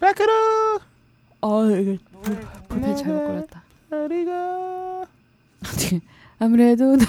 밖으로 0.00 0.32
어, 1.42 1.64
이거 1.70 1.96
불, 2.22 2.40
불펜 2.68 2.96
잘못 2.96 3.26
걸렸다. 3.26 3.62
우리가 3.90 5.04
아무래도 6.38 6.96
나- 6.96 7.06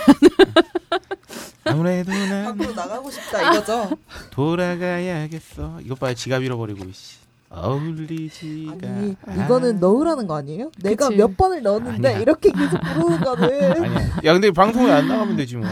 아무래도 1.66 2.12
난 2.12 2.46
밖으로 2.58 2.74
나가고 2.74 3.12
싶다 3.12 3.51
이거죠. 3.54 3.90
돌아가야겠어. 4.32 5.80
이것 5.83 6.00
봐 6.00 6.14
지갑 6.14 6.43
잃어버리고 6.43 6.85
씨. 6.92 7.19
어울리지가 7.54 8.88
아니. 8.88 9.15
이거는 9.43 9.81
넣으라는 9.81 10.25
거 10.25 10.35
아니에요? 10.37 10.71
내가 10.81 11.07
그치. 11.09 11.17
몇 11.17 11.35
번을 11.35 11.61
넣었는데 11.61 12.07
아니야. 12.07 12.21
이렇게 12.21 12.49
계속 12.51 12.79
부르는 12.79 13.19
거는 13.19 13.83
아니야. 13.83 14.09
야 14.23 14.33
근데 14.33 14.51
방송에 14.51 14.89
안 14.89 15.07
나가면 15.09 15.35
되지 15.35 15.57
뭐. 15.57 15.67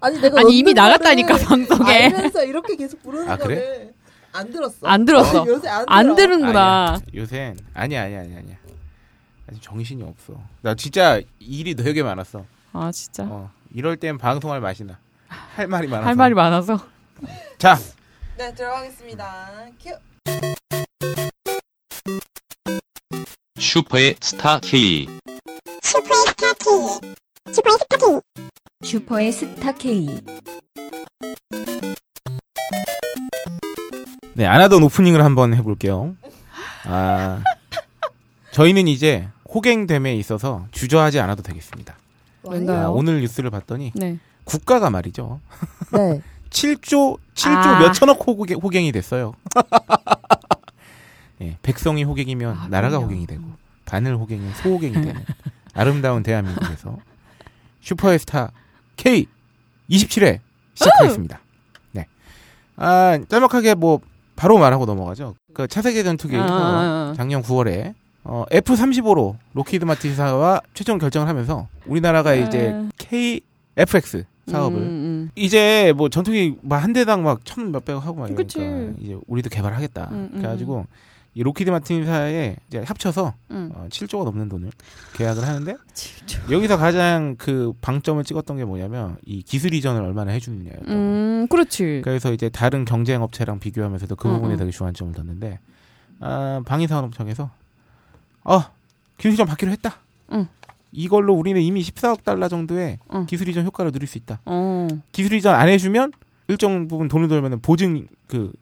아니 0.00 0.18
내가 0.20 0.40
아니 0.40 0.56
이미 0.58 0.72
나갔다니까 0.72 1.36
방송에 1.36 2.04
알면서 2.06 2.44
이렇게 2.44 2.76
계속 2.76 3.02
부르는 3.02 3.28
아, 3.30 3.36
그래? 3.36 3.56
거는 3.56 3.92
안 4.32 4.50
들었어. 4.52 4.86
안 4.86 5.04
들었어. 5.04 5.42
어, 5.42 5.46
요새 5.46 5.68
안, 5.68 5.84
안 5.88 6.14
들어. 6.14 6.36
아니야. 6.46 7.00
요새 7.14 7.54
아니야 7.74 8.02
아니야 8.04 8.20
아니야 8.20 8.38
아니야. 8.38 8.56
아직 9.48 9.60
정신이 9.62 10.02
없어. 10.04 10.40
나 10.62 10.74
진짜 10.74 11.20
일이 11.40 11.74
되게 11.74 12.02
많았어. 12.02 12.44
아 12.72 12.90
진짜 12.92 13.24
어. 13.24 13.50
이럴 13.74 13.96
땐 13.96 14.18
방송할 14.18 14.60
맛이 14.60 14.84
나. 14.84 14.98
할 15.28 15.66
말이 15.66 15.88
많아서. 15.88 16.06
할 16.08 16.14
말이 16.14 16.34
많아서 16.34 16.78
자, 17.58 17.76
네 18.38 18.52
들어가겠습니다. 18.54 19.48
큐. 19.80 19.90
슈퍼의 23.58 24.16
스타 24.20 24.58
K. 24.60 25.06
슈퍼의 28.82 29.32
스타 29.32 29.72
K. 29.72 30.20
네, 34.40 34.46
안 34.46 34.62
하던 34.62 34.82
오프닝을 34.84 35.22
한번 35.22 35.52
해볼게요. 35.52 36.16
아, 36.86 37.42
저희는 38.52 38.88
이제 38.88 39.28
호갱됨에 39.52 40.14
있어서 40.14 40.66
주저하지 40.70 41.20
않아도 41.20 41.42
되겠습니다. 41.42 41.94
아, 42.46 42.88
오늘 42.88 43.20
뉴스를 43.20 43.50
봤더니 43.50 43.92
네 43.94 44.18
국가가 44.44 44.88
말이죠. 44.88 45.40
네. 45.92 46.22
7조 46.48 47.18
7조 47.34 47.66
아. 47.66 47.80
몇 47.80 47.92
천억 47.92 48.26
호갱, 48.26 48.60
호갱이 48.62 48.92
됐어요. 48.92 49.34
예, 51.42 51.58
백성이 51.60 52.04
호갱이면 52.04 52.56
아, 52.56 52.68
나라가 52.68 52.96
그럼요. 52.96 53.04
호갱이 53.08 53.26
되고 53.26 53.42
바늘 53.84 54.16
호갱이 54.16 54.54
소호갱이 54.54 54.94
되는 54.94 55.22
아름다운 55.74 56.22
대한민국에서 56.22 56.96
슈퍼스타 57.82 58.52
K 58.96 59.26
27회 59.90 60.40
시작하겠습니다. 60.72 61.40
네. 61.92 62.06
아, 62.76 63.18
짤막하게 63.28 63.74
뭐 63.74 64.00
바로 64.40 64.56
말하고 64.56 64.86
넘어가죠. 64.86 65.34
그 65.52 65.68
차세대 65.68 66.02
전투기 66.02 66.34
아, 66.34 66.46
가 66.46 66.52
아, 66.54 66.56
아. 67.10 67.14
작년 67.14 67.42
9월에 67.42 67.92
어, 68.24 68.44
F-35로 68.50 69.36
록히드 69.52 69.84
마틴 69.84 70.14
사와 70.14 70.62
최종 70.72 70.96
결정을 70.96 71.28
하면서 71.28 71.68
우리나라가 71.84 72.34
이제 72.34 72.72
아. 72.74 72.88
KFX 72.96 74.24
사업을 74.46 74.78
음, 74.78 74.82
음. 74.82 75.30
이제 75.36 75.92
뭐 75.94 76.08
전투기 76.08 76.56
막 76.62 76.82
한 76.82 76.94
대당 76.94 77.22
막 77.22 77.40
천 77.44 77.70
몇백 77.70 77.96
하고 77.96 78.14
막 78.20 78.30
이러니까 78.30 78.36
그치. 78.42 78.94
이제 78.98 79.18
우리도 79.26 79.50
개발하겠다. 79.50 80.08
음, 80.10 80.30
음, 80.32 80.38
그래가지고 80.38 80.86
이 81.34 81.42
록히드 81.42 81.70
마틴 81.70 82.04
사에 82.04 82.56
이제 82.68 82.78
합쳐서 82.84 83.34
음. 83.52 83.70
어, 83.72 83.86
7조가 83.88 84.24
넘는 84.24 84.48
돈을 84.48 84.70
계약을 85.14 85.46
하는데. 85.46 85.76
여기서 86.50 86.76
가장 86.76 87.36
그 87.38 87.72
방점을 87.80 88.22
찍었던 88.24 88.56
게 88.56 88.64
뭐냐면 88.64 89.16
이 89.24 89.42
기술 89.42 89.74
이전을 89.74 90.02
얼마나 90.02 90.32
해주느냐였던 90.32 90.86
거. 90.86 90.92
음 90.92 91.46
그렇지 91.48 92.00
그래서 92.04 92.32
이제 92.32 92.48
다른 92.48 92.84
경쟁 92.84 93.22
업체랑 93.22 93.60
비교하면서도 93.60 94.16
그 94.16 94.28
음, 94.28 94.34
부분에 94.34 94.54
음. 94.54 94.58
되게 94.58 94.70
주안점을 94.70 95.14
뒀는데 95.14 95.60
아, 96.20 96.62
방위산업청에서 96.66 97.50
어 98.44 98.62
기술 99.16 99.32
이전 99.32 99.46
받기로 99.46 99.70
했다. 99.72 99.98
응. 100.32 100.48
이걸로 100.92 101.34
우리는 101.34 101.60
이미 101.60 101.82
14억 101.82 102.24
달러 102.24 102.48
정도의 102.48 102.98
응. 103.14 103.26
기술 103.26 103.48
이전 103.48 103.64
효과를 103.64 103.92
누릴 103.92 104.08
수 104.08 104.18
있다. 104.18 104.40
어. 104.44 104.88
기술 105.12 105.34
이전 105.34 105.54
안 105.54 105.68
해주면 105.68 106.12
일정 106.48 106.88
부분 106.88 107.06
돈을 107.06 107.28
들면 107.28 107.60
보증 107.60 108.08
그 108.26 108.52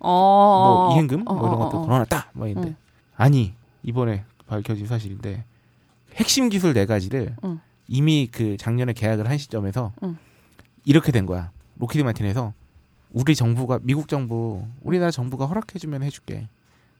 어. 0.00 0.84
뭐 0.86 0.92
이행금 0.92 1.24
어, 1.26 1.34
뭐 1.34 1.46
이런 1.48 1.60
어, 1.60 1.64
것도 1.64 1.78
어, 1.78 1.80
어. 1.80 1.86
걸어놨다 1.86 2.30
뭐 2.34 2.46
이런데 2.46 2.70
응. 2.70 2.76
아니 3.16 3.54
이번에 3.82 4.24
밝혀진 4.46 4.86
사실인데 4.86 5.44
핵심 6.16 6.48
기술 6.48 6.74
네 6.74 6.86
가지를 6.86 7.36
응. 7.44 7.60
이미 7.86 8.28
그 8.30 8.56
작년에 8.56 8.92
계약을 8.92 9.28
한 9.28 9.38
시점에서 9.38 9.92
응. 10.02 10.16
이렇게 10.84 11.12
된 11.12 11.26
거야 11.26 11.50
로키드 11.78 12.02
마틴에서 12.02 12.52
우리 13.12 13.34
정부가 13.34 13.78
미국 13.82 14.08
정부 14.08 14.64
우리나라 14.82 15.10
정부가 15.10 15.46
허락해주면 15.46 16.02
해줄게 16.02 16.48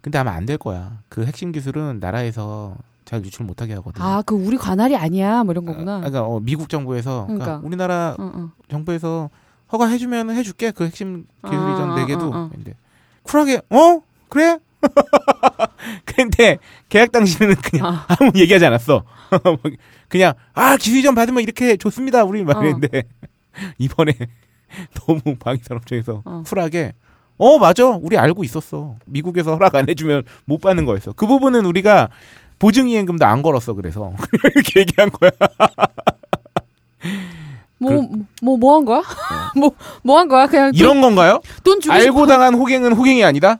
근데 0.00 0.18
아마 0.18 0.32
안 0.32 0.46
될 0.46 0.56
거야 0.58 1.02
그 1.08 1.24
핵심 1.26 1.52
기술은 1.52 1.98
나라에서 2.00 2.76
잘 3.04 3.24
유출 3.24 3.44
못하게 3.46 3.72
하거든 3.74 4.00
아, 4.02 4.22
그 4.24 4.34
우리 4.34 4.58
관할이 4.58 4.94
아니야, 4.94 5.42
뭐 5.42 5.52
이런 5.52 5.66
아, 5.66 5.72
거구나. 5.72 5.96
그러니까 5.98 6.26
어, 6.26 6.40
미국 6.40 6.68
정부에서 6.68 7.22
그러니까 7.24 7.44
그러니까. 7.46 7.66
우리나라 7.66 8.16
응, 8.20 8.32
응. 8.34 8.50
정부에서 8.68 9.30
허가해주면 9.72 10.30
해줄게. 10.30 10.70
그 10.70 10.84
핵심 10.84 11.26
기술 11.44 11.58
아, 11.58 11.72
이전 11.74 11.90
아, 11.92 11.94
네 11.96 12.06
개도. 12.06 12.32
아, 12.32 12.36
아. 12.38 12.50
근데 12.52 12.74
쿨하게 13.22 13.60
어? 13.70 14.00
그래? 14.28 14.58
근데 16.04 16.58
계약 16.88 17.12
당시에는 17.12 17.54
그냥 17.56 17.86
아. 17.86 18.06
아무 18.08 18.30
얘기하지 18.34 18.66
않았어. 18.66 19.04
그냥 20.08 20.34
아 20.54 20.76
기술 20.76 20.98
이전 20.98 21.14
받으면 21.14 21.42
이렇게 21.42 21.76
좋습니다. 21.76 22.24
우리 22.24 22.40
어. 22.42 22.44
말했는데 22.44 23.02
이번에 23.78 24.14
너무 24.94 25.36
방위산업청에서 25.38 26.22
어. 26.24 26.42
쿨하게 26.46 26.94
어 27.36 27.58
맞아. 27.58 27.86
우리 27.88 28.16
알고 28.18 28.44
있었어. 28.44 28.96
미국에서 29.06 29.52
허락 29.54 29.74
안 29.74 29.88
해주면 29.88 30.24
못 30.44 30.60
받는 30.60 30.84
거였어. 30.86 31.12
그 31.12 31.26
부분은 31.26 31.64
우리가 31.66 32.08
보증이행금도 32.58 33.24
안 33.24 33.42
걸었어 33.42 33.74
그래서. 33.74 34.12
이렇게 34.54 34.80
얘기한 34.80 35.10
거야 35.10 35.30
뭐, 37.80 38.08
뭐, 38.42 38.56
뭐 38.56 38.76
한 38.76 38.84
거야? 38.84 39.02
뭐, 39.56 39.70
뭐 40.02 40.18
한 40.18 40.28
거야? 40.28 40.46
그냥 40.46 40.72
돈, 40.72 40.74
이런 40.74 41.00
건가요? 41.00 41.40
돈 41.64 41.80
주고 41.80 41.94
알고 41.94 42.26
당한 42.26 42.54
호갱은 42.54 42.92
호갱이 42.92 43.24
아니다? 43.24 43.58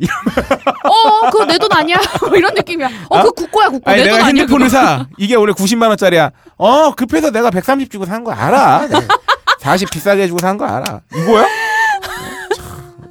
싶어. 0.00 0.88
어, 0.88 1.30
그거 1.30 1.44
내 1.44 1.58
돈 1.58 1.72
아니야? 1.72 1.96
뭐 2.28 2.36
이런 2.36 2.52
느낌이야. 2.54 2.88
어, 3.08 3.18
아? 3.18 3.22
그거 3.22 3.30
국고야, 3.32 3.68
국고. 3.68 3.88
아니 3.90 4.02
내 4.02 4.10
내가. 4.10 4.24
핸드폰을 4.26 4.66
그거. 4.66 4.78
사 4.78 5.06
이게 5.16 5.36
원래 5.36 5.52
90만 5.52 5.88
원짜리야 5.88 6.30
어 6.56 6.92
급해서 6.94 7.30
내가 7.30 7.50
130 7.50 7.88
주고 7.90 8.04
산 8.04 8.24
거 8.24 8.32
알아 8.32 8.88
네. 8.88 8.98
40 9.60 9.90
비싸게 9.90 10.26
주고 10.26 10.40
산 10.40 10.58
거 10.58 10.64
알아 10.66 11.02
이거야? 11.14 11.46
참, 12.56 13.02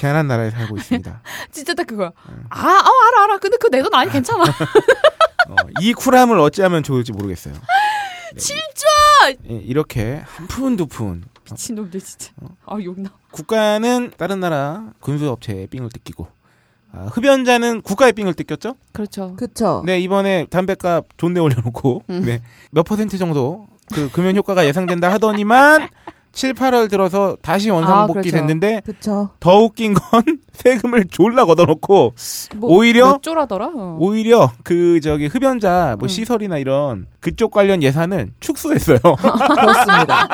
희한한 0.00 0.26
나라에 0.26 0.50
살고 0.50 0.76
있습니다 0.78 1.20
진짜 1.52 1.74
딱 1.74 1.86
그거야. 1.86 2.10
네. 2.28 2.34
아, 2.50 2.58
어, 2.66 2.90
알아, 3.08 3.24
알아. 3.24 3.38
근데 3.38 3.56
그거 3.56 3.68
내 3.76 3.82
돈 3.82 3.94
아니, 3.94 4.10
괜찮아. 4.10 4.42
어, 4.44 5.54
이 5.80 5.92
쿨함을 5.92 6.38
어찌하면 6.40 6.82
좋을지 6.82 7.12
모르겠어요 7.12 7.54
진짜! 8.38 8.60
예, 8.62 9.09
이렇게 9.48 10.22
한 10.24 10.46
푼 10.48 10.76
두 10.76 10.86
푼 10.86 11.24
미친놈들, 11.50 12.00
진짜. 12.00 12.30
어. 12.40 12.48
아, 12.66 12.78
욕나. 12.82 13.10
국가는 13.32 14.12
다른 14.16 14.40
나라 14.40 14.92
군수업체에 15.00 15.66
삥을 15.66 15.88
뜯기고 15.90 16.26
아, 16.92 17.06
흡연자는 17.12 17.82
국가의 17.82 18.12
삥을 18.12 18.34
뜯겼죠? 18.34 18.74
그렇죠. 18.92 19.34
그쵸. 19.36 19.82
네 19.86 19.98
이번에 20.00 20.46
담배값 20.50 21.06
존내 21.16 21.40
올려놓고 21.40 22.02
음. 22.10 22.22
네, 22.24 22.42
몇 22.70 22.82
퍼센트 22.84 23.18
정도 23.18 23.66
그 23.92 24.10
금연 24.10 24.36
효과가 24.36 24.66
예상된다 24.66 25.10
하더니만 25.12 25.88
7, 26.32 26.54
8월 26.54 26.88
들어서 26.88 27.36
다시 27.42 27.70
원상복귀 27.70 28.18
아, 28.18 28.22
그렇죠. 28.22 28.30
됐는데 28.30 28.82
그쵸. 28.84 29.30
더 29.40 29.58
웃긴 29.58 29.94
건 29.94 30.22
세금을 30.52 31.06
졸라 31.10 31.44
걷어놓고 31.44 32.14
뭐, 32.56 32.70
오히려- 32.70 33.06
몇 33.12 33.22
조라더라? 33.22 33.70
어. 33.74 33.96
오히려 34.00 34.52
그 34.62 35.00
저기 35.00 35.26
흡연자 35.26 35.96
뭐 35.98 36.06
음. 36.06 36.08
시설이나 36.08 36.58
이런 36.58 37.06
그쪽 37.20 37.50
관련 37.50 37.82
예산은 37.82 38.34
축소했어요. 38.40 38.98
그렇습니다. 39.02 40.28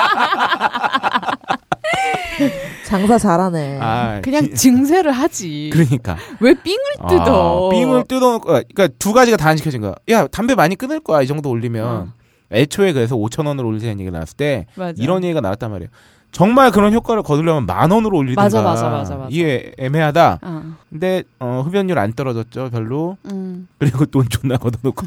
장사 2.84 3.18
잘하네. 3.18 3.78
아, 3.80 4.20
그냥 4.22 4.44
지- 4.44 4.54
증세를 4.54 5.10
하지. 5.12 5.70
그러니까 5.72 6.16
왜 6.40 6.54
삥을 6.54 6.78
뜯어? 7.09 7.68
아, 7.68 7.71
삥을 7.71 8.04
뜯어놓고 8.06 8.44
그러니까 8.47 8.88
두 8.98 9.12
가지가 9.12 9.36
다 9.38 9.47
안 9.48 9.56
시켜진 9.56 9.80
거야. 9.80 9.94
야 10.10 10.26
담배 10.26 10.54
많이 10.56 10.74
끊을 10.76 10.98
거야 11.00 11.22
이 11.22 11.26
정도 11.28 11.48
올리면 11.50 11.86
어. 11.86 12.09
애초에 12.53 12.93
그래서 12.93 13.16
5천 13.16 13.47
원으로 13.47 13.69
올리자는 13.69 13.98
얘기가 14.01 14.13
나왔을 14.13 14.37
때 14.37 14.66
맞아. 14.75 14.95
이런 15.03 15.25
얘기가 15.25 15.41
나왔단 15.41 15.71
말이에요. 15.71 15.89
정말 16.33 16.71
그런 16.71 16.93
효과를 16.93 17.22
거두려면 17.22 17.65
만 17.65 17.91
원으로 17.91 18.19
올리든가 18.19 18.43
맞아, 18.43 18.60
맞아, 18.60 18.91
맞아, 18.91 19.15
맞아. 19.16 19.28
이게 19.31 19.72
애매하다. 19.78 20.41
어. 20.43 20.63
근데 20.91 21.22
어, 21.39 21.63
흡연율 21.65 21.98
안 21.98 22.13
떨어졌죠 22.13 22.69
별로. 22.71 23.16
음. 23.33 23.66
그리고 23.78 24.04
돈 24.04 24.28
존나 24.28 24.59
걷어놓고 24.59 25.07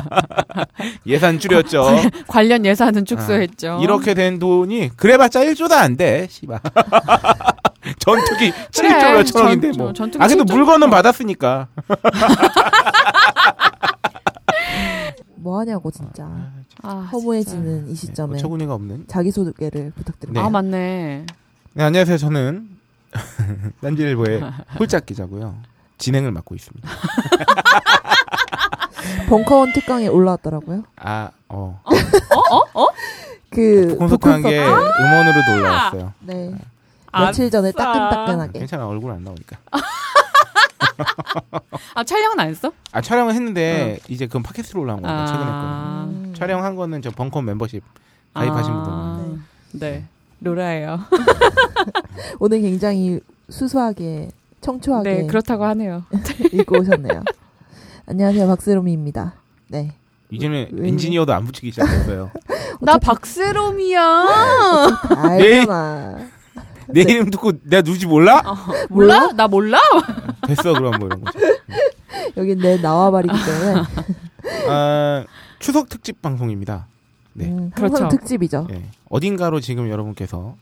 예산 1.06 1.38
줄였죠. 1.40 1.84
관련 2.28 2.64
예산은 2.64 3.06
축소했죠. 3.06 3.78
아, 3.80 3.82
이렇게 3.82 4.14
된 4.14 4.38
돈이 4.38 4.90
그래봤자 4.96 5.40
1조도 5.46 5.72
안 5.72 5.96
돼. 5.96 6.28
씨발. 6.30 6.60
전투기 7.98 8.52
7조 8.70 9.14
몇천 9.14 9.42
원인데 9.44 9.72
뭐. 9.76 9.92
전투기 9.92 10.22
아 10.22 10.28
근데 10.28 10.44
7조. 10.44 10.52
물건은 10.54 10.90
받았으니까. 10.90 11.66
뭐 15.40 15.58
하냐고 15.60 15.90
진짜. 15.90 16.28
아, 16.82 17.08
허무해지는 17.12 17.86
이 17.86 17.90
네, 17.90 17.94
시점에 17.94 18.34
어처구니가 18.36 18.74
없는. 18.74 19.04
자기 19.08 19.30
소개를 19.30 19.90
부탁드립니다. 19.94 20.42
네. 20.42 20.46
아 20.46 20.50
맞네. 20.50 21.26
네, 21.74 21.82
안녕하세요. 21.82 22.18
저는 22.18 22.68
딴지일보의 23.80 24.40
홀짝 24.78 25.06
기자고요. 25.06 25.56
진행을 25.98 26.32
맡고 26.32 26.54
있습니다. 26.54 26.88
벙커원 29.28 29.72
특강에 29.72 30.08
올라왔더라고요. 30.08 30.82
아, 30.96 31.30
어. 31.48 31.80
어? 31.84 32.56
어? 32.56 32.82
어? 32.82 32.86
그 33.50 33.96
콘서트한 33.98 34.42
게 34.42 34.62
북콘서트. 34.64 35.02
음원으로도 35.02 35.52
올라왔어요. 35.54 36.12
네. 36.20 36.54
아싸. 37.12 37.26
며칠 37.26 37.50
전에 37.50 37.72
따끈따끈하게. 37.72 38.58
괜찮아, 38.60 38.86
얼굴 38.86 39.10
안 39.10 39.24
나오니까. 39.24 39.56
아 41.94 42.04
촬영은 42.04 42.38
안 42.40 42.48
했어? 42.48 42.72
아, 42.92 43.00
촬영을 43.00 43.34
했는데, 43.34 43.98
이제 44.08 44.26
그건 44.26 44.42
팟캐스트로 44.42 44.80
올라온 44.82 45.02
거니까, 45.02 45.26
최근에 45.26 45.44
거. 45.44 45.50
아. 45.52 46.06
음. 46.08 46.34
촬영한 46.36 46.76
거는 46.76 47.02
저 47.02 47.10
벙커 47.10 47.42
멤버십 47.42 47.82
가입하신 48.34 48.72
아. 48.72 48.82
분들만. 48.82 49.44
네. 49.72 50.04
로라예요. 50.40 51.00
오늘 52.40 52.60
굉장히 52.62 53.20
수수하게 53.50 54.30
청초하게 54.60 55.12
네, 55.14 55.26
그렇다고 55.26 55.64
하네요. 55.66 56.04
읽고 56.52 56.80
오셨네요. 56.80 57.22
안녕하세요, 58.06 58.46
박세롬이입니다. 58.46 59.34
네. 59.68 59.92
이제는 60.30 60.68
왜- 60.72 60.88
엔지니어도 60.88 61.32
안 61.32 61.44
붙이기 61.44 61.70
시작했어요. 61.72 62.30
나 62.80 62.98
박세롬이야. 62.98 64.00
알잖아. 65.16 66.18
내 66.92 67.02
이름 67.02 67.30
듣고 67.30 67.52
내가 67.62 67.82
누구지 67.82 68.06
몰라? 68.06 68.42
몰라? 68.88 69.32
나 69.32 69.48
몰라? 69.48 69.78
됐어, 70.46 70.72
그럼 70.72 70.98
뭐 70.98 71.06
이런 71.08 71.20
거죠. 71.20 71.38
여긴 72.36 72.58
내 72.58 72.76
나와바리기 72.76 73.34
때문에 73.34 73.82
아, 74.68 75.24
추석 75.58 75.88
특집 75.88 76.20
방송입니다. 76.22 76.86
네. 77.32 77.46
음, 77.46 77.70
항상 77.74 78.08
그렇죠. 78.08 78.08
특집이죠. 78.16 78.66
예. 78.70 78.82
어딘가로 79.08 79.60
지금 79.60 79.88
여러분께서 79.88 80.56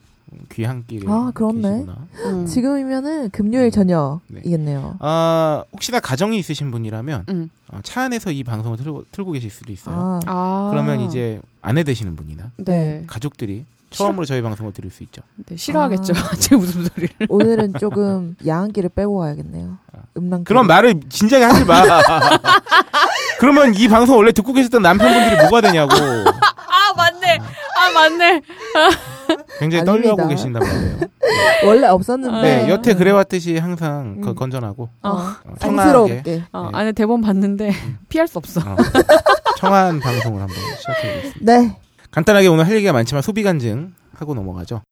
귀한 0.52 0.84
끼를 0.86 1.08
아, 1.10 1.30
그렇네. 1.34 1.62
계시구나. 1.62 1.96
음. 2.26 2.46
지금이면은 2.46 3.30
금요일 3.30 3.70
저녁이겠네요. 3.70 4.96
아, 5.00 5.64
혹시나 5.72 6.00
가정이 6.00 6.38
있으신 6.38 6.70
분이라면 6.70 7.24
음. 7.30 7.50
어, 7.68 7.80
차 7.82 8.02
안에서 8.02 8.30
이 8.30 8.44
방송을 8.44 8.76
틀고, 8.76 9.04
틀고 9.10 9.32
계실 9.32 9.50
수도 9.50 9.72
있어요. 9.72 9.94
아, 9.96 10.20
아. 10.26 10.68
그러면 10.70 11.00
이제 11.00 11.40
아내 11.62 11.82
되시는 11.82 12.16
분이나 12.16 12.50
네. 12.58 13.04
가족들이 13.06 13.64
처음으로 13.90 14.24
저희 14.26 14.42
방송을 14.42 14.72
들을 14.72 14.90
수 14.90 15.02
있죠. 15.04 15.22
네, 15.46 15.56
싫어하겠죠. 15.56 16.12
아. 16.16 16.34
제 16.38 16.56
무슨 16.56 16.84
소리를. 16.84 17.14
오늘은 17.28 17.74
조금 17.80 18.36
야한 18.46 18.72
길을 18.72 18.90
빼고 18.90 19.18
가야겠네요. 19.18 19.78
음란. 20.16 20.44
그런 20.44 20.66
말을 20.66 21.00
진작에 21.08 21.42
하지 21.44 21.64
마. 21.64 21.82
그러면 23.40 23.74
이 23.74 23.88
방송 23.88 24.16
원래 24.16 24.32
듣고 24.32 24.52
계셨던 24.52 24.82
남편분들이 24.82 25.36
뭐가 25.42 25.60
되냐고. 25.60 25.92
아 25.96 26.92
맞네. 26.96 27.38
아 27.38 27.90
맞네. 27.94 28.42
굉장히 29.58 29.82
아닙니다. 29.82 29.84
떨려하고 29.84 30.28
계신단 30.28 30.62
말이에요. 30.62 30.98
원래 31.66 31.86
없었는데 31.86 32.42
네, 32.42 32.68
여태 32.70 32.94
그래왔듯이 32.94 33.58
항상 33.58 34.20
거- 34.20 34.30
음. 34.30 34.34
건전하고 34.34 34.88
어. 35.02 35.10
어, 35.10 35.34
쌍스럽게. 35.60 36.44
어, 36.52 36.70
네. 36.70 36.70
안에 36.72 36.92
대본 36.92 37.20
봤는데 37.20 37.72
피할 38.08 38.26
수 38.28 38.38
없어. 38.38 38.60
어, 38.60 38.76
청아한 39.58 40.00
방송을 40.00 40.40
한번 40.40 40.56
시작해보겠습니다. 40.78 41.40
네. 41.58 41.76
간단하게 42.18 42.48
오늘 42.48 42.66
할 42.66 42.74
얘기가 42.74 42.92
많지만 42.92 43.22
소비 43.22 43.44
간증 43.44 43.92
하고 44.14 44.34
넘어가죠. 44.34 44.82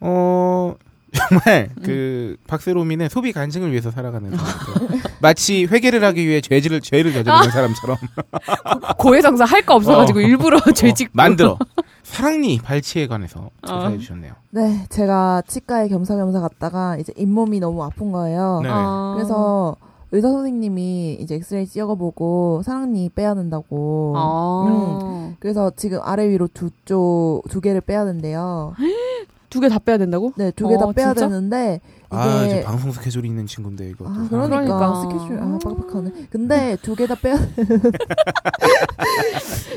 어 0.00 0.74
정말 1.14 1.70
그 1.82 2.36
박세롬이는 2.46 3.08
소비 3.08 3.32
간증을 3.32 3.70
위해서 3.70 3.90
살아가는 3.90 4.30
사람이고 4.36 4.98
마치 5.20 5.64
회개를 5.64 6.04
하기 6.04 6.26
위해 6.26 6.40
죄를 6.42 6.80
죄를 6.82 7.12
저지르는 7.14 7.50
사람처럼 7.50 7.96
고해성사 8.98 9.44
할 9.46 9.64
거 9.64 9.76
없어가지고 9.76 10.18
어. 10.18 10.22
일부러 10.22 10.60
죄 10.74 10.92
짓고 10.92 11.12
만들어 11.14 11.56
사랑니 12.02 12.58
발치에 12.58 13.06
관해서 13.06 13.48
어. 13.62 13.66
조사해 13.66 13.96
주셨네요. 13.98 14.34
네, 14.50 14.84
제가 14.90 15.42
치과에 15.46 15.88
겸사겸사 15.88 16.40
갔다가 16.40 16.98
이제 16.98 17.14
잇몸이 17.16 17.60
너무 17.60 17.82
아픈 17.82 18.12
거예요. 18.12 18.60
네. 18.62 18.68
아. 18.70 19.14
그래서 19.16 19.74
의사 20.12 20.28
선생님이 20.30 21.14
이제 21.20 21.34
엑스레이 21.36 21.66
찍어보고 21.66 22.62
사랑니 22.64 23.08
빼야 23.10 23.34
된다고. 23.34 24.12
아. 24.16 25.32
그래서 25.40 25.70
지금 25.76 25.98
아래 26.02 26.28
위로 26.28 26.48
두 26.52 26.70
쪽 26.84 27.42
두 27.50 27.60
개를 27.60 27.80
빼야 27.80 28.04
된대요. 28.04 28.74
두 29.50 29.60
개 29.60 29.68
다 29.68 29.78
빼야 29.78 29.98
된다고? 29.98 30.32
네, 30.36 30.50
두 30.50 30.66
개다 30.68 30.86
어, 30.86 30.92
빼야 30.92 31.14
진짜? 31.14 31.28
되는데 31.28 31.80
아 32.10 32.26
이게 32.42 32.46
이제 32.46 32.62
방송 32.64 32.90
스케줄이 32.90 33.28
있는 33.28 33.46
친구인데 33.46 33.88
이거. 33.88 34.04
아, 34.08 34.26
그러니까, 34.28 34.48
그러니까. 34.60 34.94
스케줄 35.00 35.38
아 35.40 35.58
빡빡하네. 35.62 36.10
근데 36.30 36.76
두 36.82 36.94
개 36.96 37.06
다 37.06 37.14
빼야 37.14 37.36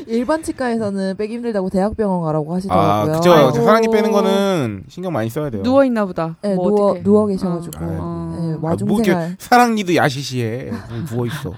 일반 0.06 0.42
치과에서는 0.42 1.16
빼기 1.16 1.34
힘들다고 1.34 1.70
대학병원 1.70 2.22
가라고 2.22 2.52
아 2.52 2.56
하시더라고요. 2.56 3.14
그죠. 3.16 3.32
아이고. 3.32 3.52
저 3.52 3.62
사랑니 3.62 3.88
빼는 3.88 4.10
거는 4.12 4.84
신경 4.88 5.12
많이 5.12 5.28
써야 5.30 5.50
돼요. 5.50 5.62
누워 5.62 5.84
있나 5.84 6.04
보다. 6.06 6.36
네, 6.42 6.54
뭐 6.54 6.70
누워 6.70 6.86
어떡해. 6.90 7.02
누워 7.02 7.26
계셔가지고 7.26 7.72
아, 7.78 7.98
어. 8.00 8.27
네, 8.38 8.52
아, 8.54 8.58
와중 8.60 8.88
뭐 8.88 8.98
이렇게 8.98 9.10
생활 9.12 9.36
사랑니도 9.38 9.94
야시시해 9.94 10.70
누워 11.08 11.26
있어. 11.26 11.52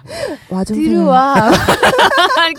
와중 0.50 0.76
생활 0.76 0.90
들어와. 0.94 1.50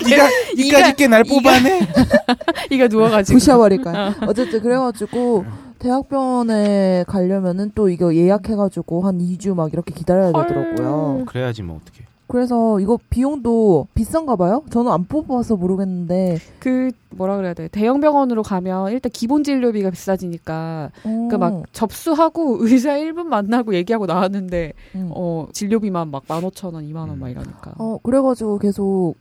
네가 0.07 0.29
이까짓 0.57 0.95
게날 0.97 1.23
이가- 1.23 1.29
뽑아내. 1.29 1.87
이가 2.71 2.87
누워가지고. 2.87 3.37
부셔버릴까요? 3.37 4.15
어쨌든 4.27 4.61
그래가지고 4.61 5.45
대학병원에 5.79 7.05
가려면은 7.07 7.71
또 7.75 7.89
이거 7.89 8.13
예약해가지고 8.15 9.05
한 9.05 9.17
2주 9.17 9.55
막 9.55 9.71
이렇게 9.73 9.93
기다려야 9.93 10.27
되더라고요. 10.31 11.25
그래야지 11.25 11.63
뭐 11.63 11.79
어떻게. 11.81 12.05
그래서 12.31 12.79
이거 12.79 12.97
비용도 13.09 13.87
비싼가 13.93 14.37
봐요? 14.37 14.63
저는 14.69 14.89
안 14.89 15.03
뽑아서 15.03 15.57
모르겠는데. 15.57 16.37
그 16.59 16.91
뭐라 17.09 17.35
그래야 17.35 17.53
돼 17.53 17.67
대형 17.67 17.99
병원으로 17.99 18.41
가면 18.41 18.93
일단 18.93 19.11
기본 19.11 19.43
진료비가 19.43 19.89
비싸지니까 19.89 20.91
어, 21.03 21.27
그막 21.29 21.63
접수하고 21.73 22.59
의사 22.65 22.91
1분 22.91 23.25
만나고 23.25 23.75
얘기하고 23.75 24.05
나왔는데 24.05 24.71
음. 24.95 25.09
어 25.13 25.47
진료비만 25.51 26.09
막 26.09 26.25
15,000원 26.25 26.89
2만 26.89 27.09
원 27.09 27.19
막 27.19 27.29
이러니까 27.29 27.73
어, 27.77 27.97
그래가지고 28.01 28.59
계속 28.59 29.15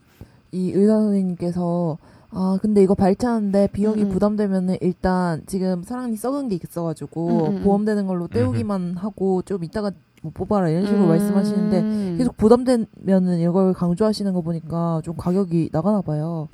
이 0.52 0.70
의사 0.70 0.94
선생님께서 1.00 1.98
아, 2.32 2.58
근데 2.62 2.80
이거 2.80 2.94
발차는데 2.94 3.70
비용이 3.72 4.02
음, 4.02 4.06
음. 4.06 4.12
부담되면은 4.12 4.76
일단 4.82 5.42
지금 5.46 5.82
사랑니 5.82 6.16
썩은 6.16 6.48
게 6.48 6.58
있어가지고 6.62 7.26
음, 7.26 7.40
음, 7.40 7.56
음. 7.56 7.62
보험되는 7.64 8.06
걸로 8.06 8.28
때우기만 8.28 8.96
하고 8.98 9.42
좀 9.42 9.64
이따가 9.64 9.90
뭐 10.22 10.30
뽑아라 10.34 10.68
이런 10.68 10.84
식으로 10.84 11.04
음. 11.04 11.08
말씀하시는데 11.08 12.16
계속 12.18 12.36
부담되면은 12.36 13.38
이걸 13.40 13.72
강조하시는 13.72 14.32
거 14.34 14.42
보니까 14.42 15.00
좀 15.02 15.16
가격이 15.16 15.70
나가나 15.72 16.02
봐요. 16.02 16.48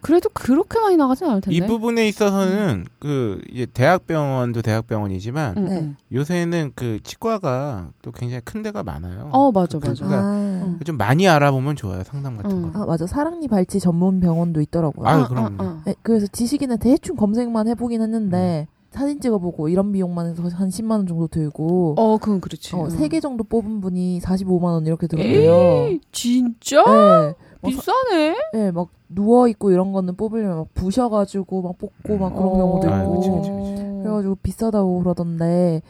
그래도 0.00 0.28
그렇게 0.32 0.80
많이 0.80 0.96
나가진 0.96 1.28
않을 1.28 1.40
텐데 1.40 1.56
이 1.56 1.60
부분에 1.60 2.08
있어서는 2.08 2.84
그 2.98 3.40
이제 3.50 3.66
대학병원도 3.66 4.62
대학병원이지만 4.62 5.56
음, 5.56 5.64
네. 5.68 5.78
음. 5.78 5.96
요새는 6.12 6.72
그 6.74 6.98
치과가 7.04 7.90
또 8.02 8.10
굉장히 8.10 8.40
큰 8.44 8.62
데가 8.62 8.82
많아요. 8.82 9.28
어 9.32 9.52
맞아 9.52 9.78
그- 9.78 9.86
맞아 9.88 10.04
그러니까 10.04 10.28
아, 10.28 10.78
좀 10.84 10.96
많이 10.96 11.28
알아보면 11.28 11.76
좋아요 11.76 12.02
상담 12.04 12.36
같은 12.36 12.50
음. 12.64 12.72
거. 12.72 12.82
아, 12.82 12.86
맞아. 12.86 13.06
사랑니 13.06 13.46
발치 13.46 13.78
전문 13.78 14.18
병원도 14.18 14.60
있더라고요. 14.62 15.06
아유, 15.06 15.26
그럼요. 15.28 15.80
네, 15.84 15.94
그래서 16.02 16.26
지식인은 16.26 16.78
대충 16.78 17.14
검색만 17.14 17.68
해보긴 17.68 18.02
했는데 18.02 18.66
사진 18.92 19.20
찍어보고 19.20 19.68
이런 19.68 19.90
비용만 19.90 20.26
해서 20.26 20.42
한 20.50 20.68
10만 20.68 20.90
원 20.90 21.06
정도 21.06 21.26
들고 21.26 21.94
어 21.96 22.18
그건 22.18 22.40
그렇지 22.40 22.76
어, 22.76 22.84
음. 22.84 22.88
3개 22.88 23.22
정도 23.22 23.42
뽑은 23.42 23.80
분이 23.80 24.20
45만 24.20 24.64
원 24.64 24.86
이렇게 24.86 25.06
들었대요. 25.06 25.88
에이, 25.88 26.00
진짜 26.12 26.84
네. 26.84 27.34
막, 27.62 27.68
비싸네 27.68 28.36
네, 28.52 28.70
막 28.70 28.88
누워 29.08 29.48
있고 29.48 29.70
이런 29.70 29.92
거는 29.92 30.16
뽑으려면 30.16 30.58
막 30.58 30.74
부셔가지고 30.74 31.62
막 31.62 31.78
뽑고 31.78 32.18
막 32.18 32.34
그런 32.34 32.48
어. 32.48 32.56
경우도 32.56 32.90
아, 32.90 33.02
있고. 33.02 33.16
그치, 33.16 33.30
그치, 33.30 33.50
그치. 33.50 33.82
그래가지고 34.02 34.34
비싸다고 34.42 34.98
그러던데 34.98 35.80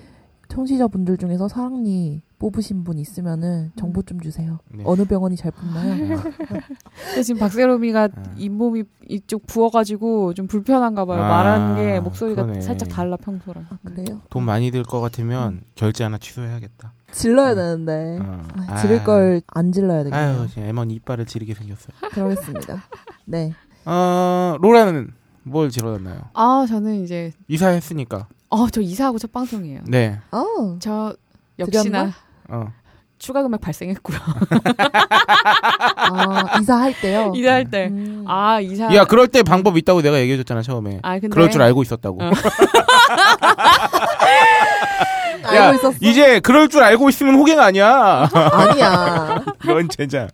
청취자 0.49 0.87
분들 0.87 1.17
중에서 1.17 1.49
사랑니 1.49 2.23
뽑으신 2.43 2.83
분 2.83 2.99
있으면은 2.99 3.71
정보 3.77 4.03
좀 4.03 4.19
주세요. 4.21 4.59
네. 4.69 4.83
어느 4.85 5.05
병원이 5.05 5.37
잘 5.37 5.53
뽑나요? 5.53 6.19
근데 7.07 7.23
지금 7.23 7.39
박세롬이가 7.39 8.09
아. 8.17 8.23
잇몸이 8.37 8.83
이쪽 9.09 9.47
부어가지고 9.47 10.35
좀 10.35 10.49
불편한가 10.49 11.05
봐요 11.05 11.23
아, 11.23 11.29
말하는 11.29 11.77
게 11.77 12.01
목소리가 12.01 12.43
그러네. 12.43 12.61
살짝 12.61 12.89
달라 12.89 13.17
평소랑 13.17 13.65
아, 13.71 13.79
그래요? 13.85 14.21
돈 14.29 14.43
많이 14.43 14.73
들 14.73 14.83
것 14.83 15.01
같으면 15.01 15.61
결제 15.77 16.03
하나 16.03 16.19
취소해야겠다. 16.19 16.93
질러야 17.13 17.55
되는데. 17.55 18.19
어. 18.21 18.43
아, 18.67 18.77
지를 18.81 19.05
걸 19.05 19.41
안 19.47 19.71
질러야 19.71 20.03
되겠네요. 20.03 20.41
아유, 20.41 20.49
지금 20.49 20.65
M1 20.65 20.91
이빨을 20.91 21.27
지르게 21.27 21.55
생겼어요. 21.55 21.97
그러겠습니다. 22.11 22.83
네. 23.27 23.53
어, 23.85 24.57
로라는 24.61 25.13
뭘 25.45 25.71
지르었나요? 25.71 26.23
아 26.35 26.67
저는 26.69 27.05
이제 27.05 27.33
이사했으니까. 27.47 28.27
어저 28.49 28.81
이사하고 28.81 29.19
첫 29.19 29.33
방송이에요 29.33 29.83
네. 29.87 30.19
어. 30.33 30.77
저 30.81 31.15
역시나 31.59 31.83
드렸나? 31.83 32.13
어. 32.53 32.67
추가 33.19 33.43
금액 33.43 33.61
발생했고요 33.61 34.19
아, 35.97 36.59
이사할 36.61 36.95
때요? 37.01 37.33
이사할 37.37 37.71
때 37.71 37.87
음. 37.89 38.25
아 38.27 38.61
이사 38.61 38.93
야, 38.95 39.05
그럴 39.05 39.29
때 39.29 39.43
방법 39.45 39.77
있다고 39.79 40.03
내가 40.03 40.19
얘기해줬잖아, 40.21 40.63
처음에. 40.63 40.99
아 41.03 41.13
근데 41.15 41.29
그럴 41.29 41.51
줄 41.51 41.63
알고 41.63 41.83
있었다고. 41.83 42.23
어. 42.23 42.31
야, 45.55 45.65
알고 45.69 45.75
있었어? 45.77 45.97
이제 46.01 46.41
그럴 46.41 46.69
줄 46.69 46.83
알고 46.83 47.09
있으면 47.09 47.37
호갱 47.37 47.61
아니야. 47.61 48.29
아니야. 48.33 49.45
이건 49.65 49.89
진짜. 49.89 50.29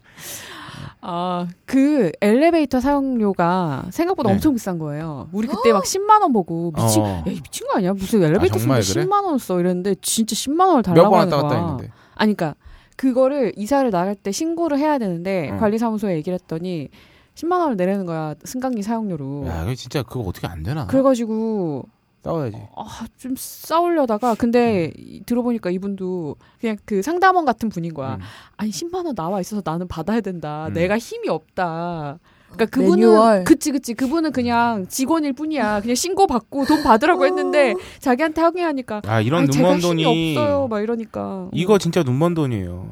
아, 1.01 1.47
그 1.65 2.11
엘리베이터 2.21 2.81
사용료가 2.81 3.85
생각보다 3.91 4.29
네. 4.31 4.35
엄청 4.35 4.53
비싼 4.55 4.79
거예요. 4.79 5.29
우리 5.33 5.47
그때 5.47 5.73
막 5.73 5.85
10만 5.85 6.23
원 6.23 6.33
보고 6.33 6.73
미친 6.75 7.03
어. 7.03 7.23
야, 7.27 7.31
이 7.31 7.41
미친 7.41 7.67
거 7.69 7.77
아니야? 7.79 7.93
무슨 7.93 8.23
엘리베이터 8.23 8.57
아, 8.57 8.59
정말 8.59 8.83
쓰는데 8.83 9.07
그래? 9.07 9.11
10만 9.17 9.25
원 9.25 9.39
써. 9.39 9.61
이랬는데 9.61 9.95
진짜 10.03 10.35
10만 10.35 10.61
원을 10.61 10.75
몇 10.77 10.83
달라고 10.83 11.11
번 11.11 11.21
하는 11.21 11.33
왔다 11.33 11.49
거야. 11.49 11.59
갔다 11.61 11.67
했는데. 11.71 11.93
아니 12.19 12.35
그러니까 12.35 12.59
그거를 12.97 13.53
이사를 13.57 13.91
나갈 13.91 14.15
때 14.17 14.33
신고를 14.33 14.79
해야 14.79 14.99
되는데 14.99 15.51
응. 15.53 15.59
관리사무소에 15.59 16.17
얘기를 16.17 16.35
했더니 16.35 16.89
10만 17.35 17.61
원을 17.61 17.77
내라는 17.77 18.05
거야. 18.07 18.35
승강기 18.45 18.83
사용료로. 18.83 19.47
야, 19.47 19.63
이거 19.63 19.75
진짜 19.75 20.03
그거 20.03 20.21
어떻게 20.23 20.49
안 20.49 20.65
되나? 20.65 20.87
그래가지고 20.89 21.85
싸워야지. 22.25 22.57
아, 22.75 23.07
좀 23.17 23.35
싸우려다가 23.37 24.35
근데 24.35 24.93
이- 24.99 25.23
들어보니까 25.25 25.71
이분도 25.71 26.35
그냥 26.61 26.77
그 26.85 27.01
상담원 27.01 27.45
같은 27.45 27.69
분인 27.69 27.95
거야. 27.95 28.17
음. 28.17 28.21
아니 28.57 28.71
10만 28.71 29.07
원 29.07 29.15
나와 29.15 29.41
있어서 29.41 29.63
나는 29.65 29.87
받아야 29.87 30.21
된다. 30.21 30.67
음. 30.67 30.73
내가 30.75 30.99
힘이 30.99 31.29
없다. 31.29 32.19
그러니까 32.53 32.67
그분은 32.67 32.97
매뉴얼. 32.99 33.45
그치 33.45 33.71
그치 33.71 33.95
그분은 33.95 34.33
그냥 34.33 34.87
직원일 34.89 35.33
뿐이야. 35.33 35.81
그냥 35.81 35.95
신고 35.95 36.27
받고 36.27 36.65
돈 36.67 36.83
받으라고 36.83 37.27
했는데 37.27 37.75
자기한테 38.01 38.41
항의하니까 38.41 39.03
아, 39.07 39.21
이런 39.21 39.45
눈먼 39.47 39.81
돈이 39.81 40.05
없어요. 40.05 40.67
막 40.69 40.81
이러니까. 40.81 41.49
이거 41.53 41.79
진짜 41.79 42.03
눈먼 42.03 42.35
돈이에요. 42.35 42.91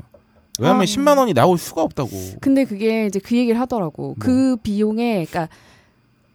왜냐면 0.58 0.82
아. 0.82 0.84
10만 0.84 1.18
원이 1.18 1.34
나올 1.34 1.58
수가 1.58 1.82
없다고. 1.82 2.10
근데 2.40 2.64
그게 2.64 3.06
이제 3.06 3.18
그 3.18 3.36
얘기를 3.36 3.60
하더라고. 3.60 4.02
뭐? 4.02 4.14
그 4.18 4.56
비용에 4.62 5.24
그러니까 5.26 5.48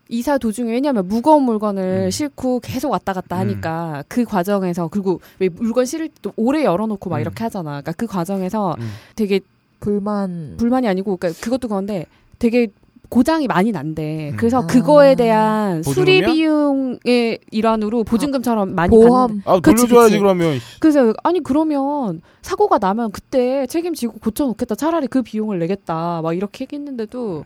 이사 0.09 0.37
도중에 0.37 0.71
왜냐면 0.71 1.07
무거운 1.07 1.43
물건을 1.43 2.07
음. 2.07 2.09
싣고 2.11 2.59
계속 2.59 2.91
왔다 2.91 3.13
갔다 3.13 3.39
하니까 3.39 4.03
그 4.09 4.25
과정에서 4.25 4.89
그리고 4.89 5.21
왜 5.39 5.47
물건 5.47 5.85
실을 5.85 6.09
때도 6.09 6.33
오래 6.35 6.65
열어놓고 6.65 7.09
막 7.09 7.17
음. 7.17 7.21
이렇게 7.21 7.43
하잖아. 7.45 7.69
그러니까 7.81 7.93
그 7.93 8.07
과정에서 8.07 8.75
음. 8.77 8.91
되게 9.15 9.39
불만. 9.79 10.55
불만이 10.57 10.87
아니고 10.87 11.15
그러니까 11.15 11.39
그것도 11.41 11.69
그런데 11.69 12.05
되게 12.39 12.67
고장이 13.11 13.45
많이 13.47 13.73
난대. 13.73 14.29
음. 14.31 14.37
그래서 14.37 14.59
아. 14.59 14.65
그거에 14.65 15.15
대한 15.15 15.83
수리? 15.83 16.23
비용의 16.23 17.39
일환으로 17.51 18.05
보증금처럼 18.05 18.73
많이 18.73 18.89
받는. 18.89 19.07
보험. 19.07 19.41
아, 19.45 19.59
그치, 19.59 19.85
돌려줘야지 19.85 20.11
그치. 20.13 20.19
그러면. 20.19 20.57
그래서 20.79 21.13
아니 21.21 21.41
그러면 21.43 22.21
사고가 22.41 22.77
나면 22.79 23.11
그때 23.11 23.67
책임지고 23.67 24.13
고쳐놓겠다. 24.19 24.75
차라리 24.75 25.07
그 25.07 25.23
비용을 25.23 25.59
내겠다. 25.59 26.21
막 26.23 26.33
이렇게 26.33 26.63
얘기했는데도 26.63 27.43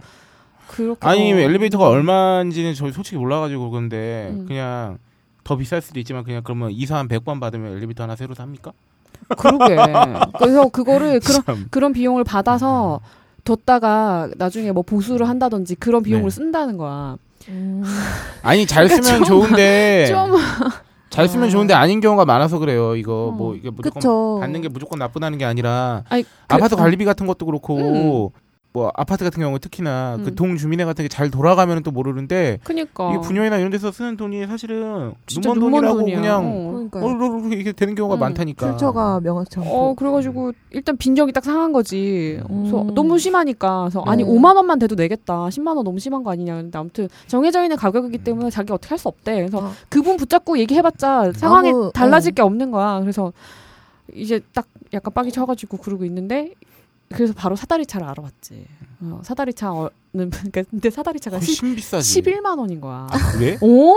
그렇게 0.68 1.08
아니 1.08 1.34
뭐- 1.34 1.42
엘리베이터가 1.42 1.88
얼마인지는 1.88 2.76
저 2.76 2.92
솔직히 2.92 3.18
몰라가지고 3.18 3.72
그런데 3.72 4.30
음. 4.34 4.46
그냥 4.48 5.00
더 5.44 5.58
비쌀 5.58 5.82
수도 5.82 6.00
있지만 6.00 6.24
그냥 6.24 6.42
그러면 6.44 6.70
이사 6.72 6.98
한 6.98 7.08
100번 7.08 7.40
받으면 7.40 7.74
엘리베이터 7.74 8.04
하나 8.04 8.16
새로 8.16 8.36
삽니까? 8.36 8.72
그러게. 9.36 9.76
그래서 10.38 10.68
그거를 10.70 11.20
그런 11.26 11.44
참. 11.44 11.66
그런 11.72 11.92
비용을 11.94 12.24
받아서 12.24 13.00
뒀다가 13.46 14.30
나중에 14.38 14.72
뭐 14.74 14.84
보수를 14.84 15.30
한다든지 15.30 15.76
그런 15.76 16.04
비용을 16.04 16.30
네. 16.30 16.36
쓴다는 16.36 16.76
거야. 16.78 17.18
음. 17.48 17.84
아니 18.42 18.66
잘 18.66 18.88
그러니까 18.88 19.08
쓰면 19.08 19.24
좀- 19.24 19.42
좋은데 19.42 20.08
좀 20.12 20.36
잘 21.12 21.30
쓰면 21.30 21.48
아. 21.48 21.50
좋은데 21.50 21.74
아닌 21.74 22.02
경우가 22.02 22.26
많아서 22.26 22.60
그래요. 22.60 22.96
이거 22.98 23.28
어. 23.30 23.32
뭐 23.32 23.56
이게 23.56 23.70
무조건 23.70 24.02
그쵸. 24.02 24.38
받는 24.42 24.62
게 24.62 24.68
무조건 24.68 25.00
나쁘다는 25.00 25.38
게 25.38 25.46
아니라 25.46 26.04
아니, 26.10 26.24
그- 26.24 26.30
아파트 26.50 26.76
관리비 26.76 27.06
같은 27.06 27.26
것도 27.26 27.46
그렇고 27.46 27.78
음. 27.78 28.30
뭐 28.76 28.92
아파트 28.94 29.24
같은 29.24 29.42
경우 29.42 29.58
특히나 29.58 30.18
그 30.22 30.28
음. 30.32 30.36
동 30.36 30.58
주민회 30.58 30.84
같은 30.84 31.04
게 31.04 31.08
잘 31.08 31.32
돌아가면 31.32 31.82
또 31.84 31.92
모르는데 31.92 32.60
그니까 32.66 33.10
이게 33.12 33.22
분녀이나 33.22 33.58
이런 33.58 33.72
데서 33.72 33.90
쓰는 33.90 34.18
돈이 34.18 34.46
사실은 34.48 35.14
눈먼 35.34 35.60
돈이라고 35.62 36.00
돈이야. 36.00 36.16
그냥 36.20 36.46
어. 36.46 36.90
어, 36.94 37.48
이렇게 37.54 37.72
되는 37.72 37.96
경우가 37.96 38.16
음. 38.16 38.20
많다니까. 38.20 38.72
출처가 38.72 39.22
명확치 39.22 39.60
않고. 39.60 39.72
어 39.72 39.94
그래가지고 39.96 40.52
일단 40.72 40.98
빈정이 40.98 41.32
딱 41.32 41.46
상한 41.46 41.72
거지. 41.72 42.42
그래서 42.46 42.82
음. 42.82 42.94
너무 42.94 43.18
심하니까. 43.18 43.84
그래서 43.84 44.02
아니 44.06 44.24
네. 44.26 44.30
5만 44.30 44.58
원만 44.58 44.78
돼도 44.78 44.96
내겠다. 44.96 45.48
10만 45.48 45.78
원 45.78 45.86
너무 45.86 45.98
심한 46.00 46.22
거 46.26 46.32
아니냐. 46.32 46.56
근데 46.58 46.78
아무튼 46.78 47.08
정해져 47.28 47.64
있는 47.64 47.78
가격이기 47.78 48.18
때문에 48.26 48.50
자기 48.50 48.74
어떻게 48.74 48.90
할 48.90 48.98
수 49.00 49.08
없대. 49.08 49.36
그래서 49.36 49.62
아. 49.68 49.72
그분 49.88 50.18
붙잡고 50.18 50.58
얘기해봤자 50.60 51.32
상황이 51.36 51.70
아무- 51.70 51.92
달라질 51.94 52.32
어. 52.32 52.36
게 52.36 52.42
없는 52.42 52.72
거야. 52.72 53.00
그래서 53.00 53.32
이제 54.14 54.42
딱 54.54 54.68
약간 54.94 55.14
빡이 55.14 55.32
쳐가지고 55.32 55.78
그러고 55.78 56.04
있는데 56.06 56.54
그래서 57.10 57.34
바로 57.34 57.56
사다리 57.56 57.86
차를 57.86 58.08
알아봤지. 58.08 58.66
어, 59.02 59.22
사다리 59.24 59.54
차는 59.54 59.90
그러니까 60.14 60.64
근데 60.70 60.90
사다리 60.90 61.20
차가 61.20 61.40
시, 61.40 61.48
훨씬 61.48 61.76
비싸지. 61.76 62.22
11만 62.22 62.58
원인 62.58 62.82
거야. 62.82 63.08
그래? 63.34 63.58
오 63.62 63.96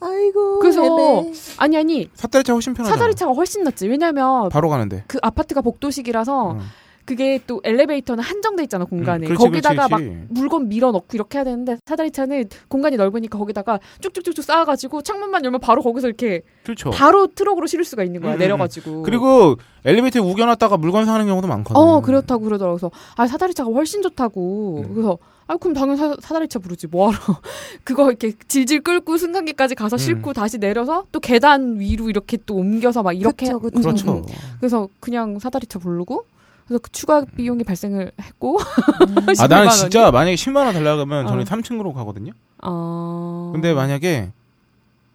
아이고. 0.00 0.58
그래서 0.60 0.84
애매. 0.84 1.32
아니 1.58 1.76
아니 1.76 2.10
사다리차 2.14 2.52
훨씬 2.52 2.74
편하잖아. 2.74 2.96
사다리 2.96 3.14
차가 3.14 3.32
훨씬 3.32 3.64
낫지. 3.64 3.88
왜냐면 3.88 4.48
바로 4.50 4.68
가는데. 4.68 5.04
그 5.06 5.18
아파트가 5.22 5.62
복도식이라서 5.62 6.52
응. 6.52 6.60
그게 7.04 7.40
또 7.46 7.60
엘리베이터는 7.64 8.22
한정돼 8.22 8.62
있잖아 8.64 8.84
공간에 8.84 9.26
음, 9.26 9.28
그렇지, 9.28 9.44
거기다가 9.44 9.86
그렇지, 9.88 9.90
막 9.90 9.96
그렇지. 9.98 10.26
물건 10.28 10.68
밀어 10.68 10.92
넣고 10.92 11.08
이렇게 11.14 11.38
해야 11.38 11.44
되는데 11.44 11.76
사다리차는 11.86 12.48
공간이 12.68 12.96
넓으니까 12.96 13.38
거기다가 13.38 13.80
쭉쭉쭉쭉 14.00 14.44
쌓아가지고 14.44 15.02
창문만 15.02 15.44
열면 15.44 15.60
바로 15.60 15.82
거기서 15.82 16.06
이렇게 16.06 16.42
그렇죠. 16.62 16.90
바로 16.90 17.26
트럭으로 17.26 17.66
실을 17.66 17.84
수가 17.84 18.04
있는 18.04 18.20
거야 18.20 18.32
음, 18.32 18.36
음, 18.36 18.38
내려가지고 18.38 19.02
그리고 19.02 19.56
엘리베이터에 19.84 20.22
우겨놨다가 20.22 20.76
물건 20.76 21.06
사는 21.06 21.26
경우도 21.26 21.48
많거든. 21.48 21.76
어 21.80 22.00
그렇다고 22.00 22.44
그러더라고 22.44 22.76
그래서 22.76 22.90
아 23.16 23.26
사다리차가 23.26 23.70
훨씬 23.70 24.02
좋다고 24.02 24.84
음. 24.86 24.94
그래서 24.94 25.18
아 25.48 25.56
그럼 25.56 25.74
당연히 25.74 25.98
사, 25.98 26.14
사다리차 26.20 26.60
부르지 26.60 26.86
뭐하러 26.86 27.18
그거 27.82 28.08
이렇게 28.10 28.32
질질 28.46 28.82
끌고 28.82 29.18
승강기까지 29.18 29.74
가서 29.74 29.96
음. 29.96 29.98
싣고 29.98 30.32
다시 30.34 30.58
내려서 30.58 31.04
또 31.10 31.18
계단 31.18 31.80
위로 31.80 32.08
이렇게 32.08 32.38
또 32.46 32.54
옮겨서 32.54 33.02
막 33.02 33.12
이렇게 33.12 33.46
그쵸, 33.46 33.58
그쵸. 33.58 33.78
음, 33.78 33.82
그렇죠. 33.82 34.12
음. 34.18 34.22
그래서 34.60 34.88
그냥 35.00 35.40
사다리차 35.40 35.80
부르고 35.80 36.26
그래서 36.72 36.78
그 36.82 36.90
추가 36.90 37.22
비용이 37.24 37.64
발생을 37.64 38.12
했고 38.20 38.58
아 38.62 38.64
11만 39.04 39.48
나는 39.48 39.66
원이? 39.66 39.78
진짜 39.78 40.10
만약에 40.10 40.34
10만 40.36 40.56
원 40.64 40.72
달라고 40.72 41.02
하면 41.02 41.26
저는 41.26 41.42
어. 41.42 41.44
3층으로 41.44 41.92
가거든요. 41.92 42.32
어... 42.62 43.50
근데 43.52 43.74
만약에 43.74 44.30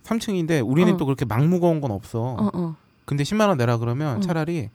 3층인데 0.04 0.62
우리는 0.68 0.94
어. 0.94 0.98
또 0.98 1.06
그렇게 1.06 1.26
막 1.26 1.44
무거운 1.46 1.82
건 1.82 1.92
없어. 1.92 2.20
어, 2.22 2.50
어. 2.54 2.76
근데 3.06 3.24
10만 3.24 3.48
원 3.48 3.58
내라 3.58 3.78
그러면 3.78 4.18
어. 4.18 4.20
차라리 4.20 4.70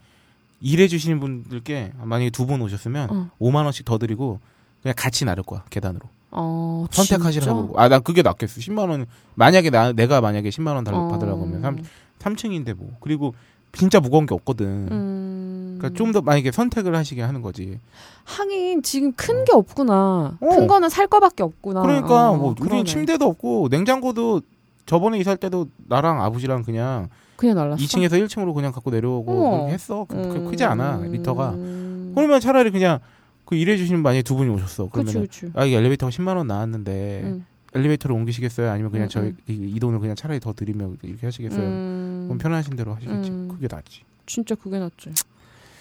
일해 0.61 0.89
주시는 0.89 1.21
분들께 1.21 1.93
만약에 2.03 2.31
두 2.31 2.47
분 2.47 2.61
오셨으면 2.63 3.11
어. 3.11 3.31
5만 3.41 3.63
원씩 3.65 3.85
더 3.85 3.99
드리고 3.99 4.41
그냥 4.83 4.95
같이 4.97 5.25
나를 5.25 5.45
거야 5.45 5.63
계단으로 5.71 6.03
어, 6.33 6.87
선택하시라고. 6.91 7.75
아 7.79 7.89
나 7.89 8.01
그게 8.01 8.23
낫겠어. 8.23 8.61
10만 8.61 8.89
원 8.91 9.07
만약에 9.37 9.71
나 9.71 9.93
내가 9.93 10.21
만약에 10.21 10.49
10만 10.49 10.75
원 10.75 10.83
달, 10.83 10.95
어. 10.95 11.07
받으라고 11.09 11.43
하면 11.47 11.63
3, 11.63 11.79
3층인데 12.35 12.75
뭐 12.75 12.97
그리고 13.01 13.35
진짜 13.73 14.01
무거운 14.01 14.27
게 14.27 14.35
없거든. 14.35 14.67
음... 14.91 15.62
그러니까 15.83 15.99
좀 15.99 16.13
더 16.13 16.21
만약에 16.21 16.53
선택을 16.53 16.95
하시게 16.95 17.23
하는 17.23 17.43
거지. 17.43 17.79
하긴 18.25 18.83
지금 18.83 19.13
큰 19.13 19.45
게 19.45 19.53
없구나. 19.53 20.39
어. 20.41 20.49
큰 20.49 20.67
거는 20.67 20.89
살 20.89 21.07
거밖에 21.07 21.43
없구나. 21.43 21.83
그러니까 21.83 22.31
어, 22.31 22.37
뭐 22.37 22.51
우리는 22.51 22.69
그러네. 22.69 22.85
침대도 22.85 23.25
없고 23.27 23.69
냉장고도 23.71 24.43
저번에 24.87 25.19
이사할 25.19 25.37
때도 25.39 25.69
나랑 25.89 26.23
아버지랑 26.23 26.63
그냥 26.63 27.09
그냥 27.37 27.57
날랐어. 27.57 27.83
2층에서 27.83 28.13
1층으로 28.25 28.55
그냥 28.55 28.73
갖고 28.73 28.91
내려오고 28.91 29.33
어. 29.33 29.51
그렇게 29.57 29.73
했어. 29.73 30.07
음... 30.13 30.51
크지 30.51 30.65
않아 30.65 31.01
리터가. 31.05 31.51
음... 31.51 32.13
그러면 32.15 32.41
차라리 32.41 32.71
그냥 32.71 32.99
그 33.45 33.57
일해 33.57 33.77
주시는 33.77 34.01
만약에 34.03 34.23
두 34.23 34.37
분이 34.37 34.49
오셨어. 34.51 34.89
그러면. 34.93 35.27
아 35.55 35.65
이게 35.65 35.77
엘리베이터가 35.77 36.11
10만 36.11 36.37
원 36.37 36.47
나왔는데 36.47 37.21
음. 37.25 37.47
엘리베이터로 37.75 38.15
옮기시겠어요? 38.15 38.71
아니면 38.71 38.91
그냥 38.93 39.07
음, 39.07 39.09
저희 39.09 39.27
음. 39.29 39.37
이, 39.49 39.73
이 39.75 39.81
돈을 39.81 39.99
그냥 39.99 40.15
차라리 40.15 40.39
더 40.41 40.53
드리면 40.53 40.99
이렇게 41.03 41.27
하시겠어요? 41.27 41.61
음... 41.67 42.25
그럼 42.29 42.39
편하신 42.39 42.77
대로 42.77 42.95
하시겠지. 42.95 43.31
음. 43.31 43.49
그게 43.51 43.67
낫지. 43.69 44.03
진짜 44.27 44.55
그게 44.55 44.79
낫지. 44.79 45.11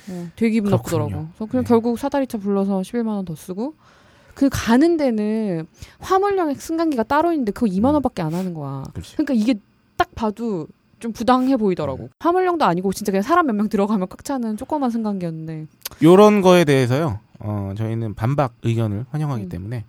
어, 0.09 0.27
되게 0.35 0.51
기분 0.51 0.71
그렇군요. 0.71 0.97
나쁘더라고. 0.99 1.27
그래서 1.35 1.45
그냥 1.51 1.63
네. 1.63 1.67
결국 1.67 1.99
사다리차 1.99 2.37
불러서 2.39 2.81
11만 2.81 3.07
원 3.07 3.25
더 3.25 3.35
쓰고 3.35 3.75
그 4.33 4.49
가는 4.51 4.97
데는 4.97 5.67
화물용 5.99 6.53
승강기가 6.53 7.03
따로 7.03 7.31
있는데 7.33 7.51
그거 7.51 7.67
2만 7.67 7.89
음. 7.89 7.93
원밖에 7.95 8.21
안 8.21 8.33
하는 8.33 8.53
거야. 8.53 8.83
그렇지. 8.93 9.15
그러니까 9.17 9.33
이게 9.33 9.55
딱 9.97 10.13
봐도 10.15 10.67
좀 10.99 11.11
부당해 11.11 11.57
보이더라고. 11.57 12.03
네. 12.03 12.09
화물용도 12.19 12.63
아니고 12.65 12.93
진짜 12.93 13.11
그냥 13.11 13.23
사람 13.23 13.45
몇 13.47 13.53
명 13.55 13.69
들어가면 13.69 14.07
꽉 14.09 14.23
차는 14.23 14.57
조그만 14.57 14.89
승강기였는데. 14.89 15.67
요런 16.03 16.41
거에 16.41 16.63
대해서요. 16.63 17.19
어, 17.39 17.73
저희는 17.75 18.13
반박 18.13 18.53
의견을 18.63 19.05
환영하기 19.09 19.43
음. 19.45 19.49
때문에 19.49 19.85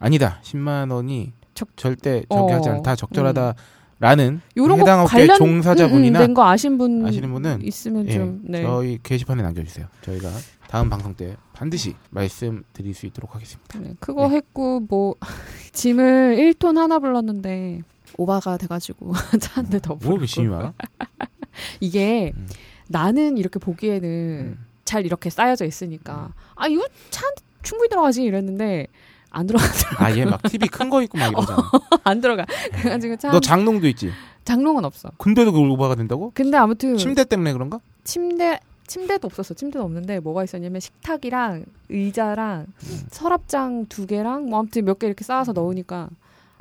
아니다. 0.00 0.40
10만 0.42 0.92
원이 0.92 1.32
적- 1.54 1.76
절대 1.76 2.24
어. 2.28 2.36
저기 2.40 2.52
하지 2.52 2.68
않다. 2.68 2.94
적절하다 2.96 3.54
라는 4.00 4.40
요런 4.56 4.80
해당 4.80 4.98
거 4.98 5.04
업계 5.04 5.16
관련 5.18 5.38
종사자분이나 5.38 6.20
음, 6.20 6.26
된거 6.26 6.48
아신 6.48 6.78
분 6.78 7.04
아시는 7.04 7.32
분은 7.32 7.62
있으면 7.62 8.08
예, 8.08 8.12
좀 8.12 8.40
네. 8.44 8.62
저희 8.62 8.98
게시판에 9.02 9.42
남겨주세요. 9.42 9.86
저희가 10.02 10.30
다음 10.68 10.88
방송 10.88 11.14
때 11.14 11.36
반드시 11.52 11.94
말씀드릴 12.10 12.94
수 12.94 13.06
있도록 13.06 13.34
하겠습니다. 13.34 13.78
네, 13.80 13.94
그거 13.98 14.28
네. 14.28 14.36
했고 14.36 14.80
뭐 14.80 15.16
짐을 15.72 16.36
1톤 16.36 16.76
하나 16.76 17.00
불렀는데 17.00 17.82
오바가 18.16 18.56
돼가지고 18.56 19.14
차한대 19.40 19.80
더뭐 19.80 20.24
심이 20.26 20.46
많아? 20.46 20.74
이게 21.80 22.32
음. 22.36 22.48
나는 22.86 23.36
이렇게 23.36 23.58
보기에는 23.58 24.08
음. 24.08 24.66
잘 24.84 25.04
이렇게 25.04 25.28
쌓여져 25.28 25.64
있으니까 25.64 26.32
아 26.54 26.68
이거 26.68 26.86
차 27.10 27.22
충분히 27.62 27.88
들어가지 27.88 28.22
이랬는데 28.22 28.86
안 29.30 29.46
들어가더라고 29.46 30.04
아, 30.04 30.16
얘 30.16 30.24
막 30.24 30.42
TV 30.42 30.68
큰 30.68 30.88
거 30.90 31.02
있고 31.02 31.18
막 31.18 31.28
이러잖아. 31.32 31.62
안 32.04 32.20
들어가 32.20 32.46
그래가지고 32.72 33.16
차너 33.16 33.40
장롱도 33.40 33.86
있지? 33.88 34.10
장롱은 34.44 34.84
없어 34.84 35.10
근데도 35.18 35.52
그 35.52 35.58
오바가 35.60 35.94
된다고? 35.94 36.30
근데 36.34 36.56
아무튼 36.56 36.96
침대 36.96 37.24
때문에 37.24 37.52
그런가? 37.52 37.80
침대 38.04 38.60
침대도 38.86 39.26
없었어. 39.26 39.52
침대도 39.52 39.84
없는데 39.84 40.18
뭐가 40.20 40.44
있었냐면 40.44 40.80
식탁이랑 40.80 41.66
의자랑 41.90 42.66
음. 42.68 43.00
서랍장 43.10 43.84
두 43.86 44.06
개랑 44.06 44.46
뭐 44.46 44.60
아무튼 44.60 44.86
몇 44.86 44.98
개 44.98 45.06
이렇게 45.06 45.24
쌓아서 45.24 45.52
넣으니까 45.52 46.08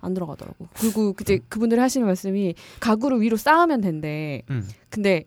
안 0.02 0.14
들어가더라고. 0.14 0.68
그리고 0.78 1.16
이제 1.22 1.40
그분들이 1.48 1.80
하시는 1.80 2.06
말씀이 2.06 2.54
가구를 2.82 3.22
위로 3.22 3.38
쌓으면 3.38 3.80
된대. 3.80 4.42
음. 4.50 4.68
근데 4.90 5.24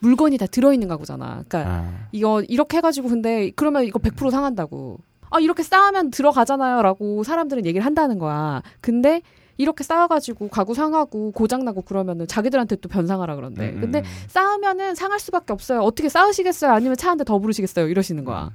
물건이 0.00 0.38
다 0.38 0.46
들어있는 0.46 0.88
가구잖아. 0.88 1.44
그러니까 1.46 1.64
아. 1.66 2.08
이거 2.10 2.42
이렇게 2.48 2.78
해가지고 2.78 3.08
근데 3.10 3.52
그러면 3.54 3.84
이거 3.84 4.00
100% 4.00 4.32
상한다고. 4.32 4.98
아 5.30 5.38
이렇게 5.40 5.62
쌓으면 5.62 6.10
들어가잖아요 6.10 6.82
라고 6.82 7.22
사람들은 7.24 7.66
얘기를 7.66 7.84
한다는 7.86 8.18
거야. 8.18 8.62
근데 8.80 9.22
이렇게 9.58 9.84
쌓아가지고 9.84 10.48
가구 10.48 10.74
상하고 10.74 11.32
고장 11.32 11.64
나고 11.64 11.82
그러면은 11.82 12.26
자기들한테 12.26 12.76
또 12.76 12.88
변상하라 12.88 13.36
그런대. 13.36 13.70
음, 13.70 13.80
근데 13.80 13.98
음. 14.00 14.04
쌓으면은 14.28 14.94
상할 14.94 15.20
수밖에 15.20 15.52
없어요. 15.52 15.80
어떻게 15.80 16.08
쌓으시겠어요? 16.08 16.72
아니면 16.72 16.96
차 16.96 17.10
한 17.10 17.18
대 17.18 17.24
더 17.24 17.38
부르시겠어요? 17.38 17.88
이러시는 17.88 18.24
거야. 18.24 18.44
음. 18.44 18.50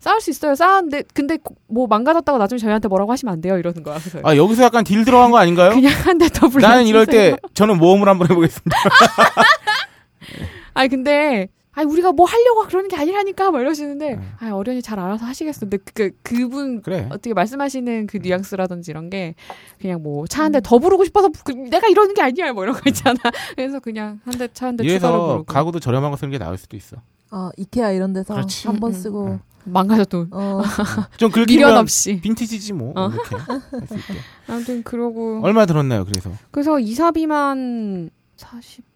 쌓을 0.00 0.20
수 0.20 0.30
있어요. 0.30 0.56
쌓았는데 0.56 1.04
근데 1.14 1.36
고- 1.36 1.54
뭐 1.68 1.86
망가졌다고 1.86 2.36
나중에 2.38 2.58
저희한테 2.58 2.88
뭐라고 2.88 3.12
하시면 3.12 3.32
안 3.32 3.40
돼요. 3.40 3.56
이러는 3.56 3.84
거야. 3.84 3.98
그래서 4.00 4.18
아 4.24 4.36
여기서 4.36 4.64
약간 4.64 4.82
딜 4.82 5.04
들어간 5.04 5.30
거 5.30 5.38
아닌가요? 5.38 5.70
그냥 5.70 5.92
한 6.04 6.18
대 6.18 6.28
더 6.28 6.48
불러. 6.48 6.66
나는 6.66 6.86
이럴 6.88 7.06
때 7.06 7.36
저는 7.54 7.78
모험을 7.78 8.08
한번 8.08 8.28
해보겠습니다. 8.28 8.76
아니 10.74 10.88
근데 10.88 11.48
아니 11.74 11.90
우리가 11.90 12.12
뭐 12.12 12.26
하려고 12.26 12.66
그러는 12.66 12.88
게 12.88 12.96
아니라니까 12.96 13.50
막 13.50 13.60
이러시는데 13.60 14.16
네. 14.16 14.22
아 14.40 14.50
어련히 14.52 14.82
잘 14.82 14.98
알아서 15.00 15.24
하시겠어. 15.24 15.60
근데 15.60 15.78
그 15.94 16.10
그분 16.22 16.82
그래. 16.82 17.06
어떻게 17.10 17.32
말씀하시는 17.32 18.06
그 18.08 18.18
뉘앙스라든지 18.18 18.90
이런 18.90 19.08
게 19.08 19.34
그냥 19.80 20.02
뭐 20.02 20.26
차 20.26 20.42
한 20.44 20.52
대더 20.52 20.78
부르고 20.78 21.04
싶어서 21.04 21.30
그- 21.44 21.52
내가 21.52 21.88
이러는 21.88 22.12
게 22.14 22.20
아니야 22.22 22.52
뭐 22.52 22.64
이런 22.64 22.74
거 22.74 22.82
있잖아. 22.86 23.16
그래서 23.56 23.80
그냥 23.80 24.20
한 24.24 24.34
대 24.38 24.48
차 24.48 24.66
한 24.66 24.76
대 24.76 24.86
추가로 24.86 25.26
부르고 25.26 25.44
가구도 25.44 25.80
저렴한 25.80 26.10
거 26.10 26.16
쓰는 26.16 26.30
게 26.30 26.38
나을 26.38 26.58
수도 26.58 26.76
있어. 26.76 26.96
아 27.30 27.50
이케아 27.56 27.92
이런 27.92 28.12
데서. 28.12 28.34
한번 28.66 28.90
음, 28.90 28.94
음. 28.94 29.00
쓰고 29.00 29.38
망가져도 29.64 30.26
어 30.32 30.60
좀 31.16 31.30
미련 31.30 31.46
긁히면 31.46 31.76
없이. 31.78 32.20
빈티지지 32.20 32.74
뭐 32.74 32.92
어. 32.96 33.08
이렇게 33.08 33.36
할 33.36 33.60
수 33.86 33.94
있게. 33.94 34.14
아무튼 34.48 34.82
그러고 34.82 35.40
얼마 35.42 35.64
들었나요? 35.64 36.04
그래서 36.04 36.30
그래서 36.50 36.78
이사비만 36.80 38.10
40, 38.36 38.84
뭐 38.84 38.84
45. 38.88 38.91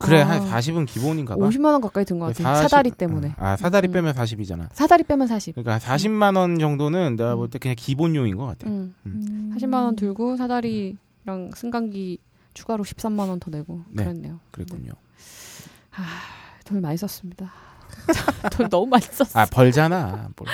그래 0.00 0.22
아, 0.22 0.28
한 0.30 0.48
40은 0.50 0.86
기본인가 0.86 1.36
봐. 1.36 1.46
50만 1.46 1.66
원 1.66 1.80
가까이 1.80 2.04
든 2.04 2.18
것 2.18 2.26
같아. 2.26 2.42
40 2.54 2.62
사다리 2.70 2.90
때문에. 2.90 3.34
아 3.38 3.56
사다리 3.56 3.88
음. 3.88 3.92
빼면 3.92 4.14
40이잖아. 4.14 4.68
사다리 4.72 5.02
빼면 5.04 5.26
40. 5.26 5.54
그러니까 5.54 5.78
40만 5.78 6.36
원 6.36 6.58
정도는 6.58 7.16
내가 7.16 7.34
음. 7.34 7.38
볼때 7.38 7.58
그냥 7.58 7.74
기본용인 7.78 8.36
것 8.36 8.46
같아. 8.46 8.68
음. 8.68 8.94
음. 9.06 9.54
40만 9.56 9.74
원 9.84 9.96
들고 9.96 10.36
사다리랑 10.36 11.50
승강기 11.54 12.18
추가로 12.54 12.82
13만 12.84 13.28
원 13.28 13.38
더 13.38 13.50
내고 13.50 13.82
네. 13.90 14.04
그랬네요. 14.04 14.40
그랬군요. 14.50 14.92
아, 15.94 16.04
돈을 16.64 16.80
많이 16.80 16.96
썼습니다. 16.96 17.52
돈 18.52 18.68
너무 18.68 18.86
많이 18.86 19.04
썼어. 19.04 19.38
아 19.40 19.46
벌잖아. 19.46 20.30
뭘. 20.36 20.48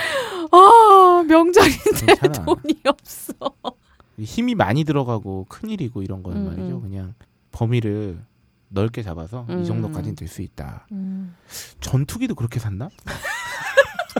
아, 0.51 1.23
명절인데 1.23 2.07
괜찮아. 2.07 2.45
돈이 2.47 2.81
없어. 2.85 3.33
힘이 4.19 4.55
많이 4.55 4.85
들어가고 4.85 5.47
큰 5.49 5.69
일이고 5.69 6.03
이런 6.03 6.23
거는 6.23 6.39
음, 6.41 6.47
말이죠. 6.47 6.77
음. 6.79 6.81
그냥 6.83 7.15
범위를 7.53 8.19
넓게 8.69 9.03
잡아서 9.03 9.47
음. 9.49 9.63
이 9.63 9.65
정도까지는 9.67 10.17
될 10.17 10.29
수 10.29 10.43
있다. 10.43 10.87
음. 10.93 11.35
전투기도 11.81 12.35
그렇게 12.35 12.59
샀나? 12.59 12.89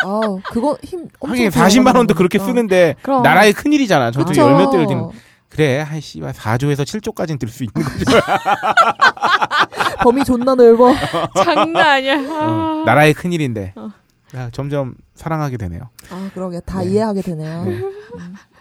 아 0.05 0.21
그거 0.51 0.77
힘 0.83 1.09
하긴 1.21 1.51
들어가는 1.51 1.51
40만 1.51 1.87
원도 1.97 2.15
거니까. 2.15 2.15
그렇게 2.15 2.39
쓰는데 2.39 2.95
그럼 3.03 3.23
나라의 3.23 3.53
큰 3.53 3.73
일이잖아. 3.73 4.11
전투기. 4.11 4.39
열몇 4.39 4.71
대를 4.71 4.87
든 4.87 5.09
그래, 5.49 5.79
한 5.81 6.01
씨발 6.01 6.33
4조에서 6.35 6.83
7조까지는 6.83 7.39
들 7.39 7.49
수 7.49 7.65
있는 7.65 7.73
거지. 7.83 8.05
범위 10.03 10.23
존나 10.25 10.55
넓어. 10.55 10.93
장난 11.45 11.77
아니야. 11.77 12.19
어, 12.19 12.83
아, 12.83 12.85
나라의 12.85 13.15
큰 13.15 13.33
일인데. 13.33 13.73
어. 13.77 13.91
야, 14.35 14.51
점점 14.51 14.95
사랑하게 15.15 15.57
되네요. 15.57 15.89
아 16.11 16.31
그러게 16.35 16.61
다 16.61 16.81
네. 16.81 16.91
이해하게 16.91 17.23
되네요. 17.23 17.65
네. 17.65 17.81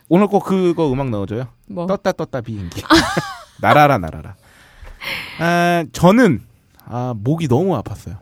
오늘 0.09 0.27
꼭 0.27 0.41
그거 0.45 0.91
음악 0.91 1.09
넣어줘요. 1.09 1.47
뭐 1.67 1.85
떴다 1.87 2.11
떴다 2.13 2.41
비행기. 2.41 2.83
날아라 3.61 3.97
날아라. 3.97 4.35
아, 5.39 5.85
저는 5.91 6.41
아, 6.85 7.13
목이 7.17 7.47
너무 7.47 7.79
아팠어요. 7.81 8.17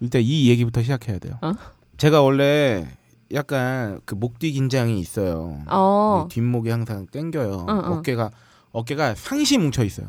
일단 0.00 0.22
이 0.22 0.48
얘기부터 0.48 0.82
시작해야 0.82 1.18
돼요. 1.18 1.38
어? 1.42 1.52
제가 1.96 2.22
원래 2.22 2.86
약간 3.32 4.00
그 4.04 4.14
목뒤 4.14 4.52
긴장이 4.52 4.98
있어요. 4.98 5.62
어. 5.68 6.24
이 6.26 6.32
뒷목이 6.32 6.70
항상 6.70 7.06
땡겨요. 7.06 7.52
어, 7.52 7.72
어. 7.72 7.92
어 7.92 8.02
깨가 8.02 8.30
어깨가 8.72 9.14
상시 9.14 9.58
뭉쳐 9.58 9.84
있어요. 9.84 10.08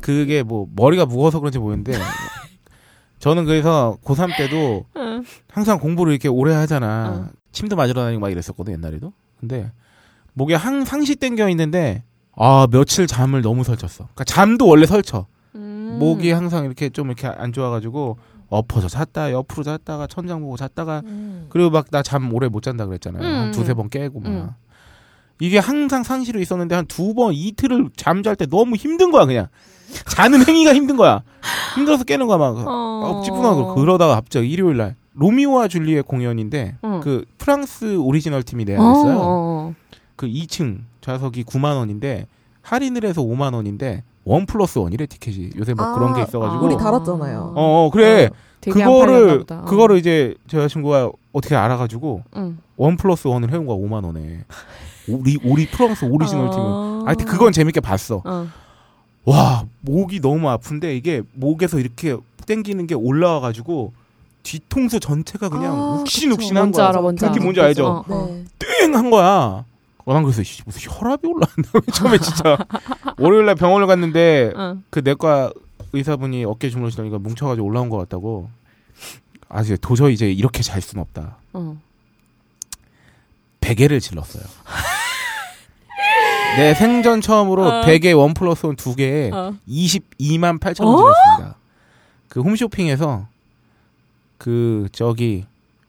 그게 0.00 0.42
뭐 0.42 0.66
머리가 0.74 1.04
무거워서 1.04 1.40
그런지 1.40 1.58
모르겠는데 1.58 1.98
저는 3.18 3.44
그래서 3.44 3.98
고3 4.04 4.36
때도 4.36 4.86
어. 4.94 5.22
항상 5.48 5.78
공부를 5.78 6.12
이렇게 6.12 6.28
오래 6.28 6.54
하잖아. 6.54 7.28
어. 7.28 7.32
침도 7.52 7.76
맞으러 7.76 8.02
다니고 8.02 8.20
막 8.20 8.30
이랬었거든 8.30 8.72
옛날에도. 8.72 9.12
근데 9.38 9.70
목에 10.32 10.54
항 10.54 10.84
상시 10.84 11.16
땡겨 11.16 11.48
있는데 11.50 12.04
아 12.36 12.66
며칠 12.70 13.06
잠을 13.06 13.42
너무 13.42 13.64
설쳤어. 13.64 14.04
그러니까 14.14 14.24
잠도 14.24 14.66
원래 14.66 14.86
설쳐. 14.86 15.26
음. 15.54 15.96
목이 16.00 16.30
항상 16.32 16.64
이렇게 16.64 16.88
좀 16.88 17.08
이렇게 17.08 17.26
안 17.26 17.52
좋아가지고 17.52 18.16
엎어서 18.48 18.88
잤다 18.88 19.32
옆으로 19.32 19.62
잤다가 19.62 20.06
천장 20.06 20.40
보고 20.40 20.56
잤다가 20.56 21.02
음. 21.04 21.46
그리고 21.50 21.70
막 21.70 21.86
나 21.90 22.02
잠 22.02 22.32
오래 22.32 22.48
못 22.48 22.62
잔다 22.62 22.86
그랬잖아요. 22.86 23.22
한 23.22 23.46
음. 23.48 23.52
두세 23.52 23.74
번 23.74 23.88
깨고 23.90 24.20
막. 24.20 24.28
음. 24.28 24.50
이게 25.40 25.58
항상 25.58 26.02
상시로 26.04 26.40
있었는데 26.40 26.74
한 26.74 26.86
두 26.86 27.14
번 27.14 27.34
이틀을 27.34 27.90
잠잘 27.96 28.36
때 28.36 28.46
너무 28.46 28.76
힘든 28.76 29.10
거야 29.10 29.26
그냥. 29.26 29.48
자는 30.06 30.46
행위가 30.46 30.72
힘든 30.74 30.96
거야. 30.96 31.22
힘들어서 31.74 32.04
깨는 32.04 32.26
거야 32.26 32.38
막. 32.38 32.56
어. 32.58 32.64
어, 32.66 33.22
찌뿌둥하고 33.24 33.74
그러다가 33.74 34.14
갑자기 34.14 34.48
일요일 34.50 34.76
날 34.78 34.94
로미오와 35.14 35.68
줄리엣 35.68 36.06
공연인데 36.06 36.76
어. 36.82 37.00
그 37.02 37.24
프랑스 37.38 37.96
오리지널 37.96 38.42
팀이 38.42 38.62
어, 38.62 38.66
내한했어요. 38.66 39.18
어. 39.20 39.74
그 40.22 40.28
2층 40.28 40.82
좌석이 41.00 41.42
9만 41.42 41.76
원인데 41.76 42.28
할인을 42.62 43.04
해서 43.04 43.22
5만 43.22 43.54
원인데 43.54 44.04
원 44.24 44.46
플러스 44.46 44.78
원이래 44.78 45.04
티켓이 45.06 45.50
요새 45.56 45.74
뭐 45.74 45.84
아, 45.84 45.94
그런 45.94 46.14
게 46.14 46.22
있어가지고 46.22 46.64
우리 46.64 46.76
다- 46.76 46.84
달았잖아요. 46.84 47.54
어, 47.56 47.86
어 47.86 47.90
그래 47.90 48.30
팔렸나 48.64 48.84
그거를. 48.84 49.44
어. 49.50 49.64
그거를 49.64 49.98
이제 49.98 50.36
제 50.46 50.58
여자친구가 50.58 51.10
어떻게 51.32 51.56
알아가지고 51.56 52.22
응. 52.36 52.58
원 52.76 52.96
플러스 52.96 53.26
원을 53.26 53.50
해온 53.52 53.66
거야 53.66 53.76
5만 53.76 54.04
원에 54.04 54.44
우리 55.08 55.36
우리 55.42 55.66
프랑스 55.66 56.04
오리지널 56.04 56.50
팀은 56.50 56.64
어. 56.64 57.02
하여튼 57.04 57.26
그건 57.26 57.50
재밌게 57.50 57.80
봤어 57.80 58.22
어. 58.24 58.46
와 59.24 59.64
목이 59.80 60.20
너무 60.20 60.48
아픈데 60.50 60.96
이게 60.96 61.22
목에서 61.32 61.80
이렇게 61.80 62.16
땡기는 62.46 62.86
게 62.86 62.94
올라와가지고 62.94 63.92
뒤통수 64.44 65.00
전체가 65.00 65.48
그냥 65.48 65.74
아, 65.74 65.96
욱신욱신한 66.00 66.62
뭔지 66.66 66.76
거야 66.76 66.88
알아, 66.90 67.00
뭔지 67.00 67.24
알아. 67.24 67.34
뭔지 67.42 67.60
알죠? 67.60 67.86
어, 67.86 68.04
어. 68.08 68.26
네. 68.30 68.44
땡한 68.60 69.10
거야. 69.10 69.64
어, 70.04 70.14
난 70.14 70.22
그래서 70.22 70.42
씨, 70.42 70.62
무슨 70.66 70.80
혈압이 70.92 71.26
올라왔나 71.26 71.68
처음에 71.94 72.18
진짜 72.18 72.58
월요일날 73.18 73.54
병원을 73.54 73.86
갔는데 73.86 74.52
어. 74.56 74.76
그 74.90 75.00
내과 75.00 75.52
의사분이 75.92 76.44
어깨 76.44 76.70
주물러시더니까 76.70 77.18
뭉쳐가지고 77.18 77.66
올라온 77.66 77.88
것 77.88 77.98
같다고. 77.98 78.48
아 79.48 79.60
이제 79.60 79.76
도저히 79.80 80.14
이제 80.14 80.30
이렇게 80.32 80.62
잘 80.62 80.80
수는 80.80 81.02
없다. 81.02 81.36
어. 81.52 81.76
베개를 83.60 84.00
질렀어요. 84.00 84.42
내 86.56 86.74
생전 86.74 87.20
처음으로 87.20 87.64
어. 87.66 87.80
베개 87.84 88.12
원 88.12 88.34
플러스 88.34 88.66
원 88.66 88.76
두 88.76 88.94
개에 88.94 89.30
어. 89.30 89.54
22만 89.68 90.58
8천 90.58 90.84
원 90.84 90.94
어? 90.94 90.96
질렀습니다. 90.98 91.56
그 92.28 92.40
홈쇼핑에서 92.40 93.26
그 94.38 94.88
저기 94.92 95.44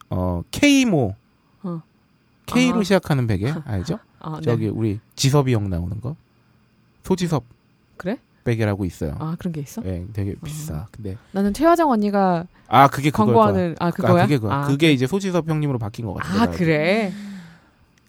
어 0.09 0.41
K모 0.51 1.09
어. 1.11 1.15
K로 2.45 2.79
아. 2.79 2.83
시작하는 2.83 3.27
베개 3.27 3.53
알죠? 3.65 3.99
아, 4.19 4.35
네. 4.37 4.41
저기 4.41 4.67
우리 4.67 4.99
지섭이 5.15 5.53
형 5.53 5.69
나오는 5.69 5.99
거 6.01 6.15
소지섭 7.03 7.43
그래? 7.97 8.17
베개라고 8.43 8.83
있어요. 8.85 9.15
아 9.19 9.35
그런 9.39 9.53
게 9.53 9.61
있어? 9.61 9.81
예, 9.85 10.05
되게 10.11 10.35
비싸. 10.43 10.87
근데 10.91 11.17
나는 11.31 11.53
최화정 11.53 11.89
언니가 11.89 12.45
아 12.67 12.87
그게. 12.89 13.09
광고하는 13.09 13.75
아 13.79 13.87
아, 13.87 13.91
그거야? 13.91 14.23
그게 14.23 14.37
그거야. 14.37 14.57
아, 14.57 14.67
그게 14.67 14.91
이제 14.91 15.07
소지섭 15.07 15.47
형님으로 15.49 15.79
바뀐 15.79 16.05
것 16.05 16.13
같아. 16.15 16.41
아 16.43 16.47
그래. 16.47 17.13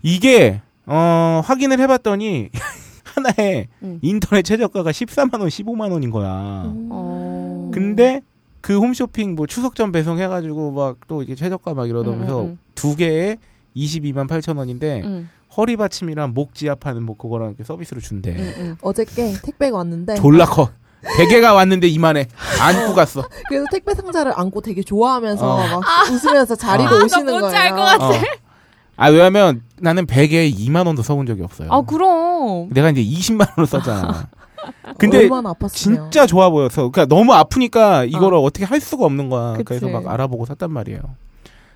이게 0.02 0.60
어 0.86 1.40
확인을 1.44 1.78
해봤더니 1.80 2.50
하나에 3.04 3.68
응. 3.84 4.00
인터넷 4.02 4.42
최저가가 4.42 4.90
14만 4.90 5.38
원, 5.40 5.48
15만 5.48 5.92
원인 5.92 6.10
거야. 6.10 6.62
어. 6.66 7.70
근데 7.72 8.20
그 8.60 8.76
홈쇼핑 8.78 9.34
뭐 9.36 9.46
추석 9.46 9.76
전 9.76 9.92
배송해가지고 9.92 10.72
막 10.72 10.96
또 11.06 11.22
이게 11.22 11.34
최저가 11.36 11.74
막 11.74 11.88
이러면서 11.88 12.42
응, 12.42 12.46
응, 12.48 12.58
두 12.74 12.96
개에 12.96 13.36
22만 13.76 14.28
8천 14.28 14.56
원인데 14.58 15.02
응. 15.04 15.28
허리 15.56 15.76
받침이랑 15.76 16.32
목 16.34 16.54
지압하는 16.54 17.02
뭐 17.04 17.16
그거랑 17.16 17.48
이렇게 17.50 17.64
서비스로 17.64 18.00
준대. 18.00 18.34
응, 18.38 18.54
응. 18.58 18.76
어저께 18.82 19.34
택배가 19.42 19.76
왔는데 19.78 20.16
졸라 20.16 20.46
커. 20.46 20.70
베개가 21.16 21.52
왔는데 21.52 21.86
이만해. 21.88 22.26
안고 22.60 22.94
갔어. 22.96 23.24
그래서 23.48 23.66
택배 23.70 23.94
상자를 23.94 24.32
안고 24.34 24.62
되게 24.62 24.82
좋아하면서 24.82 25.54
어. 25.54 25.58
막 25.58 25.82
웃으면서 26.10 26.56
자리로 26.56 26.96
어. 26.96 27.04
오시는 27.04 27.40
거예요. 27.40 27.56
알것 27.56 27.78
같아. 27.78 28.08
어. 28.08 28.12
아 28.96 29.08
왜냐면 29.10 29.62
나는 29.80 30.06
베개에 30.06 30.50
2만 30.50 30.86
원도 30.86 31.02
써본 31.02 31.26
적이 31.26 31.42
없어요. 31.42 31.68
아 31.70 31.82
그럼. 31.82 32.70
내가 32.70 32.90
이제 32.90 33.02
20만 33.02 33.50
원을 33.56 33.66
썼잖아. 33.66 34.28
근데. 34.98 35.28
진짜 35.72 36.26
좋아 36.26 36.48
보여서 36.48 36.88
그러니까 36.88 37.04
너무 37.14 37.34
아프니까 37.34 38.04
이거를 38.04 38.38
어. 38.38 38.48
떻게할 38.50 38.80
수가 38.80 39.04
없는 39.04 39.28
거야. 39.28 39.52
그치. 39.52 39.64
그래서 39.64 39.88
막 39.88 40.06
알아보고 40.08 40.46
샀단 40.46 40.72
말이에요. 40.72 41.00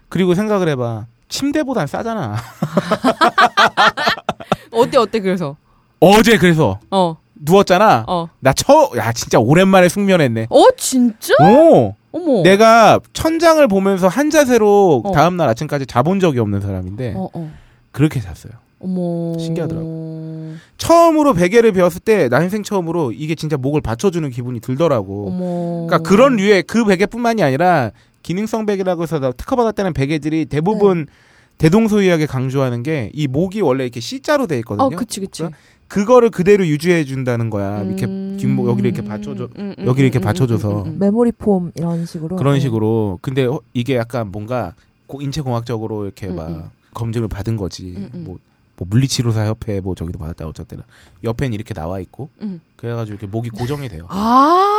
그리고 0.08 0.34
생각을 0.34 0.68
해봐. 0.70 1.06
침대보단 1.28 1.86
싸잖아. 1.86 2.36
어때 4.72 4.98
어때 4.98 5.20
그래서? 5.20 5.56
어제 6.00 6.38
그래서 6.38 6.78
어. 6.90 7.16
누웠잖아. 7.34 8.04
어. 8.08 8.28
나 8.40 8.52
처, 8.52 8.90
야 8.96 9.12
진짜 9.12 9.38
오랜만에 9.38 9.88
숙면했네. 9.88 10.46
어 10.50 10.64
진짜? 10.76 11.34
오, 11.40 11.94
어머. 12.12 12.42
내가 12.42 13.00
천장을 13.12 13.66
보면서 13.68 14.08
한 14.08 14.30
자세로 14.30 15.02
어. 15.04 15.12
다음 15.12 15.36
날 15.36 15.48
아침까지 15.48 15.86
자본 15.86 16.20
적이 16.20 16.40
없는 16.40 16.60
사람인데 16.60 17.14
어 17.16 17.28
어. 17.32 17.50
그렇게 17.92 18.20
잤어요. 18.20 18.52
어머. 18.80 19.36
신기하더라고. 19.38 20.54
처음으로 20.76 21.34
베개를 21.34 21.72
배웠을 21.72 22.00
때 22.00 22.28
나 22.28 22.40
인생 22.42 22.62
처음으로 22.62 23.12
이게 23.12 23.34
진짜 23.34 23.56
목을 23.56 23.80
받쳐주는 23.80 24.28
기분이 24.30 24.60
들더라고. 24.60 25.28
어머. 25.28 25.86
그러니까 25.86 25.98
그런 26.08 26.36
류의 26.36 26.64
그 26.64 26.84
베개뿐만이 26.84 27.42
아니라 27.42 27.90
기능성 28.22 28.66
베개라고 28.66 29.02
해서 29.02 29.18
나 29.18 29.32
특허받았다는 29.32 29.92
베개들이 29.94 30.46
대부분 30.46 31.06
네. 31.06 31.12
대동소이하게 31.58 32.26
강조하는 32.26 32.82
게 32.82 33.10
이 33.14 33.26
목이 33.26 33.60
원래 33.62 33.84
이렇게 33.84 34.00
C자로 34.00 34.46
돼 34.46 34.58
있거든요. 34.58 34.86
어 34.86 34.88
그치 34.90 35.20
그치. 35.20 35.42
그러니까 35.42 35.58
그거를 35.88 36.30
그대로 36.30 36.66
유지해 36.66 37.04
준다는 37.04 37.48
거야. 37.50 37.82
이렇게 37.82 38.04
음. 38.04 38.36
뒷목 38.38 38.68
여기를 38.68 38.92
이렇게 38.92 39.06
받쳐줘 39.08 39.48
음, 39.58 39.74
음, 39.78 39.86
여기를 39.86 40.04
이렇게 40.10 40.18
음, 40.18 40.22
받쳐줘서. 40.22 40.82
음, 40.82 40.86
음, 40.86 40.92
음. 40.92 40.98
메모리 40.98 41.32
폼 41.32 41.72
이런 41.76 42.04
식으로. 42.06 42.36
그런 42.36 42.54
네. 42.54 42.60
식으로. 42.60 43.18
근데 43.22 43.44
어, 43.46 43.60
이게 43.72 43.96
약간 43.96 44.30
뭔가 44.30 44.74
고- 45.06 45.22
인체공학적으로 45.22 46.04
이렇게 46.04 46.26
음, 46.28 46.36
막 46.36 46.48
음. 46.48 46.62
검증을 46.94 47.28
받은 47.28 47.56
거지. 47.56 48.08
뭐, 48.12 48.36
뭐 48.76 48.86
물리치료사 48.88 49.46
협회 49.46 49.80
뭐 49.80 49.94
저기도 49.94 50.18
받았다 50.18 50.46
어쨌든 50.46 50.82
옆에는 51.24 51.54
이렇게 51.54 51.72
나와 51.74 51.98
있고 52.00 52.28
음. 52.42 52.60
그래가지고 52.76 53.14
이렇게 53.14 53.26
목이 53.26 53.48
고정이 53.50 53.88
돼요. 53.88 54.06
아. 54.10 54.77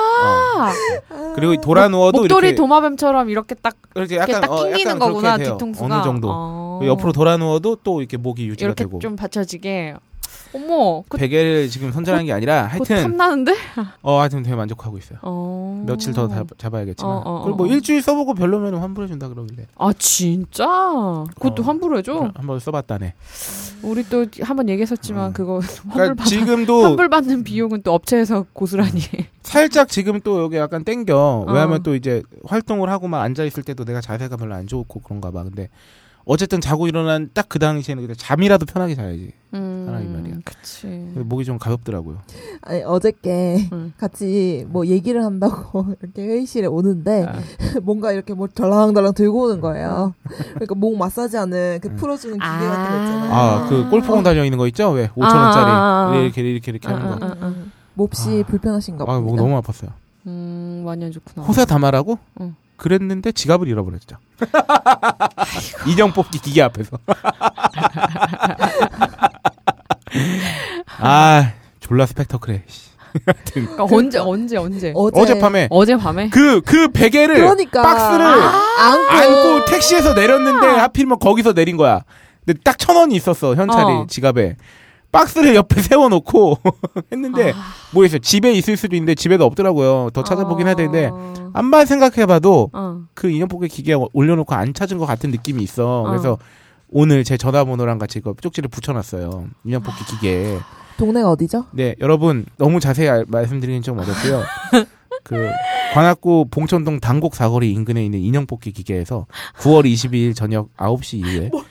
그리고 1.36 1.60
돌아 1.62 1.88
누워도 1.88 2.20
목도리 2.22 2.48
이렇게 2.48 2.56
도마뱀처럼 2.56 3.30
이렇게 3.30 3.56
딱 3.56 3.76
이렇게 3.96 4.18
약간 4.18 4.42
딱 4.42 4.52
어, 4.52 4.64
낑기는 4.64 4.96
약간 4.96 5.00
거구나. 5.00 5.38
뒤통수가. 5.38 5.86
어느 5.86 6.04
정도 6.04 6.30
어. 6.32 6.82
옆으로 6.84 7.12
돌아 7.12 7.38
누워도 7.38 7.78
또 7.84 8.02
이렇게 8.02 8.18
목이 8.18 8.48
유지가 8.48 8.68
이렇게 8.68 8.84
되고 8.84 9.00
좀 9.00 9.16
받쳐지게. 9.16 9.96
어머. 10.54 11.04
그 11.08 11.18
베개를 11.18 11.70
지금 11.70 11.92
선전한 11.92 12.26
게 12.26 12.34
아니라 12.34 12.64
그 12.64 12.70
하여튼 12.78 12.96
탐나는데? 13.18 13.56
어 14.02 14.20
하여튼 14.20 14.42
되게 14.44 14.56
만족하고 14.56 14.98
있어요. 14.98 15.20
어. 15.22 15.84
며칠 15.86 16.14
더 16.14 16.28
잡- 16.28 16.58
잡아야겠지만 16.58 17.12
어, 17.18 17.22
어, 17.24 17.42
그리고 17.44 17.58
뭐 17.58 17.68
어. 17.68 17.70
일주일 17.70 18.02
써보고 18.02 18.34
별로면 18.34 18.76
환불해 18.76 19.08
준다 19.08 19.28
그러길래 19.30 19.68
아 19.78 19.92
진짜? 19.98 20.66
그것도 21.36 21.62
어. 21.62 21.66
환불해 21.66 22.02
줘? 22.02 22.32
한번 22.36 22.60
써봤다네. 22.60 23.14
우리 23.84 24.04
또 24.10 24.26
한번 24.42 24.68
얘기했었지만 24.70 25.30
어. 25.30 25.34
그거 25.34 25.60
환불 25.60 25.92
그러니까 25.94 26.16
받 26.16 26.26
지금도 26.26 26.84
환불 26.84 27.10
받는 27.10 27.44
비용은 27.44 27.84
또 27.84 27.94
업체에서 27.94 28.46
고스란히. 28.54 29.02
살짝 29.44 29.88
지금 29.90 30.20
또 30.22 30.42
여기 30.44 30.58
약간 30.58 30.84
땡겨. 30.84 31.16
어. 31.16 31.46
왜냐면 31.48 31.82
또 31.84 31.96
이제 31.96 32.22
활동을 32.46 32.90
하고 32.90 33.08
막 33.08 33.22
앉아 33.22 33.44
있을 33.46 33.64
때도 33.64 33.86
내가 33.86 34.02
자세가 34.02 34.38
별로 34.38 34.56
안 34.56 34.68
좋고 34.68 35.02
그런가 35.02 35.32
봐. 35.32 35.44
근데 35.44 35.70
어쨌든 36.30 36.62
자고 36.62 36.88
일어난 36.88 37.30
딱 37.34 37.50
그 37.50 37.58
당시에는 37.58 38.04
그냥 38.04 38.16
잠이라도 38.16 38.68
편하게 38.68 38.94
자야지. 38.94 39.32
음, 39.56 39.84
사람이 39.88 40.06
말이야. 40.08 40.36
그치. 40.46 40.86
목이 41.16 41.44
좀 41.46 41.58
가볍더라고요. 41.58 42.20
아니, 42.62 42.84
어저께 42.84 43.68
응. 43.74 43.92
같이 43.98 44.68
뭐 44.70 44.86
얘기를 44.86 45.26
한다고 45.26 45.88
이렇게 46.04 46.22
회의실에 46.28 46.68
오는데 46.68 47.26
아. 47.28 47.40
뭔가 47.82 48.12
이렇게 48.12 48.36
뭐 48.36 48.48
덜랑덜랑 48.48 49.16
들고 49.16 49.46
오는 49.46 49.62
거예요. 49.62 50.14
그러니까 50.54 50.76
목 50.76 50.96
마사지하는 50.98 51.80
그 51.82 51.88
음. 51.88 51.96
풀어주는 51.96 52.36
기계 52.36 52.46
아. 52.46 52.60
같은 52.60 52.84
거 52.92 53.04
있잖아요. 53.04 53.34
아, 53.34 53.68
그 53.68 53.90
골프공 53.90 54.22
달려 54.22 54.46
있는 54.46 54.60
거 54.60 54.68
있죠? 54.68 54.92
왜? 54.92 55.08
5천 55.10 55.24
아, 55.24 55.28
아, 55.28 55.44
원짜리 55.44 55.66
아. 55.72 56.22
이렇게 56.22 56.42
이렇게 56.44 56.72
이렇게 56.72 56.88
하는 56.88 57.02
아, 57.02 57.16
거. 57.18 57.26
아, 57.26 57.36
아. 57.42 57.56
몹시 57.96 58.44
아. 58.46 58.48
불편하신가 58.48 59.06
아, 59.08 59.20
목. 59.20 59.36
너무 59.36 59.60
아팠어요. 59.60 59.90
음, 60.28 60.84
많이 60.86 61.04
안 61.04 61.12
좋구나. 61.12 61.48
호사 61.48 61.66
담아라고? 61.66 62.20
응. 62.42 62.56
그랬는데 62.80 63.32
지갑을 63.34 63.68
잃어버렸죠. 63.68 64.16
인형 65.86 66.12
뽑기 66.14 66.40
기계 66.40 66.62
앞에서. 66.64 66.98
아, 71.00 71.52
졸라 71.80 72.06
스펙터클해. 72.06 72.64
씨. 72.68 72.90
그러니까 73.54 73.86
언제 73.90 74.20
언제 74.20 74.56
언제? 74.58 74.94
어제, 74.96 75.20
어젯밤에 75.20 75.68
어젯밤에? 75.72 76.30
그, 76.30 76.62
그 76.62 76.90
베개를 76.92 77.36
그러니까 77.38 77.82
박스를 77.82 78.24
안고, 78.24 79.10
안고 79.10 79.66
택시에서 79.66 80.14
내렸는데 80.14 80.68
하필이면 80.68 81.18
거기서 81.20 81.54
내린 81.54 81.76
거야. 81.76 82.04
근데 82.46 82.60
딱 82.64 82.78
천 82.78 82.96
원이 82.96 83.16
있었어 83.16 83.56
현찰이 83.56 83.84
어. 83.92 84.06
지갑에. 84.08 84.58
박스를 85.12 85.56
옆에 85.56 85.82
세워놓고 85.82 86.58
했는데 87.12 87.52
아. 87.52 87.56
모르겠어요. 87.94 88.20
집에 88.20 88.52
있을 88.54 88.78
수도 88.78 88.96
있는데 88.96 89.16
집에도 89.16 89.46
없더라고요. 89.46 90.10
더 90.14 90.24
찾아보긴 90.24 90.68
해야 90.68 90.76
되는데 90.76 91.10
어. 91.12 91.52
암만 91.54 91.86
생각해봐도 91.86 92.70
어. 92.74 93.02
그 93.14 93.30
인형 93.30 93.48
뽑기 93.48 93.68
기계에 93.68 93.96
올려놓고 94.14 94.54
안 94.54 94.74
찾은 94.74 94.98
것 94.98 95.06
같은 95.06 95.32
느낌이 95.32 95.64
있어. 95.64 96.02
어. 96.04 96.08
그래서 96.10 96.38
오늘 96.90 97.24
제 97.24 97.38
전화번호랑 97.38 97.98
같이 98.00 98.20
그 98.20 98.34
쪽지를 98.42 98.70
붙여놨어요. 98.70 99.48
인형 99.66 99.82
뽑기 99.84 100.06
기계에. 100.06 100.58
동네가 100.98 101.30
어디죠? 101.32 101.66
네, 101.72 101.96
여러분 102.02 102.46
너무 102.58 102.80
자세히 102.80 103.08
알- 103.08 103.26
말씀드리긴 103.28 103.82
좀 103.82 104.00
어렵고요. 104.00 104.44
그 105.24 105.50
관악구 105.94 106.48
봉천동 106.52 107.00
당곡 107.00 107.36
사거리 107.36 107.72
인근에 107.72 108.04
있는 108.04 108.20
인형 108.20 108.46
뽑기 108.46 108.72
기계에서 108.74 109.26
9월 109.60 109.86
22일 109.92 110.36
저녁 110.36 110.76
9시 110.78 111.18
이후에 111.18 111.50
뭘 111.52 111.64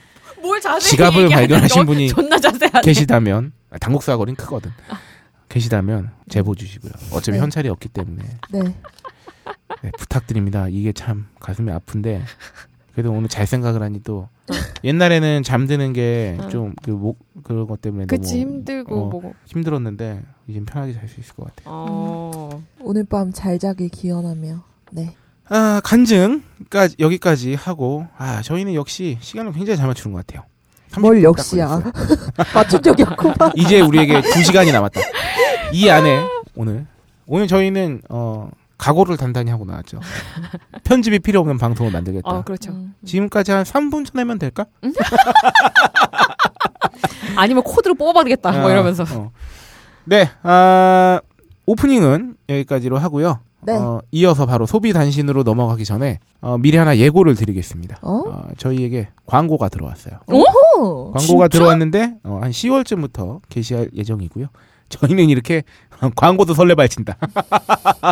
자세히 0.61 0.89
지갑을 0.91 1.29
발견하신 1.29 1.81
너 1.81 1.85
분이 1.85 2.07
존나 2.09 2.37
자세하네. 2.39 2.81
계시다면 2.81 3.51
아, 3.71 3.77
당곡 3.77 4.03
사거리는 4.03 4.35
크거든. 4.35 4.71
계시다면 5.49 6.11
제보 6.29 6.55
주시고요. 6.55 6.91
어차피 7.11 7.37
네. 7.37 7.41
현찰이 7.41 7.69
없기 7.69 7.89
때문에 7.89 8.23
네. 8.51 8.59
네, 9.81 9.91
부탁드립니다. 9.97 10.67
이게 10.69 10.91
참 10.91 11.27
가슴이 11.39 11.71
아픈데 11.71 12.23
그래도 12.93 13.11
오늘 13.11 13.29
잘 13.29 13.47
생각을 13.47 13.81
하니 13.81 14.01
또 14.03 14.27
옛날에는 14.83 15.43
잠드는 15.43 15.93
게 15.93 16.37
어. 16.39 16.49
좀그목 16.49 17.43
그런 17.43 17.67
것 17.67 17.81
때문에 17.81 18.05
그치 18.07 18.39
너무 18.43 18.55
힘들고 18.55 18.95
어. 18.95 19.09
뭐고. 19.09 19.33
힘들었는데 19.45 20.21
이젠 20.47 20.65
편하게 20.65 20.93
잘 20.93 21.07
수 21.07 21.19
있을 21.19 21.35
것 21.35 21.45
같아요. 21.55 21.63
어. 21.73 22.63
오늘 22.81 23.05
밤 23.05 23.31
잘 23.31 23.57
자길 23.59 23.89
기원하며. 23.89 24.63
네. 24.91 25.15
아 25.49 25.81
간증까지 25.83 26.95
여기까지 26.99 27.55
하고 27.55 28.07
아 28.17 28.41
저희는 28.41 28.73
역시 28.75 29.17
시간을 29.21 29.53
굉장히 29.53 29.77
잘 29.77 29.87
맞추는 29.87 30.13
것 30.13 30.25
같아요. 30.25 30.45
30분 30.91 31.01
뭘딱 31.01 31.23
역시야. 31.23 31.81
맞춘 32.53 32.81
적이 32.81 33.03
없구만. 33.03 33.51
이제 33.55 33.81
우리에게 33.81 34.21
두 34.21 34.43
시간이 34.43 34.71
남았다. 34.71 34.99
이 35.73 35.89
안에 35.89 36.23
오늘 36.55 36.85
오늘 37.25 37.47
저희는 37.47 38.01
어 38.09 38.49
각오를 38.77 39.17
단단히 39.17 39.51
하고 39.51 39.65
나왔죠. 39.65 39.99
편집이 40.83 41.19
필요 41.19 41.41
없는 41.41 41.57
방송을 41.57 41.91
만들겠다. 41.91 42.29
어, 42.29 42.43
그렇죠. 42.43 42.71
음. 42.71 42.93
지금까지 43.05 43.51
한 43.51 43.63
3분 43.63 44.05
쳐내면 44.05 44.39
될까? 44.39 44.65
아니면 47.35 47.63
코드로 47.63 47.95
뽑아버리겠다. 47.95 48.51
뭐 48.53 48.69
아, 48.69 48.71
이러면서. 48.71 49.03
어. 49.11 49.31
네, 50.05 50.29
아, 50.43 51.19
오프닝은 51.65 52.37
여기까지로 52.47 52.97
하고요. 52.97 53.39
네. 53.61 53.73
어, 53.73 54.01
이어서 54.11 54.45
바로 54.45 54.65
소비 54.65 54.93
단신으로 54.93 55.43
넘어가기 55.43 55.83
전에 55.85 56.19
어, 56.41 56.57
미리 56.57 56.77
하나 56.77 56.97
예고를 56.97 57.35
드리겠습니다. 57.35 57.99
어? 58.01 58.23
어, 58.27 58.47
저희에게 58.57 59.09
광고가 59.25 59.69
들어왔어요. 59.69 60.19
오! 60.27 61.11
광고가 61.11 61.47
진짜? 61.47 61.47
들어왔는데 61.49 62.13
어, 62.23 62.39
한 62.41 62.51
10월쯤부터 62.51 63.41
게시할 63.49 63.89
예정이고요. 63.93 64.47
저희는 64.89 65.29
이렇게 65.29 65.63
광고도 66.15 66.53
설레발친다. 66.53 67.17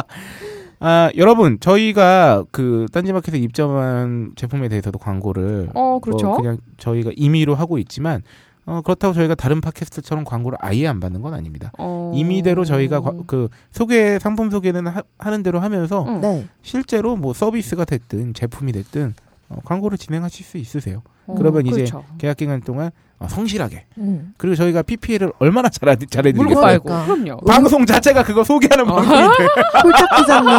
아, 0.79 1.09
여러분, 1.15 1.57
저희가 1.59 2.43
그 2.51 2.85
딴지마켓에 2.91 3.39
입점한 3.39 4.33
제품에 4.35 4.69
대해서도 4.69 4.99
광고를 4.99 5.69
어, 5.73 5.99
그렇죠. 5.99 6.27
뭐 6.27 6.37
그냥 6.37 6.57
저희가 6.77 7.11
임의로 7.15 7.55
하고 7.55 7.79
있지만 7.79 8.21
어, 8.67 8.81
그렇다고 8.81 9.13
저희가 9.13 9.33
다른 9.33 9.61
팟캐스트처럼 9.61 10.25
광고를 10.25 10.57
아예 10.61 10.87
안 10.87 10.99
받는 10.99 11.21
건 11.21 11.33
아닙니다. 11.33 11.71
어. 11.77 12.11
임의대로 12.13 12.65
저희가 12.65 12.99
과- 12.99 13.13
그 13.25 13.47
소개 13.71 14.19
상품 14.19 14.51
소개는 14.51 14.85
하, 14.87 15.29
는 15.31 15.41
대로 15.41 15.59
하면서 15.61 16.05
응. 16.07 16.19
네. 16.21 16.45
실제로 16.61 17.15
뭐 17.15 17.33
서비스가 17.33 17.85
됐든 17.85 18.33
제품이 18.33 18.73
됐든 18.73 19.13
어, 19.49 19.59
광고를 19.63 19.97
진행하실 19.97 20.45
수 20.45 20.57
있으세요. 20.57 21.01
어, 21.27 21.35
그러면 21.37 21.65
이제 21.65 21.75
그렇죠. 21.77 22.03
계약 22.17 22.35
기간 22.35 22.59
동안 22.61 22.91
어, 23.19 23.27
성실하게 23.29 23.85
음. 23.99 24.33
그리고 24.37 24.55
저희가 24.55 24.81
PPL을 24.81 25.31
얼마나 25.39 25.69
잘 25.69 25.87
물고 25.95 26.05
잘해드리겠어요. 26.09 26.79
그러니까. 26.81 27.05
그럼요. 27.05 27.37
방송 27.45 27.85
자체가 27.85 28.23
그거 28.23 28.43
소개하는 28.43 28.89
어. 28.91 28.95
방송인데. 28.95 29.33
홀짝 29.83 30.09
기자님 30.17 30.51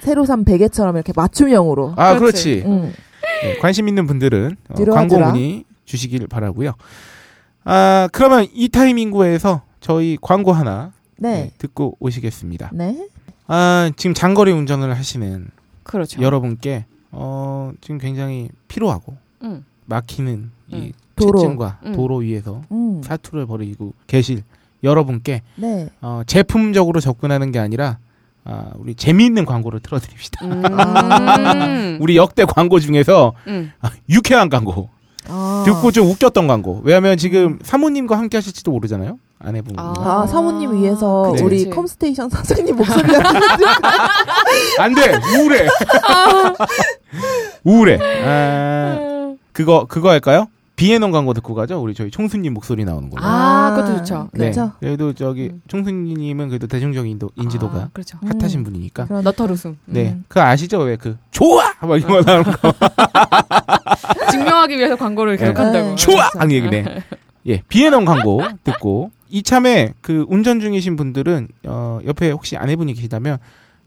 새로 0.00 0.24
산 0.24 0.44
베개처럼 0.44 0.96
이렇게 0.96 1.12
맞춤형으로. 1.14 1.94
아 1.96 2.18
그렇지. 2.18 2.62
그렇지. 2.62 2.62
음. 2.66 2.92
네, 3.42 3.58
관심 3.58 3.86
있는 3.86 4.08
분들은 4.08 4.56
어, 4.70 4.84
광고. 4.92 5.18
문의 5.20 5.64
주시길 5.84 6.26
바라고요. 6.26 6.72
아 7.64 8.08
그러면 8.12 8.46
이 8.52 8.68
타이밍구에서 8.68 9.62
저희 9.80 10.18
광고 10.20 10.52
하나 10.52 10.92
네, 11.18 11.32
네. 11.32 11.50
듣고 11.58 11.96
오시겠습니다. 12.00 12.70
네. 12.72 13.08
아 13.46 13.90
지금 13.96 14.14
장거리 14.14 14.52
운전을 14.52 14.96
하시는 14.96 15.48
그렇죠. 15.82 16.20
여러분께 16.22 16.86
어 17.10 17.72
지금 17.80 17.98
굉장히 17.98 18.48
피로하고 18.68 19.16
응. 19.44 19.64
막히는 19.86 20.50
이 20.68 20.74
음. 20.74 20.92
도로. 21.16 21.38
채증과 21.40 21.78
음. 21.86 21.92
도로 21.92 22.16
위에서 22.18 22.62
음. 22.72 23.02
사투를 23.02 23.46
벌이고 23.46 23.92
계실 24.06 24.42
여러분께 24.82 25.42
네. 25.56 25.88
어, 26.00 26.22
제품적으로 26.26 27.00
접근하는 27.00 27.52
게 27.52 27.58
아니라 27.58 27.98
아, 28.44 28.72
우리 28.76 28.94
재미있는 28.96 29.44
광고를 29.44 29.80
틀어드립시다. 29.80 30.44
음. 30.46 31.98
우리 32.02 32.16
역대 32.16 32.44
광고 32.44 32.80
중에서 32.80 33.34
음. 33.46 33.70
아, 33.80 33.90
유쾌한 34.08 34.48
광고 34.48 34.88
아. 35.28 35.62
듣고 35.66 35.90
좀 35.92 36.08
웃겼던 36.08 36.46
광고. 36.46 36.80
왜냐하면 36.84 37.16
지금 37.16 37.58
사모님과 37.62 38.16
함께 38.18 38.36
하실지도 38.36 38.70
모르잖아요. 38.70 39.18
아내분. 39.38 39.74
아. 39.78 39.92
아, 39.98 40.26
사모님 40.26 40.74
위해서 40.74 41.30
그치, 41.32 41.44
우리 41.44 41.58
그치. 41.64 41.70
컴스테이션 41.70 42.28
사장님 42.30 42.76
목소리가 42.76 43.18
안 44.78 44.94
돼! 44.94 45.18
우울해! 45.36 45.68
우울해. 47.64 47.98
아, 48.24 49.34
그거, 49.52 49.86
그거 49.88 50.10
할까요? 50.10 50.46
비에논 50.76 51.10
광고 51.12 51.34
듣고 51.34 51.54
가죠? 51.54 51.80
우리 51.80 51.94
저희 51.94 52.10
총수님 52.10 52.54
목소리 52.54 52.84
나오는 52.84 53.08
걸로. 53.10 53.22
아, 53.24 53.74
그것도 53.76 53.98
좋죠. 53.98 54.28
네. 54.32 54.50
그렇죠. 54.50 54.72
그래도 54.80 55.12
저기 55.12 55.50
음. 55.52 55.62
총수님은 55.68 56.48
그래도 56.48 56.66
대중적인 56.66 57.20
인지도가 57.36 57.76
아, 57.78 57.88
그렇죠. 57.92 58.18
음. 58.22 58.30
핫하신 58.40 58.64
분이니까. 58.64 59.06
그런 59.06 59.22
너털 59.22 59.50
웃음. 59.52 59.78
네. 59.84 60.10
음. 60.12 60.24
그 60.28 60.40
아시죠? 60.40 60.78
왜 60.80 60.96
그, 60.96 61.16
좋아! 61.30 61.72
막 61.80 61.96
이거 61.98 62.22
나오는 62.22 62.44
거. 62.44 62.72
증명하기 64.32 64.76
위해서 64.78 64.96
광고를 64.96 65.36
네. 65.36 65.44
계속한다고. 65.44 65.88
네. 65.90 65.94
좋아! 65.96 66.28
하는 66.34 66.52
얘기네. 66.52 66.84
예. 67.46 67.62
비에논 67.68 68.04
광고 68.04 68.42
듣고, 68.64 69.10
이참에 69.30 69.94
그 70.00 70.24
운전 70.28 70.60
중이신 70.60 70.96
분들은, 70.96 71.48
어, 71.66 71.98
옆에 72.04 72.30
혹시 72.30 72.56
아내분이 72.56 72.94
계시다면, 72.94 73.38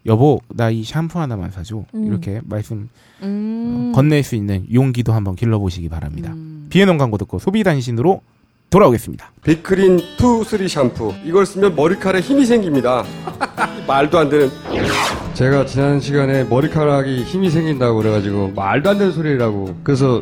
여보, 0.05 0.39
나 0.49 0.69
이 0.69 0.84
샴푸 0.84 1.19
하나만 1.19 1.51
사줘. 1.51 1.84
음. 1.95 2.08
이렇게 2.08 2.39
말씀 2.43 2.89
음. 3.23 3.91
건넬 3.95 4.23
수 4.23 4.36
있는 4.36 4.65
용기도 4.73 5.13
한번 5.13 5.36
길러보시기 5.36 5.89
바랍니다. 5.89 6.31
음. 6.34 6.67
비에논 6.69 6.97
광고 6.97 7.17
듣고 7.17 7.39
소비 7.39 7.63
단신으로 7.63 8.21
돌아오겠습니다. 8.69 9.31
빅그린 9.43 9.99
투 10.17 10.43
쓰리 10.43 10.67
샴푸 10.67 11.13
이걸 11.23 11.45
쓰면 11.45 11.75
머리카락에 11.75 12.19
힘이 12.21 12.45
생깁니다 12.45 13.03
말도 13.88 14.17
안 14.19 14.29
되는 14.29 14.49
제가 15.34 15.65
지난 15.65 15.99
시간에 15.99 16.43
머리카락이 16.43 17.23
힘이 17.23 17.49
생긴다고 17.49 17.97
그래가지고 17.97 18.51
말도 18.55 18.89
안 18.89 18.97
되는 18.97 19.12
소리라고 19.13 19.75
그래서 19.84 20.21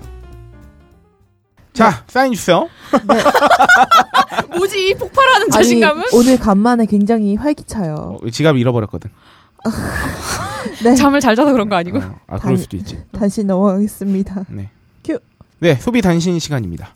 자, 1.73 2.03
사인 2.07 2.33
주세요. 2.33 2.67
뭐지 4.57 4.89
이 4.89 4.93
폭발하는 4.95 5.43
아니, 5.43 5.51
자신감은? 5.51 6.03
오늘 6.13 6.37
간만에 6.37 6.85
굉장히 6.85 7.35
활기차요. 7.35 8.19
어, 8.21 8.29
지갑 8.29 8.57
잃어버렸거든. 8.57 9.09
네. 10.83 10.95
잠을 10.95 11.19
잘 11.19 11.35
자서 11.35 11.51
그런 11.51 11.69
거 11.69 11.75
아니고? 11.75 11.99
어, 11.99 12.19
아, 12.27 12.39
그럴 12.39 12.57
수도 12.57 12.75
있지. 12.77 12.99
다시 13.11 13.43
넘어가겠습니다. 13.43 14.45
네. 14.49 14.69
큐. 15.03 15.19
네, 15.59 15.75
소비 15.75 16.01
단신 16.01 16.39
시간입니다. 16.39 16.95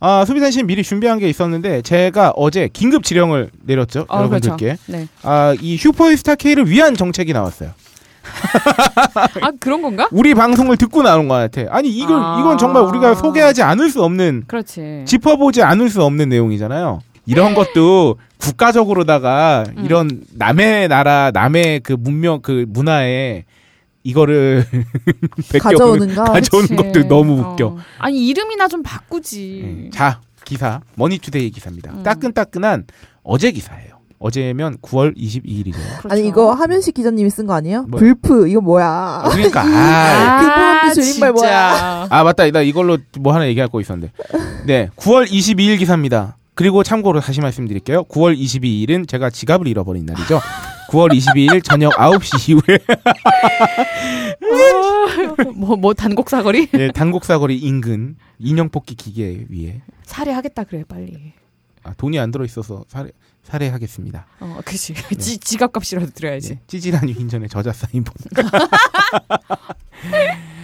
아, 0.00 0.24
소비 0.26 0.40
단신 0.40 0.66
미리 0.66 0.82
준비한 0.82 1.18
게 1.18 1.28
있었는데 1.28 1.82
제가 1.82 2.32
어제 2.36 2.68
긴급 2.72 3.02
지령을 3.02 3.50
내렸죠. 3.64 4.06
어, 4.08 4.18
여러분들께. 4.18 4.76
네. 4.86 5.08
아, 5.22 5.54
이 5.60 5.76
슈퍼스타 5.76 6.36
K를 6.36 6.68
위한 6.68 6.94
정책이 6.94 7.32
나왔어요. 7.32 7.72
아 9.42 9.52
그런 9.60 9.82
건가? 9.82 10.08
우리 10.12 10.34
방송을 10.34 10.76
듣고 10.76 11.02
나온 11.02 11.28
것 11.28 11.34
같아. 11.34 11.66
아니, 11.74 11.88
이건 11.90 12.22
아. 12.22 12.38
이건 12.40 12.58
정말 12.58 12.82
우리가 12.84 13.14
소개하지 13.14 13.62
않을 13.62 13.90
수 13.90 14.02
없는 14.02 14.44
그렇지. 14.46 15.04
짚어보지 15.06 15.62
않을 15.62 15.88
수 15.90 16.02
없는 16.02 16.28
내용이잖아요. 16.28 17.00
이런 17.26 17.54
것도 17.54 18.18
국가적으로다가 18.38 19.64
음. 19.76 19.84
이런 19.84 20.22
남의 20.34 20.88
나라, 20.88 21.30
남의 21.32 21.80
그 21.80 21.92
문명, 21.98 22.40
그 22.40 22.64
문화에 22.68 23.44
이거를 24.04 24.64
가져오는가? 25.60 26.24
가져오는 26.24 26.68
그치. 26.68 26.76
것도 26.76 27.08
너무 27.08 27.40
웃겨. 27.40 27.66
어. 27.66 27.76
아니 27.98 28.26
이름이나 28.28 28.68
좀 28.68 28.82
바꾸지. 28.84 29.60
음. 29.64 29.90
자, 29.92 30.20
기사. 30.44 30.80
머니투데이 30.94 31.50
기사입니다. 31.50 31.90
음. 31.92 32.02
따끈따끈한 32.04 32.84
어제 33.24 33.50
기사예요. 33.50 33.96
어제면 34.18 34.78
9월 34.78 35.16
22일이죠. 35.16 35.74
그렇죠. 35.98 36.08
아니 36.08 36.26
이거 36.26 36.52
하면식 36.52 36.94
기자님이 36.94 37.28
쓴 37.30 37.46
거 37.46 37.54
아니에요? 37.54 37.82
뭐야? 37.84 37.98
불프 37.98 38.48
이거 38.48 38.60
뭐야? 38.60 39.24
그러니까, 39.30 39.60
아, 39.66 40.82
아, 40.84 40.88
그 40.88 40.94
줄임말 40.94 41.32
뭐야? 41.32 42.06
아, 42.08 42.24
맞다. 42.24 42.50
나 42.50 42.60
이걸로 42.62 42.98
뭐 43.20 43.34
하나 43.34 43.46
얘기할 43.46 43.68
거 43.68 43.80
있었는데. 43.80 44.12
네. 44.66 44.88
9월 44.96 45.28
22일 45.28 45.78
기사입니다. 45.78 46.36
그리고 46.54 46.82
참고로 46.82 47.20
다시 47.20 47.40
말씀드릴게요. 47.42 48.04
9월 48.04 48.38
22일은 48.38 49.06
제가 49.06 49.28
지갑을 49.30 49.66
잃어버린 49.68 50.06
날이죠. 50.06 50.40
9월 50.90 51.12
22일 51.12 51.62
저녁 51.62 51.92
9시 51.94 52.50
이후에 52.50 52.78
뭐, 55.54 55.76
뭐, 55.76 55.92
단곡 55.94 56.30
사거리? 56.30 56.68
예, 56.74 56.90
단곡 56.92 57.24
사거리 57.24 57.58
인근 57.58 58.16
인형 58.38 58.68
뽑기 58.68 58.94
기계 58.94 59.46
위에 59.50 59.82
살해하겠다, 60.04 60.64
그래, 60.64 60.84
빨리. 60.86 61.32
아, 61.82 61.92
돈이 61.96 62.18
안 62.18 62.30
들어 62.30 62.44
있어서 62.44 62.84
살해, 62.88 63.10
살해하겠습니다. 63.46 64.26
어, 64.40 64.60
그치. 64.64 64.94
지, 65.18 65.38
지갑값이라도 65.38 66.10
드려야지. 66.10 66.48
네, 66.50 66.60
찌질한 66.66 67.08
휘인전의 67.08 67.48
저자 67.48 67.72
사인 67.72 68.04
본. 68.04 68.14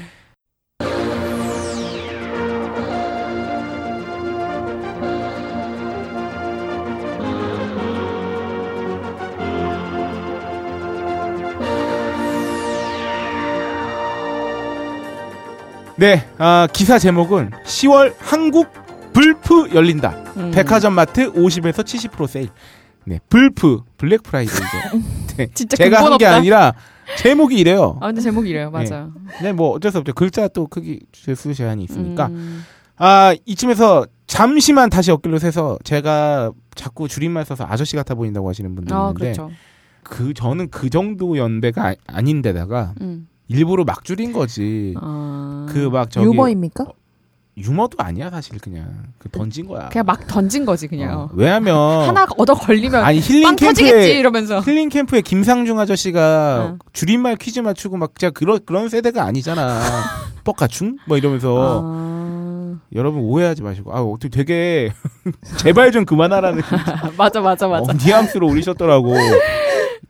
네, 15.96 16.26
아, 16.38 16.66
기사 16.72 16.98
제목은 16.98 17.50
10월 17.64 18.14
한국 18.18 18.81
불프 19.12 19.70
열린다. 19.74 20.10
음. 20.36 20.50
백화점 20.52 20.94
마트 20.94 21.32
50에서 21.32 21.84
70% 21.84 22.26
세일. 22.26 22.48
네, 23.04 23.18
불프 23.28 23.80
블랙 23.96 24.22
프라이데이죠. 24.22 24.62
네, 25.36 25.48
진짜 25.54 25.76
제가 25.76 26.04
한 26.04 26.18
게. 26.18 26.26
아니라 26.26 26.74
제목이 27.18 27.56
이래요. 27.58 27.98
아, 28.00 28.06
근데 28.06 28.20
제목이 28.20 28.48
이래요, 28.48 28.70
맞아. 28.70 29.08
네, 29.42 29.52
뭐 29.52 29.70
어쩔 29.70 29.90
수 29.90 29.98
없죠. 29.98 30.12
글자 30.12 30.48
또 30.48 30.66
크기 30.66 31.00
수 31.12 31.54
제한이 31.54 31.84
있으니까. 31.84 32.26
음. 32.26 32.64
아, 32.96 33.34
이쯤에서 33.44 34.06
잠시만 34.26 34.88
다시 34.88 35.10
어깨로 35.10 35.38
세서 35.38 35.78
제가 35.82 36.52
자꾸 36.74 37.08
줄임말 37.08 37.44
써서 37.44 37.66
아저씨 37.68 37.96
같아 37.96 38.14
보인다고 38.14 38.48
하시는 38.48 38.74
분들 38.74 38.94
아, 38.94 39.08
있는데 39.08 39.32
그렇죠. 39.32 39.50
그 40.04 40.32
저는 40.34 40.70
그 40.70 40.88
정도 40.90 41.36
연배가 41.36 41.96
아, 42.06 42.22
닌데다가 42.22 42.94
음. 43.00 43.28
일부러 43.48 43.84
막 43.84 44.04
줄인 44.04 44.32
거지. 44.32 44.94
아. 45.00 45.66
그막 45.68 46.10
저기 46.10 46.26
유머입니까? 46.26 46.86
유머도 47.56 47.98
아니야 48.02 48.30
사실 48.30 48.58
그냥 48.58 49.12
그 49.18 49.28
던진 49.28 49.66
거야. 49.66 49.90
그냥 49.90 50.06
막 50.06 50.26
던진 50.26 50.64
거지, 50.64 50.88
그냥. 50.88 51.18
어, 51.18 51.30
왜냐면 51.34 52.08
하나 52.08 52.26
얻어 52.38 52.54
걸리면 52.54 53.04
아니 53.04 53.20
힐링 53.20 53.56
캠프에 53.56 54.18
이러면서. 54.18 54.60
힐링 54.60 54.88
캠프에 54.88 55.20
김상중 55.20 55.78
아저씨가 55.78 56.76
어. 56.78 56.78
줄임말 56.94 57.36
퀴즈 57.36 57.60
맞추고 57.60 57.98
막 57.98 58.12
진짜 58.18 58.30
그런 58.30 58.58
그런 58.64 58.88
세대가 58.88 59.24
아니잖아. 59.24 59.80
뻑가충 60.44 60.96
뭐 61.06 61.16
이러면서 61.18 61.82
아. 61.84 62.76
여러분 62.94 63.20
오해하지 63.20 63.62
마시고 63.62 63.94
아 63.94 64.00
어떻게 64.00 64.28
되게 64.28 64.92
제발 65.58 65.92
좀 65.92 66.04
그만하라는 66.04 66.62
맞아, 67.16 67.40
맞아, 67.40 67.68
맞아. 67.68 67.92
어, 67.92 67.94
뉘앙스로 68.02 68.48
올리셨더라고. 68.48 69.14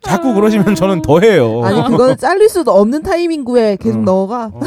자꾸 0.01 0.35
그러시면 0.35 0.75
저는 0.75 1.03
더 1.03 1.21
해요. 1.21 1.63
아니 1.65 1.81
그거는 1.85 2.17
잘릴 2.17 2.49
수도 2.49 2.73
없는 2.73 3.03
타이밍구에 3.03 3.77
계속 3.77 4.01
어. 4.01 4.03
넣어가. 4.03 4.51
어, 4.53 4.61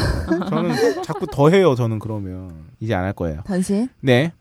저는 0.48 1.02
자꾸 1.02 1.26
더 1.26 1.50
해요. 1.50 1.74
저는 1.74 1.98
그러면 1.98 2.50
이제 2.80 2.94
안 2.94 3.04
할 3.04 3.12
거예요. 3.12 3.40
당신 3.46 3.88
네. 4.00 4.32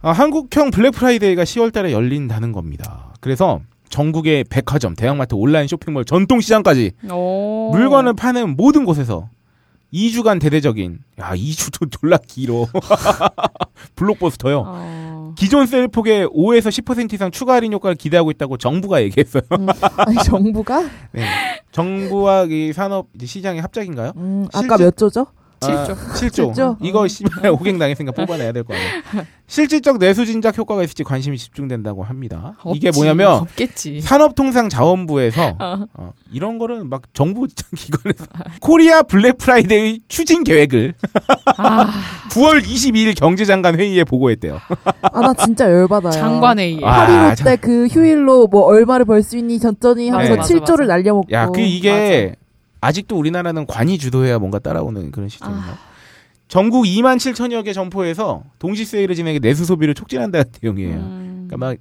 아, 0.00 0.12
한국형 0.12 0.70
블랙 0.70 0.92
프라이데이가 0.92 1.42
10월 1.42 1.72
달에 1.72 1.92
열린다는 1.92 2.52
겁니다. 2.52 3.12
그래서 3.20 3.60
전국의 3.88 4.44
백화점, 4.44 4.94
대형마트, 4.94 5.34
온라인 5.34 5.66
쇼핑몰, 5.66 6.04
전통시장까지 6.04 6.92
오. 7.10 7.70
물건을 7.72 8.12
파는 8.14 8.54
모든 8.56 8.84
곳에서 8.84 9.28
2주간 9.92 10.40
대대적인 10.40 10.98
야 11.20 11.32
2주도 11.34 11.90
졸라 12.00 12.18
길어 12.26 12.66
블록버스터요. 13.96 14.62
어. 14.66 15.34
기존 15.36 15.66
세일 15.66 15.88
폭에 15.88 16.24
5에서 16.26 16.68
10% 16.68 17.12
이상 17.12 17.30
추가 17.30 17.54
할인 17.54 17.72
효과를 17.72 17.94
기대하고 17.96 18.30
있다고 18.32 18.56
정부가 18.56 19.02
얘기했어요. 19.02 19.42
아니 19.96 20.16
정부가 20.24 20.82
네. 21.12 21.26
정부와 21.72 22.44
이 22.50 22.72
산업 22.72 23.06
시장의 23.22 23.62
합작인가요? 23.62 24.12
음, 24.16 24.46
아까 24.52 24.76
실제- 24.76 24.84
몇 24.84 24.96
조죠? 24.96 25.26
칠조. 25.60 25.94
7조. 25.94 26.54
칠조? 26.54 26.76
이거 26.82 27.08
씨발 27.08 27.50
호갱 27.52 27.78
당했으니까 27.80 28.12
뽑아내야 28.12 28.52
될 28.52 28.64
거 28.64 28.74
아니야. 28.74 29.24
실질적 29.48 29.98
내수 29.98 30.26
진작 30.26 30.58
효과가 30.58 30.82
있을지 30.82 31.02
관심이 31.04 31.38
집중된다고 31.38 32.02
합니다. 32.02 32.54
이게 32.74 32.88
없지. 32.88 32.98
뭐냐면 32.98 33.32
없겠지. 33.32 34.02
산업통상자원부에서 34.02 35.56
어. 35.58 35.86
어, 35.94 36.12
이런 36.30 36.58
거를 36.58 36.84
막 36.84 37.02
정부 37.14 37.46
기관에서 37.74 38.26
코리아 38.60 39.02
블랙 39.02 39.38
프라이데이 39.38 40.00
추진 40.08 40.44
계획을 40.44 40.94
아, 41.56 41.86
9월 42.30 42.62
22일 42.62 43.18
경제장관 43.18 43.78
회의에 43.78 44.04
보고했대요. 44.04 44.58
아 45.02 45.20
나 45.22 45.32
진짜 45.34 45.64
열받아요. 45.70 46.12
장관 46.12 46.58
회의. 46.58 46.80
아, 46.84 47.32
8.15 47.32 47.36
참. 47.36 47.44
때그 47.46 47.86
휴일로 47.88 48.46
뭐 48.48 48.62
얼마를 48.66 49.04
벌 49.06 49.22
수 49.22 49.36
있니 49.36 49.58
전전이 49.58 50.10
하면서 50.10 50.36
맞아, 50.36 50.54
7조를 50.54 50.80
맞아. 50.80 50.84
날려먹고. 50.94 51.32
야, 51.32 51.46
그 51.48 51.60
이게 51.60 52.34
아직도 52.80 53.16
우리나라는 53.18 53.66
관이 53.66 53.98
주도해야 53.98 54.38
뭔가 54.38 54.58
따라오는 54.58 55.10
그런 55.10 55.28
시스템이에요. 55.28 55.60
아. 55.62 55.78
전국 56.48 56.84
2만 56.84 57.16
7천여 57.16 57.64
개 57.64 57.72
점포에서 57.72 58.42
동시 58.58 58.84
세일을 58.84 59.14
진행해 59.14 59.38
내수 59.38 59.64
소비를 59.64 59.94
촉진한다는 59.94 60.44
내용이에요. 60.62 60.96
음. 60.96 61.46
그러니까 61.48 61.56
막 61.66 61.76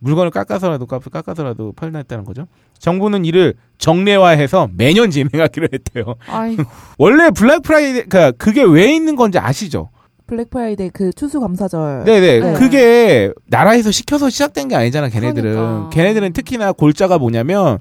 물건을 0.00 0.30
깎아서라도 0.30 0.86
값을 0.86 1.12
깎아서라도 1.12 1.72
팔겠다는 1.72 2.24
거죠. 2.24 2.46
정부는 2.78 3.24
이를 3.26 3.54
정례화해서 3.78 4.70
매년 4.74 5.10
진행하기로 5.12 5.68
했대요. 5.72 6.14
아이고. 6.26 6.64
원래 6.98 7.30
블랙 7.30 7.62
프라이데이 7.62 8.04
그러니까 8.08 8.32
그게 8.32 8.62
왜 8.62 8.92
있는 8.94 9.14
건지 9.14 9.38
아시죠? 9.38 9.90
블랙 10.26 10.48
프라이데이 10.48 10.90
그 10.90 11.12
추수 11.12 11.38
감사절. 11.40 12.04
네네. 12.04 12.40
네. 12.40 12.52
그게 12.58 13.32
나라에서 13.46 13.90
시켜서 13.90 14.30
시작된 14.30 14.68
게 14.68 14.76
아니잖아, 14.76 15.08
걔네들은. 15.08 15.52
그러니까. 15.52 15.88
걔네들은 15.90 16.32
특히나 16.32 16.72
골자가 16.72 17.18
뭐냐면 17.18 17.78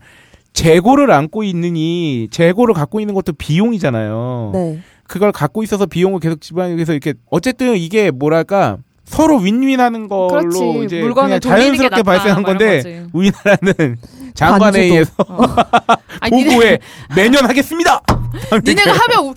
재고를 0.54 1.12
안고 1.12 1.44
있느니 1.44 2.28
재고를 2.32 2.74
갖고 2.74 3.00
있는 3.00 3.14
것도 3.14 3.34
비용이잖아요. 3.34 4.52
네. 4.54 4.80
그걸 5.08 5.32
갖고 5.32 5.64
있어서 5.64 5.86
비용을 5.86 6.20
계속 6.20 6.42
지방에서 6.42 6.92
이렇게 6.94 7.14
어쨌든 7.32 7.76
이게 7.76 8.12
뭐랄까 8.12 8.78
서로 9.06 9.38
윈윈하는 9.38 10.08
걸로 10.08 10.28
그렇지. 10.28 10.84
이제 10.86 11.02
물건을 11.02 11.40
자연스럽게 11.40 12.04
발생한 12.04 12.42
뭐 12.44 12.50
건데. 12.52 13.06
우리나라는 13.12 13.98
장관에. 14.36 14.82
의해서 14.82 15.12
어. 15.28 15.38
보고에 16.30 16.78
매년 17.16 17.46
하겠습니다. 17.46 18.02
니네가 18.66 18.92
하면 18.92 19.26
우- 19.26 19.34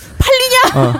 어. 0.78 0.92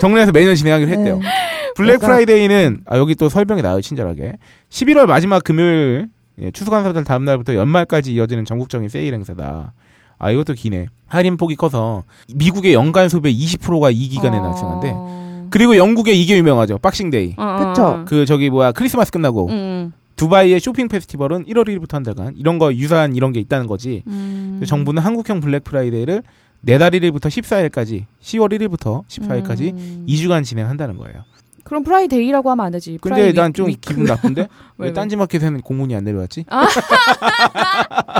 정례화해서 0.00 0.32
매년 0.32 0.54
진행하기로 0.54 0.90
했대요. 0.90 1.18
네. 1.18 1.28
블랙 1.76 1.94
약간- 1.94 2.08
프라이데이는 2.08 2.80
아, 2.86 2.96
여기 2.96 3.14
또 3.14 3.28
설명이 3.28 3.60
나와요 3.62 3.80
친절하게 3.82 4.32
11월 4.70 5.04
마지막 5.06 5.44
금요일 5.44 6.08
예, 6.40 6.50
추수감사절 6.50 7.04
다음 7.04 7.24
날부터 7.24 7.54
연말까지 7.54 8.12
이어지는 8.14 8.44
전국적인 8.44 8.88
세일 8.88 9.14
행사다. 9.14 9.72
아 10.18 10.30
이것도 10.30 10.54
기네. 10.54 10.86
할인 11.06 11.36
폭이 11.36 11.56
커서 11.56 12.04
미국의 12.34 12.74
연간 12.74 13.08
소비의 13.08 13.34
20%가 13.34 13.90
이 13.90 14.08
기간에 14.08 14.38
발생한대. 14.38 14.90
어. 14.92 15.46
그리고 15.50 15.76
영국의 15.76 16.20
이게 16.20 16.36
유명하죠. 16.36 16.78
박싱데이. 16.78 17.34
어, 17.38 17.42
어. 17.42 17.74
어. 17.80 18.04
그 18.06 18.26
저기 18.26 18.50
뭐야 18.50 18.72
크리스마스 18.72 19.10
끝나고 19.10 19.48
음, 19.48 19.92
두바이의 20.16 20.60
쇼핑 20.60 20.88
페스티벌은 20.88 21.44
1월 21.46 21.66
1일부터 21.68 21.92
한 21.94 22.02
달간 22.02 22.34
이런 22.36 22.58
거 22.58 22.74
유사한 22.74 23.14
이런 23.16 23.32
게 23.32 23.40
있다는 23.40 23.66
거지. 23.66 24.02
음. 24.06 24.60
정부는 24.66 25.02
한국형 25.02 25.40
블랙 25.40 25.64
프라이데이를 25.64 26.22
내달 26.60 26.90
1일부터 26.90 27.26
14일까지 27.26 28.04
10월 28.20 28.52
1일부터 28.52 29.06
14일까지 29.06 29.72
음. 29.72 30.06
2주간 30.08 30.44
진행한다는 30.44 30.96
거예요. 30.96 31.22
그럼 31.68 31.84
프라이데이라고 31.84 32.50
하면 32.50 32.66
안 32.66 32.72
되지. 32.72 32.98
근데 33.00 33.32
난 33.32 33.50
위- 33.50 33.52
좀. 33.52 33.70
기분 33.80 34.04
나쁜데 34.04 34.40
왜, 34.42 34.48
왜 34.78 34.86
왜? 34.88 34.92
딴지마켓에는 34.92 35.60
공문이 35.60 35.94
안 35.94 36.02
내려왔지? 36.04 36.44
아. 36.48 36.66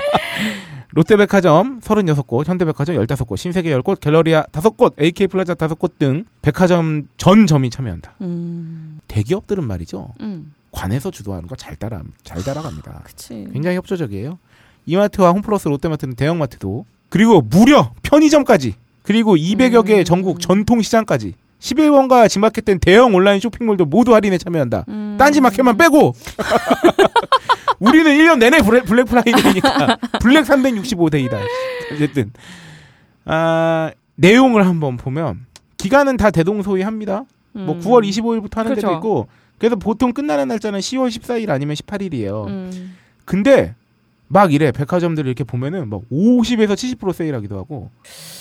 롯데백화점 0.93 1.81
36곳, 1.81 2.47
현대백화점 2.47 2.97
15곳, 2.97 3.37
신세계 3.37 3.71
10곳, 3.79 4.01
갤러리아 4.01 4.43
5곳, 4.45 5.01
AK플라자 5.01 5.55
5곳 5.55 5.99
등 5.99 6.25
백화점 6.43 7.09
전 7.17 7.47
점이 7.47 7.71
참여한다. 7.71 8.15
음, 8.23 8.99
대기업들은 9.07 9.65
말이죠. 9.65 10.15
음, 10.21 10.55
관에서 10.71 11.11
주도하는 11.11 11.47
거 11.49 11.57
잘 11.57 11.77
따라 11.77 12.03
잘 12.23 12.43
따라갑니다. 12.43 13.03
그치. 13.05 13.49
굉장히 13.53 13.77
협조적이에요. 13.77 14.39
이마트와 14.87 15.31
홈플러스 15.33 15.69
롯데마트는 15.69 16.15
대형마트도 16.17 16.87
그리고 17.11 17.43
무려 17.43 17.93
편의점까지 18.03 18.75
그리고 19.03 19.37
200여 19.37 19.85
개의 19.87 20.01
음. 20.01 20.05
전국 20.05 20.41
전통 20.41 20.81
시장까지 20.83 21.35
11번가 21.61 22.29
지마켓 22.29 22.65
등 22.65 22.79
대형 22.79 23.15
온라인 23.15 23.41
쇼핑몰도 23.41 23.87
모두 23.87 24.15
할인에 24.15 24.39
참여한다. 24.39 24.85
음. 24.89 25.17
딴지 25.19 25.41
마켓만 25.41 25.77
빼고 25.77 26.15
우리는 27.81 28.11
1년 28.17 28.39
내내 28.39 28.63
블랙, 28.63 28.85
블랙 28.85 29.05
프라이데이니까 29.05 29.99
블랙 30.21 30.45
365데이다. 30.45 31.39
어쨌든 31.93 32.33
아, 33.25 33.91
내용을 34.17 34.67
한번 34.67 34.97
보면 34.97 35.47
기간은 35.77 36.17
다 36.17 36.31
대동소이합니다. 36.31 37.25
뭐 37.53 37.75
음. 37.75 37.81
9월 37.81 38.07
25일부터 38.09 38.57
하는 38.57 38.75
데도 38.75 38.87
그렇죠. 38.87 38.97
있고 38.97 39.29
그래서 39.59 39.77
보통 39.77 40.13
끝나는 40.13 40.49
날짜는 40.49 40.79
10월 40.81 41.09
14일 41.09 41.51
아니면 41.51 41.75
18일이에요. 41.77 42.47
음. 42.47 42.97
근데 43.25 43.75
막 44.29 44.53
이래 44.53 44.71
백화점들 44.73 45.27
이렇게 45.27 45.45
보면은 45.45 45.89
막 45.89 46.03
50에서 46.13 46.75
70% 46.75 47.13
세일하기도 47.13 47.57
하고 47.57 47.91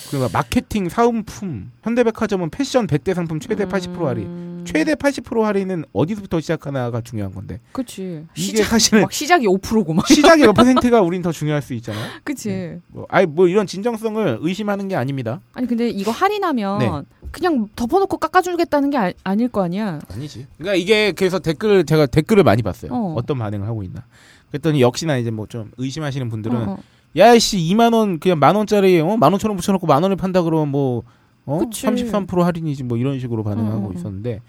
그리고 0.09 0.25
막 0.25 0.31
마케팅 0.33 0.89
사은품 0.89 1.71
현대백화점은 1.83 2.49
패션 2.49 2.87
100대 2.87 3.13
상품 3.13 3.39
최대 3.39 3.65
80% 3.65 4.03
할인 4.03 4.25
음. 4.25 4.63
최대 4.65 4.95
80% 4.95 5.43
할인은 5.43 5.85
어디서부터 5.93 6.41
시작하나가 6.41 6.99
중요한 6.99 7.33
건데 7.33 7.61
그치. 7.71 8.25
이게 8.35 8.57
시작, 8.57 8.63
사실은 8.65 9.01
막 9.01 9.13
시작이 9.13 9.47
5%고 9.47 9.93
막. 9.93 10.05
시작의 10.07 10.45
몇 10.45 10.51
퍼센트가 10.53 11.01
우린 11.01 11.21
더 11.21 11.31
중요할 11.31 11.61
수 11.61 11.73
있잖아요. 11.75 12.05
그치. 12.25 12.77
뭐, 12.87 13.05
아니 13.09 13.25
뭐 13.25 13.47
이런 13.47 13.65
진정성을 13.65 14.39
의심하는 14.41 14.89
게 14.89 14.95
아닙니다. 14.97 15.39
아니 15.53 15.67
근데 15.67 15.89
이거 15.89 16.11
할인하면 16.11 16.79
네. 16.79 16.91
그냥 17.31 17.67
덮어놓고 17.75 18.17
깎아주겠다는 18.17 18.89
게 18.89 19.13
아, 19.23 19.35
닐거 19.35 19.63
아니야. 19.63 19.99
아니지. 20.11 20.47
그러니까 20.57 20.75
이게 20.75 21.11
그래서 21.13 21.39
댓글 21.39 21.85
제가 21.85 22.05
댓글을 22.07 22.43
많이 22.43 22.61
봤어요. 22.61 22.91
어. 22.93 23.15
어. 23.17 23.21
떤 23.21 23.37
반응을 23.37 23.67
하고 23.67 23.83
있나. 23.83 24.05
그랬더니 24.51 24.81
역시나 24.81 25.17
이제 25.17 25.31
뭐 25.31 25.47
좀 25.47 25.71
의심하시는 25.77 26.29
분들은 26.29 26.55
어, 26.55 26.71
어. 26.73 26.77
야씨 27.15 27.57
2만 27.57 27.93
원 27.93 28.19
그냥 28.19 28.39
만 28.39 28.55
원짜리 28.55 28.99
어? 28.99 29.17
만 29.17 29.33
오천 29.33 29.49
원 29.49 29.57
붙여놓고 29.57 29.87
만 29.87 30.03
원을 30.03 30.15
판다 30.17 30.41
그러면 30.43 30.69
뭐 30.69 31.03
어? 31.45 31.59
그치. 31.59 31.85
33% 31.87 32.41
할인이지 32.41 32.83
뭐 32.83 32.97
이런 32.97 33.19
식으로 33.19 33.43
반응하고 33.43 33.87
음, 33.87 33.91
음. 33.91 33.95
있었는데 33.97 34.41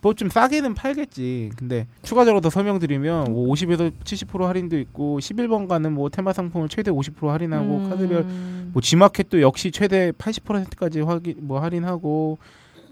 뭐 0.00 0.12
좀 0.14 0.28
싸게는 0.28 0.74
팔겠지. 0.74 1.52
근데 1.56 1.86
추가적으로 2.02 2.40
더 2.40 2.50
설명드리면 2.50 3.32
뭐 3.32 3.54
50에서 3.54 3.92
70% 4.02 4.42
할인도 4.42 4.76
있고 4.80 5.20
11번가는 5.20 5.88
뭐 5.90 6.08
테마 6.08 6.32
상품을 6.32 6.68
최대 6.68 6.90
50% 6.90 7.28
할인하고 7.28 7.76
음. 7.76 7.88
카드별 7.88 8.24
뭐 8.72 8.82
G마켓도 8.82 9.40
역시 9.40 9.70
최대 9.70 10.10
80%까지 10.10 11.02
확인 11.02 11.36
뭐 11.42 11.60
할인하고 11.60 12.38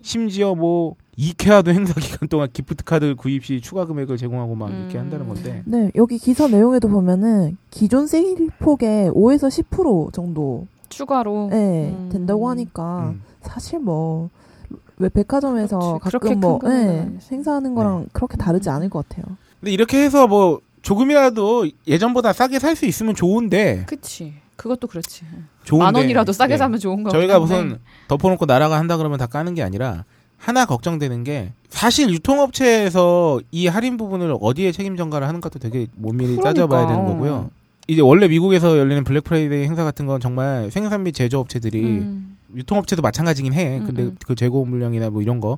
심지어 0.03 0.55
뭐 0.55 0.95
이케아도 1.17 1.71
행사 1.73 1.93
기간 2.01 2.29
동안 2.29 2.49
gift 2.53 2.85
card 2.85 3.15
구입 3.15 3.45
시 3.45 3.61
추가 3.61 3.85
금액을 3.85 4.17
제공하고 4.17 4.55
막 4.55 4.71
이렇게 4.71 4.97
음. 4.97 5.01
한다는 5.01 5.29
건데 5.29 5.63
네, 5.67 5.91
여기 5.97 6.19
기사 6.19 6.49
내용에도 6.49 6.89
보면은 6.89 7.57
기존 7.71 8.07
세일 8.07 8.49
폭의 8.59 9.11
5에서 9.11 9.49
10% 9.65 10.13
정도 10.13 10.67
추가로. 10.89 11.49
네, 11.51 11.91
음. 11.97 12.09
된다고 12.11 12.49
하니까 12.49 13.11
음. 13.11 13.23
사실 13.43 13.79
뭐왜 13.81 15.09
백화점에서 15.13 15.99
그렇지. 16.03 16.19
가끔 16.19 16.41
뭐 16.41 16.59
네. 16.65 17.11
행사하는 17.31 17.75
거랑 17.75 18.07
그렇게 18.13 18.37
다르지 18.37 18.71
않을 18.71 18.89
것 18.89 19.07
같아요. 19.09 19.37
근데 19.61 19.73
이렇게 19.73 20.03
해서 20.03 20.27
뭐 20.27 20.61
조금이라도 20.83 21.67
예전보다 21.87 22.33
싸게 22.33 22.59
살 22.59 22.75
수 22.75 22.87
있으면 22.87 23.15
좋은데 23.15 23.85
그치. 23.87 24.33
그것도 24.61 24.89
그렇지. 24.89 25.23
좋은데 25.65 25.85
만 25.85 25.95
원이라도 25.95 26.33
싸게 26.33 26.55
네. 26.55 26.59
사면 26.59 26.79
좋은 26.79 27.03
거. 27.03 27.09
저희가 27.09 27.39
무슨 27.39 27.79
덮어놓고 28.09 28.45
나라가 28.45 28.79
한다 28.79 28.99
그러면 28.99 29.19
다 29.19 29.27
까는 29.27 29.55
게 29.55 29.63
아니라 29.63 30.05
하나 30.37 30.67
걱정되는 30.67 31.25
게 31.25 31.53
사실 31.71 32.11
유통업체에서 32.11 33.41
이 33.53 33.69
할인 33.69 33.97
부분을 33.97 34.37
어디에 34.39 34.73
책임 34.73 34.99
전가를 34.99 35.27
하는가도 35.27 35.59
되게 35.61 35.87
면밀히 35.97 36.37
그러니까. 36.37 36.51
따져봐야 36.51 36.87
되는 36.89 37.07
거고요. 37.07 37.51
이제 37.89 38.03
원래 38.03 38.29
미국에서 38.29 38.77
열리는 38.77 39.03
블랙 39.03 39.25
프라이데이 39.25 39.65
행사 39.65 39.83
같은 39.83 40.05
건 40.05 40.21
정말 40.21 40.71
생산 40.71 41.05
및 41.05 41.13
제조업체들이 41.13 41.81
음. 41.83 42.37
유통업체도 42.55 43.01
마찬가지긴 43.01 43.55
해. 43.55 43.79
음, 43.79 43.87
근데 43.87 44.03
음. 44.03 44.17
그 44.27 44.35
재고 44.35 44.67
물량이나 44.67 45.09
뭐 45.09 45.23
이런 45.23 45.41
거 45.41 45.57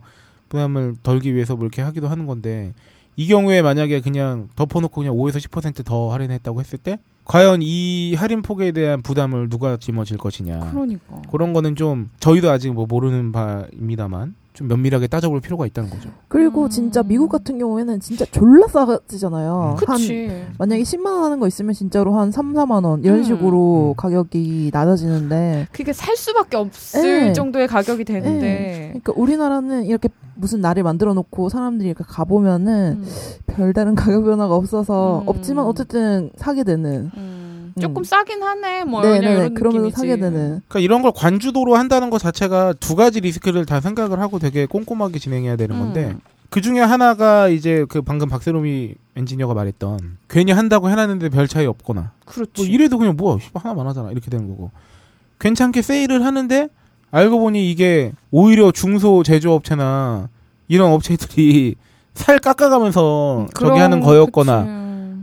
부담을 0.49 0.95
덜기 1.03 1.35
위해서 1.35 1.57
뭐 1.57 1.65
이렇게 1.65 1.83
하기도 1.83 2.07
하는 2.07 2.27
건데 2.27 2.73
이 3.17 3.27
경우에 3.27 3.62
만약에 3.62 4.01
그냥 4.01 4.49
덮어놓고 4.55 5.01
그냥 5.01 5.17
5에서 5.17 5.38
10%더 5.38 6.12
할인했다고 6.12 6.61
했을 6.61 6.79
때 6.79 6.99
과연 7.25 7.61
이 7.63 8.15
할인 8.15 8.43
폭에 8.43 8.73
대한 8.73 9.03
부담을 9.03 9.49
누가 9.49 9.77
짊어질 9.77 10.19
것이냐. 10.19 10.71
그러니까. 10.73 11.23
그런 11.31 11.53
거는 11.53 11.77
좀 11.77 12.11
저희도 12.21 12.51
아직 12.51 12.73
뭐 12.73 12.87
모르는 12.87 13.33
바입니다만 13.33 14.35
좀 14.53 14.69
면밀하게 14.69 15.07
따져볼 15.07 15.41
필요가 15.41 15.67
있다는 15.67 15.88
거죠. 15.88 16.11
그리고 16.29 16.65
음. 16.65 16.69
진짜 16.69 17.03
미국 17.03 17.31
같은 17.31 17.59
경우에는 17.59 18.01
진짜 18.01 18.27
졸라 18.27 18.67
싸지잖아요. 18.67 19.77
한 19.87 19.97
그치. 19.97 20.45
만약에 20.59 20.83
10만 20.83 21.07
원 21.07 21.25
하는 21.25 21.41
거 21.41 21.47
있으면 21.47 21.73
진짜로 21.73 22.15
한 22.19 22.31
3, 22.31 22.53
4만 22.53 22.85
원 22.85 23.03
이런 23.03 23.19
음. 23.19 23.25
식으로 23.25 23.92
음. 23.92 23.94
가격이 23.96 24.71
낮아지는데 24.73 25.69
그게 25.73 25.92
살 25.94 26.17
수밖에 26.17 26.59
없을 26.59 27.03
네. 27.03 27.33
정도의 27.33 27.67
가격이 27.67 28.05
되는데. 28.05 28.88
그러니까 28.92 29.13
우리나라는 29.17 29.87
이렇게 29.87 30.11
무슨 30.35 30.61
날을 30.61 30.83
만들어 30.83 31.15
놓고 31.15 31.48
사람들이 31.48 31.88
이렇게 31.88 32.05
가 32.05 32.25
보면은 32.25 33.03
음. 33.03 33.07
별다른 33.46 33.94
가격 33.96 34.25
변화가 34.25 34.55
없어서 34.55 35.21
음. 35.21 35.29
없지만 35.29 35.65
어쨌든 35.65 36.31
사게 36.37 36.63
되는 36.63 37.11
음. 37.77 37.81
조금 37.81 38.04
싸긴 38.04 38.42
하네. 38.42 38.85
뭐 38.85 39.02
네네. 39.02 39.18
그냥 39.20 39.33
이런 39.33 39.54
그러면서 39.54 39.87
느낌이지. 39.87 39.96
사게 39.96 40.16
되는. 40.16 40.48
그러니까 40.68 40.81
이런 40.81 41.02
걸 41.02 41.12
관주도로 41.14 41.77
한다는 41.77 42.10
것 42.10 42.18
자체가 42.18 42.75
두 42.75 42.94
가지 42.96 43.20
리스크를 43.20 43.64
다 43.66 43.81
생각을 43.81 44.20
하고 44.20 44.38
되게 44.38 44.66
꼼꼼하게 44.66 45.18
진행해야 45.18 45.56
되는 45.56 45.79
건데 45.79 46.10
음. 46.14 46.20
그 46.50 46.60
중에 46.60 46.81
하나가 46.81 47.48
이제 47.48 47.87
그 47.88 48.02
방금 48.02 48.29
박세롬이 48.29 48.94
엔지니어가 49.16 49.54
말했던 49.54 50.18
괜히 50.29 50.52
한다고 50.52 50.90
해놨는데 50.90 51.31
별 51.31 51.48
차이 51.48 51.64
없거나 51.64 52.12
그렇지. 52.27 52.52
뭐 52.56 52.66
이래도 52.66 52.98
그냥 52.98 53.16
뭐야 53.16 53.38
씨발 53.40 53.62
하나만 53.64 53.87
하잖아 53.87 54.10
이렇게 54.10 54.31
되는 54.31 54.48
거고 54.48 54.70
괜찮게 55.40 55.81
세일을 55.81 56.25
하는데 56.27 56.68
알고 57.10 57.38
보니 57.38 57.70
이게 57.70 58.12
오히려 58.31 58.70
중소 58.70 59.23
제조업체나 59.23 60.29
이런 60.68 60.92
업체들이 60.92 61.75
살 62.14 62.38
깎아가면서 62.38 63.46
저기 63.54 63.70
그럼, 63.70 63.81
하는 63.81 64.00
거였거나 64.00 64.60
그치. 64.64 64.70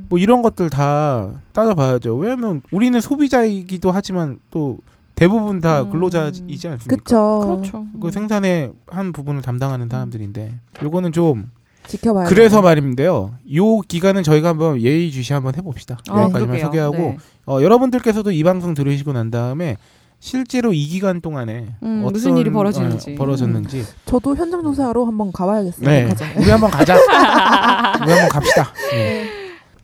뭐 0.09 0.17
이런 0.19 0.41
것들 0.41 0.69
다 0.69 1.29
따져봐야죠. 1.53 2.15
왜냐면 2.15 2.61
우리는 2.71 2.99
소비자이기도 2.99 3.91
하지만 3.91 4.39
또 4.51 4.79
대부분 5.15 5.59
다 5.59 5.81
음. 5.81 5.91
근로자이지 5.91 6.67
않습니까? 6.67 6.95
그쵸. 6.95 7.39
그렇죠. 7.61 7.85
그 8.01 8.09
생산의 8.11 8.71
한 8.87 9.11
부분을 9.13 9.41
담당하는 9.41 9.87
사람들인데 9.89 10.53
요거는 10.81 11.11
좀 11.11 11.51
지켜봐야 11.87 12.27
그래서 12.27 12.61
말인데요. 12.61 13.33
요 13.55 13.79
기간은 13.81 14.23
저희가 14.23 14.49
한번 14.49 14.81
예의주시 14.81 15.33
한번 15.33 15.55
해봅시다. 15.55 15.97
아, 16.09 16.23
여기까지만 16.23 16.47
그러게요. 16.57 16.65
소개하고 16.65 16.97
네. 16.97 17.17
어, 17.45 17.61
여러분들께서도 17.61 18.31
이 18.31 18.43
방송 18.43 18.73
들으시고 18.73 19.13
난 19.13 19.29
다음에 19.29 19.77
실제로 20.19 20.73
이 20.73 20.85
기간 20.85 21.21
동안에 21.21 21.75
음, 21.83 22.01
어떤 22.03 22.13
무슨 22.13 22.37
일이 22.37 22.49
벌어지는지. 22.51 23.13
어, 23.13 23.15
벌어졌는지 23.17 23.85
저도 24.05 24.35
현장 24.35 24.63
조사하러 24.63 25.05
한번 25.05 25.31
가봐야겠어요. 25.31 25.87
네. 25.89 26.05
가자. 26.05 26.25
우리 26.37 26.49
한번 26.49 26.69
가자. 26.71 26.95
우리 28.03 28.11
한번 28.11 28.29
갑시다. 28.29 28.73
네. 28.91 29.38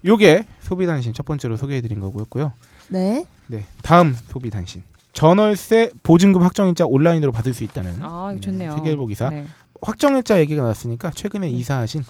요게 0.06 0.46
소비 0.62 0.86
단신 0.86 1.14
첫 1.14 1.26
번째로 1.26 1.58
소개해드린 1.58 2.00
거고요. 2.00 2.54
네. 2.90 3.26
네, 3.48 3.66
다음 3.82 4.16
소비 4.30 4.50
단신. 4.50 4.84
전월세 5.14 5.92
보증금 6.04 6.44
확정일자 6.44 6.86
온라인으로 6.86 7.32
받을 7.32 7.54
수 7.54 7.64
있다는 7.64 7.96
아, 8.02 8.32
이거 8.34 8.42
좋네요. 8.42 8.74
세계일보 8.76 9.08
기사. 9.08 9.30
네. 9.30 9.46
확정일자 9.82 10.40
얘기가 10.42 10.62
나왔으니까 10.64 11.12
최근에 11.12 11.50
이사하신 11.50 12.04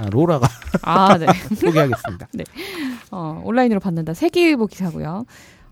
아, 0.00 0.06
로라가 0.10 0.48
아, 0.82 1.16
네. 1.18 1.26
소개하겠습니다. 1.54 2.28
어, 3.12 3.40
온라인으로 3.44 3.80
받는다. 3.80 4.14
세계일보 4.14 4.66
기사고요. 4.66 5.24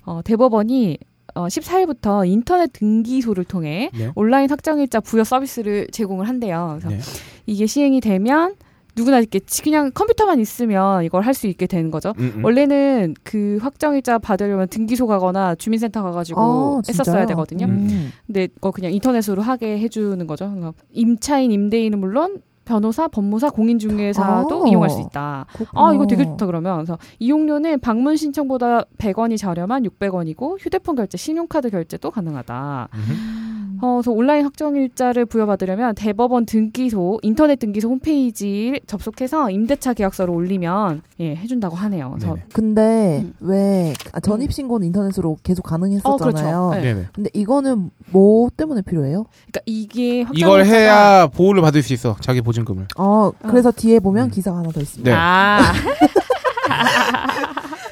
어, 0.05 0.21
대법원이 0.25 0.99
어, 1.35 1.47
14일부터 1.49 2.27
인터넷 2.27 2.73
등기소를 2.73 3.45
통해 3.45 3.91
네. 3.93 4.11
온라인 4.15 4.49
확정일자 4.49 5.01
부여 5.01 5.25
서비스를 5.25 5.89
제공을 5.93 6.29
한대요. 6.29 6.79
그래서 6.81 6.89
네. 6.89 7.01
이게 7.47 7.67
시행이 7.67 8.01
되면 8.01 8.55
누구나 8.97 9.19
이렇게 9.21 9.39
지- 9.41 9.63
그냥 9.63 9.91
컴퓨터만 9.93 10.41
있으면 10.41 11.05
이걸 11.05 11.23
할 11.23 11.35
수 11.35 11.47
있게 11.47 11.67
되는 11.67 11.91
거죠. 11.91 12.15
음, 12.19 12.33
음. 12.37 12.45
원래는 12.45 13.15
그 13.23 13.59
확정일자 13.61 14.19
받으려면 14.19 14.69
등기소 14.69 15.07
가거나 15.07 15.55
주민센터 15.57 16.03
가가지고 16.03 16.79
아, 16.79 16.81
했었어야? 16.89 17.27
되거든요. 17.27 17.67
음. 17.67 18.11
근데 18.27 18.47
그거 18.55 18.71
그냥 18.71 18.93
인터넷으로 18.93 19.43
하게 19.43 19.79
해주는 19.81 20.27
거죠. 20.27 20.47
그러니까 20.47 20.73
임차인, 20.93 21.53
임대인은 21.53 21.99
물론 22.01 22.41
변호사, 22.65 23.07
법무사, 23.07 23.51
공인중개사도 23.51 24.65
아. 24.65 24.69
이용할 24.69 24.91
수 24.91 25.01
있다. 25.01 25.47
그렇구나. 25.53 25.89
아, 25.89 25.93
이거 25.95 26.07
되게 26.07 26.25
좋다 26.25 26.47
그러면. 26.47 26.77
그래서 26.79 26.99
이용료는 27.21 27.79
방문 27.81 28.17
신청보다 28.17 28.85
100원이 28.99 29.37
저렴한 29.39 29.85
600원이고 29.85 30.57
휴대폰 30.59 30.97
결제, 30.97 31.17
신용카드 31.17 31.71
결제도 31.71 32.11
가능하다. 32.11 32.89
음. 32.95 33.46
어, 33.83 33.97
그래서 33.97 34.11
온라인 34.13 34.45
확정일자를 34.45 35.27
부여받으려면 35.27 35.95
대법원 35.95 36.47
등기소, 36.47 37.21
인터넷 37.23 37.59
등기소 37.59 37.89
홈페이지 37.89 38.81
접속해서 38.87 39.51
임대차 39.51 39.95
계약서를 39.95 40.33
올리면 40.33 41.03
예, 41.21 41.35
해준다고 41.37 41.77
하네요. 41.77 42.11
그래서 42.11 42.35
네네. 42.35 42.47
근데 42.53 43.21
음. 43.23 43.35
왜 43.41 43.93
아, 44.13 44.21
전입 44.21 44.53
신고는 44.53 44.87
인터넷으로 44.87 45.37
계속 45.43 45.63
가능했었잖아요. 45.63 46.15
어, 46.15 46.71
그렇죠. 46.71 46.75
네. 46.75 46.81
네네. 46.83 47.07
근데 47.13 47.31
이거는 47.33 47.91
뭐 48.11 48.49
때문에 48.57 48.83
필요해요? 48.83 49.27
그러니까 49.51 49.61
이게 49.67 50.23
확정일자가 50.23 50.63
이걸 50.63 50.67
해야 50.67 51.27
보호를 51.27 51.63
받을 51.63 51.83
수 51.83 51.93
있어 51.93 52.17
자기 52.21 52.41
보증금을. 52.41 52.89
어, 52.97 53.33
그래서 53.43 53.71
뒤에 53.71 54.01
보면 54.01 54.27
음. 54.27 54.31
기사가 54.31 54.59
하나 54.59 54.71
더 54.71 54.81
있습니다. 54.81 55.11
네. 55.11 55.17
아, 55.17 55.73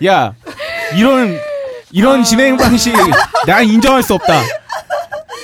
야 0.05 0.35
이런 0.97 1.37
이런 1.93 2.25
진행 2.25 2.57
방식 2.57 2.93
난 3.47 3.65
인정할 3.65 4.03
수 4.03 4.15
없다. 4.15 4.35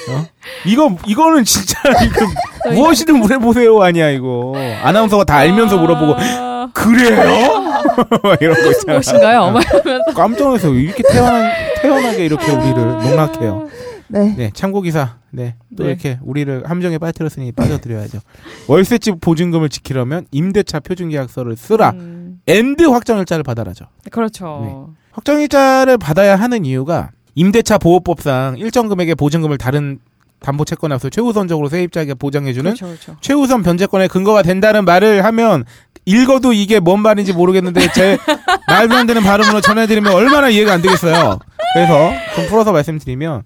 어? 0.09 0.26
이거 0.66 0.96
이거는 1.07 1.44
진짜 1.44 1.78
이거 2.05 2.72
무엇이든 2.74 3.18
물어보세요 3.18 3.80
아니야 3.82 4.11
이거 4.11 4.55
아나운서가 4.82 5.24
다 5.24 5.36
알면서 5.36 5.78
물어보고 5.78 6.14
아, 6.18 6.68
그래요? 6.72 7.61
막 8.22 8.40
이런 8.40 8.55
거 8.55 8.70
있잖아. 8.70 8.92
무엇인가요? 8.94 9.55
깜짝 10.14 10.44
놀라서 10.44 10.68
이렇게 10.74 11.03
태어난 11.11 11.51
태어나게 11.80 12.24
이렇게 12.24 12.51
우리를 12.53 12.74
농락해요. 12.74 13.68
네. 14.09 14.34
네 14.36 14.51
참고 14.55 14.80
기사. 14.80 15.16
네 15.30 15.55
또 15.76 15.84
네. 15.84 15.90
이렇게 15.90 16.18
우리를 16.22 16.64
함정에 16.68 16.98
빠뜨렸으니 16.98 17.53
빠져드려야죠. 17.53 18.18
월세집 18.66 19.20
보증금을 19.20 19.68
지키려면 19.68 20.26
임대차 20.32 20.80
표준계약서를 20.80 21.57
쓰라. 21.57 21.90
음, 21.90 22.40
and 22.47 22.83
확정일자를 22.82 23.44
받아라죠. 23.44 23.86
그렇죠. 24.11 24.90
확정일자를 25.12 25.96
받아야 25.98 26.36
하는 26.36 26.64
이유가 26.64 27.11
임대차 27.35 27.78
보호법상 27.78 28.59
일정 28.59 28.89
금액의 28.89 29.14
보증금을 29.14 29.59
다른 29.59 29.99
담보 30.41 30.64
채권에서 30.64 31.11
최우선적으로 31.11 31.68
세입자에게 31.68 32.14
보장해주는 32.14 32.74
그렇죠, 32.74 32.87
그렇죠. 32.87 33.16
최우선 33.20 33.62
변제권의 33.62 34.09
근거가 34.09 34.43
된다는 34.43 34.85
말을 34.85 35.24
하면 35.24 35.64
읽어도 36.07 36.53
이게 36.53 36.81
뭔 36.81 37.01
말인지 37.01 37.33
모르겠는데 37.35 37.93
제 37.93 38.16
말도 38.66 38.97
안 38.97 39.07
되는 39.07 39.22
발음으로 39.22 39.61
전해드리면 39.61 40.12
얼마나 40.12 40.49
이해가 40.49 40.72
안 40.72 40.83
되겠어요. 40.83 41.39
그래서 41.74 42.12
좀 42.35 42.47
풀어서 42.49 42.72
말씀드리면 42.72 43.43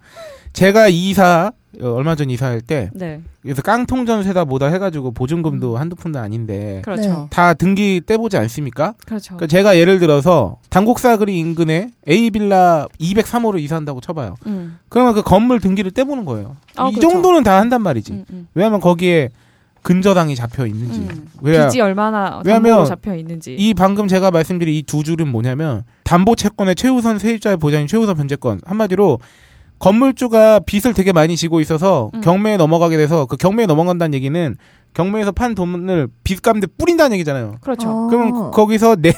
제가 0.52 0.88
이사 0.88 1.50
어, 1.50 1.52
얼마 1.82 2.14
전 2.14 2.30
이사할 2.30 2.60
때 2.60 2.90
네, 2.94 3.20
그래서 3.42 3.62
깡통 3.62 4.06
전세다 4.06 4.44
뭐다 4.44 4.66
해가지고 4.66 5.12
보증금도 5.12 5.76
한두 5.76 5.96
푼도 5.96 6.18
아닌데 6.18 6.80
그렇죠. 6.84 7.28
다 7.30 7.54
등기 7.54 8.00
떼보지 8.04 8.36
않습니까? 8.36 8.94
그렇죠. 9.06 9.36
그러니까 9.36 9.46
제가 9.46 9.76
예를 9.78 9.98
들어서 9.98 10.58
당곡사거리 10.70 11.38
인근에 11.38 11.90
A 12.08 12.30
빌라 12.30 12.86
203호로 13.00 13.60
이사한다고 13.60 14.00
쳐봐요. 14.00 14.36
음, 14.46 14.78
그러면 14.88 15.14
그 15.14 15.22
건물 15.22 15.60
등기를 15.60 15.90
떼보는 15.90 16.24
거예요. 16.24 16.56
아, 16.76 16.88
이 16.88 16.94
그렇죠. 16.94 17.10
정도는 17.10 17.42
다 17.42 17.58
한단 17.60 17.82
말이지. 17.82 18.12
음, 18.12 18.24
음. 18.30 18.48
왜냐하면 18.54 18.80
거기에 18.80 19.30
근저당이 19.82 20.34
잡혀 20.34 20.66
있는지. 20.66 21.00
음. 21.00 21.28
왜냐 21.42 21.66
빚이 21.66 21.80
얼마나 21.82 22.40
왜냐면 22.44 22.86
잡혀 22.86 23.14
있는지. 23.14 23.54
이 23.58 23.74
방금 23.74 24.08
제가 24.08 24.30
말씀드린 24.30 24.74
이 24.74 24.82
두 24.82 25.02
줄은 25.02 25.28
뭐냐면 25.28 25.82
담보 26.04 26.36
채권의 26.36 26.74
최우선 26.74 27.18
세입자의 27.18 27.58
보장인 27.58 27.86
최우선 27.86 28.16
변제권 28.16 28.60
한마디로 28.64 29.18
건물주가 29.84 30.60
빚을 30.60 30.94
되게 30.94 31.12
많이 31.12 31.36
지고 31.36 31.60
있어서 31.60 32.10
음. 32.14 32.22
경매에 32.22 32.56
넘어가게 32.56 32.96
돼서 32.96 33.26
그 33.26 33.36
경매에 33.36 33.66
넘어간다는 33.66 34.14
얘기는 34.14 34.56
경매에서 34.94 35.32
판 35.32 35.54
돈을 35.54 36.08
빚 36.22 36.40
갚는데 36.40 36.68
뿌린다는 36.78 37.16
얘기잖아요. 37.16 37.56
그렇죠. 37.60 37.90
아. 37.90 38.06
그러면 38.08 38.50
거기서 38.50 38.96
내 38.96 39.12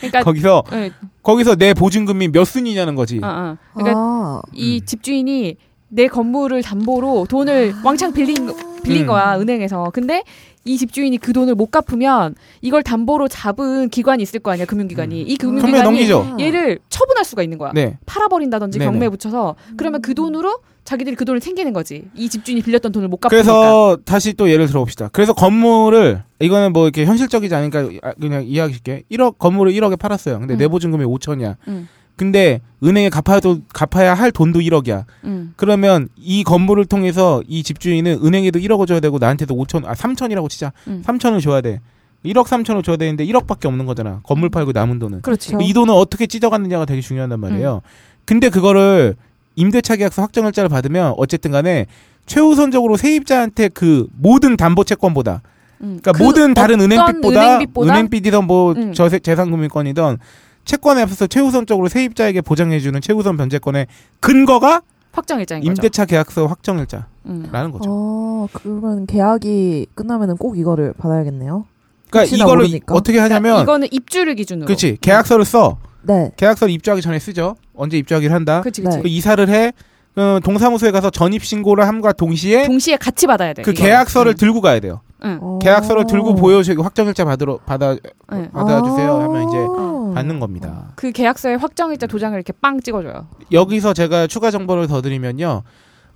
그러니까 0.00 0.22
거기서 0.24 0.64
네, 0.72 0.90
거기서 1.22 1.54
내 1.54 1.74
보증금이 1.74 2.32
몇 2.32 2.44
순이냐는 2.44 2.96
거지. 2.96 3.20
아, 3.22 3.28
아. 3.28 3.56
그러니까 3.74 4.00
아, 4.00 4.42
이 4.52 4.80
음. 4.80 4.84
집주인이 4.84 5.56
내 5.90 6.08
건물을 6.08 6.60
담보로 6.62 7.26
돈을 7.28 7.74
왕창 7.84 8.12
빌린 8.12 8.46
거- 8.46 8.56
빌린 8.82 9.02
음. 9.02 9.06
거야 9.06 9.38
은행에서. 9.38 9.90
근데 9.94 10.24
이 10.64 10.76
집주인이 10.78 11.16
그 11.18 11.32
돈을 11.32 11.54
못 11.54 11.70
갚으면 11.70 12.34
이걸 12.60 12.82
담보로 12.82 13.28
잡은 13.28 13.88
기관이 13.88 14.22
있을 14.22 14.40
거 14.40 14.50
아니야 14.52 14.64
금융기관이. 14.64 15.22
이 15.22 15.36
경매 15.36 15.60
금융기관이 15.60 15.84
넘기죠. 15.84 16.36
얘를 16.40 16.78
처분할 16.88 17.24
수가 17.24 17.42
있는 17.42 17.58
거야. 17.58 17.72
네. 17.74 17.98
팔아버린다든지 18.06 18.78
네네. 18.78 18.90
경매에 18.90 19.08
붙여서 19.08 19.56
그러면 19.76 20.02
그 20.02 20.14
돈으로 20.14 20.58
자기들이 20.84 21.16
그 21.16 21.24
돈을 21.24 21.40
챙기는 21.40 21.72
거지. 21.72 22.04
이 22.14 22.28
집주인이 22.28 22.62
빌렸던 22.62 22.92
돈을 22.92 23.08
못 23.08 23.18
갚으니까. 23.18 23.30
그래서 23.42 23.98
다시 24.04 24.34
또 24.34 24.50
예를 24.50 24.66
들어봅시다. 24.66 25.08
그래서 25.12 25.32
건물을 25.32 26.22
이거는 26.40 26.72
뭐 26.72 26.84
이렇게 26.84 27.04
현실적이지 27.04 27.54
않으니까 27.54 27.88
아, 28.02 28.12
그냥 28.20 28.44
이해하실게. 28.44 29.04
1억 29.10 29.38
건물을 29.38 29.72
1억에 29.72 29.98
팔았어요. 29.98 30.38
근데 30.40 30.54
음. 30.54 30.58
내 30.58 30.68
보증금이 30.68 31.04
5천이야. 31.04 31.56
음. 31.68 31.88
근데 32.22 32.60
은행에 32.84 33.08
갚아도 33.08 33.58
갚아야 33.74 34.14
할 34.14 34.30
돈도 34.30 34.60
1억이야. 34.60 35.06
음. 35.24 35.54
그러면 35.56 36.08
이 36.16 36.44
건물을 36.44 36.84
통해서 36.84 37.42
이 37.48 37.64
집주인은 37.64 38.20
은행에도 38.24 38.60
1억을 38.60 38.86
줘야 38.86 39.00
되고 39.00 39.18
나한테도 39.18 39.56
5천 39.56 39.84
아 39.86 39.94
3천이라고 39.94 40.48
치자. 40.48 40.72
음. 40.86 41.02
3천을 41.04 41.42
줘야 41.42 41.60
돼. 41.60 41.80
1억 42.24 42.46
3천을 42.46 42.84
줘야 42.84 42.96
되는데 42.96 43.26
1억밖에 43.26 43.66
없는 43.66 43.86
거잖아. 43.86 44.20
건물 44.22 44.50
팔고 44.50 44.70
남은 44.70 45.00
돈은. 45.00 45.22
그렇죠. 45.22 45.58
이 45.60 45.72
돈을 45.72 45.92
어떻게 45.92 46.28
찢어갔느냐가 46.28 46.84
되게 46.84 47.00
중요하단 47.00 47.40
말이에요. 47.40 47.82
근데 48.24 48.50
그거를 48.50 49.16
임대차 49.56 49.96
계약서 49.96 50.22
확정일자를 50.22 50.68
받으면 50.68 51.14
어쨌든 51.16 51.50
간에 51.50 51.86
최우선적으로 52.26 52.96
세입자한테 52.96 53.70
그 53.70 54.06
모든 54.16 54.56
담보 54.56 54.84
채권보다 54.84 55.42
음. 55.80 55.98
그러니까 56.00 56.12
그 56.12 56.22
모든 56.22 56.54
다른 56.54 56.80
은행빚보다 56.80 57.40
은행빚보다 57.40 57.92
은행빚이든 57.92 58.44
뭐 58.44 58.74
음. 58.74 58.92
저세, 58.92 59.18
재산금융권이든 59.18 60.18
채권에 60.64 61.02
앞서서 61.02 61.26
최우선적으로 61.26 61.88
세입자에게 61.88 62.40
보장해주는 62.40 63.00
최우선 63.00 63.36
변제권의 63.36 63.86
근거가 64.20 64.82
확정일자인 65.12 65.60
거죠. 65.60 65.70
임대차 65.70 66.04
계약서 66.06 66.46
확정일자라는 66.46 67.06
음. 67.26 67.72
거죠. 67.72 67.84
어, 67.88 68.48
그러면 68.52 69.06
계약이 69.06 69.86
끝나면은 69.94 70.36
꼭 70.36 70.58
이거를 70.58 70.94
받아야겠네요. 70.96 71.66
그러니까 72.10 72.36
이거를 72.36 72.64
모르니까. 72.64 72.94
어떻게 72.94 73.18
하냐면 73.18 73.42
그러니까 73.42 73.62
이거는 73.62 73.88
입주를 73.90 74.34
기준으로. 74.34 74.66
그렇지 74.66 74.98
계약서를 75.00 75.44
써. 75.44 75.78
네. 76.02 76.30
계약서를 76.36 76.72
입주하기 76.74 77.02
전에 77.02 77.18
쓰죠. 77.18 77.56
언제 77.74 77.96
입주하기를 77.98 78.34
한다. 78.34 78.60
그치 78.62 78.82
그치. 78.82 78.96
네. 78.96 79.02
그 79.02 79.08
이사를 79.08 79.46
해. 79.48 79.72
그 80.14 80.40
동사무소에 80.44 80.90
가서 80.90 81.08
전입 81.10 81.42
신고를 81.44 81.86
함과 81.86 82.12
동시에 82.12 82.66
동시에 82.66 82.96
같이 82.96 83.26
받아야 83.26 83.54
돼. 83.54 83.62
그 83.62 83.70
이거. 83.70 83.82
계약서를 83.82 84.32
응. 84.32 84.36
들고 84.36 84.60
가야 84.60 84.78
돼요. 84.80 85.00
응. 85.24 85.38
어. 85.40 85.58
계약서를 85.60 86.06
들고 86.06 86.34
보여주고 86.34 86.82
확정일자 86.82 87.24
받으러 87.24 87.58
받아 87.58 87.96
응. 88.32 88.50
받아주세요 88.52 89.20
하면 89.22 89.48
이제 89.48 89.58
아. 89.58 90.12
받는 90.14 90.40
겁니다. 90.40 90.92
그 90.96 91.12
계약서에 91.12 91.54
확정일자 91.54 92.06
도장을 92.06 92.36
이렇게 92.36 92.52
빵 92.60 92.80
찍어줘요. 92.80 93.26
여기서 93.50 93.94
제가 93.94 94.26
추가 94.26 94.50
정보를 94.50 94.86
더 94.86 95.00
드리면요. 95.02 95.62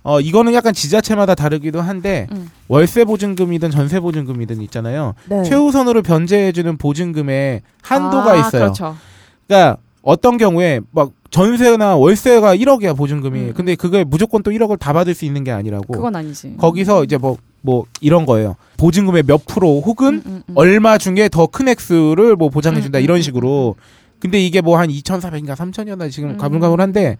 어 0.03 0.21
이거는 0.21 0.53
약간 0.53 0.73
지자체마다 0.73 1.35
다르기도 1.35 1.81
한데 1.81 2.27
음. 2.31 2.49
월세 2.67 3.03
보증금이든 3.03 3.71
전세 3.71 3.99
보증금이든 3.99 4.61
있잖아요. 4.61 5.15
네. 5.29 5.43
최우선으로 5.43 6.01
변제해주는 6.01 6.77
보증금에 6.77 7.61
한도가 7.81 8.31
아, 8.31 8.35
있어요. 8.35 8.61
그렇죠. 8.61 8.95
그러니까 9.47 9.77
어떤 10.01 10.37
경우에 10.37 10.79
막 10.91 11.11
전세나 11.31 11.97
월세가 11.97 12.55
1억이야 12.55 12.95
보증금이. 12.95 13.39
음. 13.39 13.53
근데 13.53 13.75
그게 13.75 14.05
무조건 14.05 14.43
또 14.43 14.51
1억을 14.51 14.79
다 14.79 14.93
받을 14.93 15.13
수 15.13 15.25
있는 15.25 15.43
게 15.43 15.51
아니라고. 15.51 15.91
그건 15.91 16.15
아니지. 16.15 16.55
거기서 16.57 17.03
이제 17.03 17.17
뭐 17.17 17.35
뭐 17.67 17.85
이런 17.99 18.25
거예요. 18.25 18.55
보증금의 18.77 19.23
몇 19.23 19.45
프로 19.45 19.81
혹은 19.81 20.15
음, 20.15 20.21
음, 20.25 20.43
음. 20.47 20.53
얼마 20.55 20.97
중에 20.97 21.27
더 21.29 21.47
큰 21.47 21.67
액수를 21.67 22.37
뭐 22.37 22.49
보장해 22.49 22.79
준다 22.81 22.99
음, 22.99 23.03
이런 23.03 23.17
음, 23.17 23.21
식으로. 23.21 23.75
근데 24.19 24.39
이게 24.39 24.61
뭐 24.61 24.77
한 24.79 24.87
2,400인가 24.89 25.53
3,000이었나 25.53 26.09
지금 26.09 26.29
음. 26.31 26.37
가물가물한데 26.37 27.17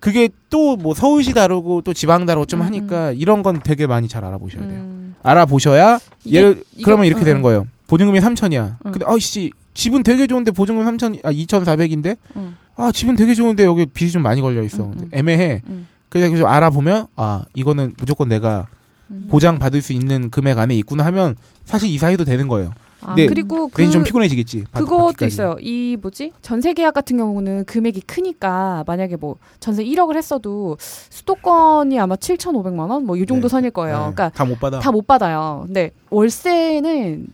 그게 0.00 0.30
또 0.48 0.76
뭐 0.76 0.94
서울시 0.94 1.34
다르고 1.34 1.82
또 1.82 1.92
지방 1.92 2.24
다르고 2.24 2.46
좀 2.46 2.62
음, 2.62 2.66
하니까 2.66 3.12
이런 3.12 3.42
건 3.42 3.60
되게 3.62 3.86
많이 3.86 4.08
잘 4.08 4.24
알아보셔야 4.24 4.62
돼요. 4.66 4.80
음. 4.80 5.14
알아보셔야 5.22 5.98
이게- 6.24 6.38
예를 6.38 6.62
이거- 6.74 6.84
그러면 6.86 7.04
이렇게 7.06 7.20
응, 7.20 7.24
되는 7.26 7.38
응. 7.40 7.42
거예요. 7.42 7.66
보증금이 7.88 8.18
3천이야. 8.20 8.76
응. 8.86 8.92
근데 8.92 9.04
아씨 9.06 9.50
집은 9.74 10.02
되게 10.04 10.26
좋은데 10.26 10.52
보증금 10.52 10.86
3천 10.86 11.20
아 11.22 11.30
2,400인데 11.32 12.16
응. 12.36 12.54
아 12.76 12.90
집은 12.92 13.14
되게 13.16 13.34
좋은데 13.34 13.64
여기 13.64 13.84
빚이 13.84 14.10
좀 14.12 14.22
많이 14.22 14.40
걸려 14.40 14.62
있어. 14.62 14.90
애매해. 15.12 15.60
응. 15.68 15.86
그래서 16.08 16.34
좀 16.34 16.46
알아보면 16.46 17.08
아 17.16 17.42
이거는 17.54 17.92
무조건 17.98 18.28
내가 18.30 18.68
음. 19.10 19.26
보장 19.30 19.58
받을 19.58 19.82
수 19.82 19.92
있는 19.92 20.30
금액 20.30 20.58
안에 20.58 20.74
있구나 20.76 21.04
하면 21.06 21.36
사실 21.64 21.88
이사해도 21.90 22.24
되는 22.24 22.48
거예요. 22.48 22.72
아, 23.02 23.14
네. 23.14 23.26
그리고 23.26 23.68
그 23.68 23.88
좀 23.90 24.02
피곤해지겠지. 24.02 24.64
받- 24.72 24.80
그것도 24.80 25.02
받기까지. 25.08 25.26
있어요. 25.34 25.56
이 25.60 25.96
뭐지? 26.00 26.32
전세 26.42 26.72
계약 26.72 26.94
같은 26.94 27.16
경우는 27.18 27.64
금액이 27.66 28.00
크니까 28.00 28.82
만약에 28.86 29.16
뭐 29.16 29.36
전세 29.60 29.84
1억을 29.84 30.16
했어도 30.16 30.76
수도권이 30.80 32.00
아마 32.00 32.16
7,500만 32.16 32.90
원 32.90 33.04
뭐 33.04 33.16
이 33.16 33.26
정도 33.26 33.48
네. 33.48 33.52
선일 33.52 33.70
거예요. 33.70 33.94
네, 33.96 34.00
그러니까 34.14 34.30
다 34.30 34.44
못 34.44 34.58
받아. 34.58 34.78
다 34.80 34.90
못 34.90 35.06
받아요. 35.06 35.62
근데 35.66 35.92
월세는 36.10 37.26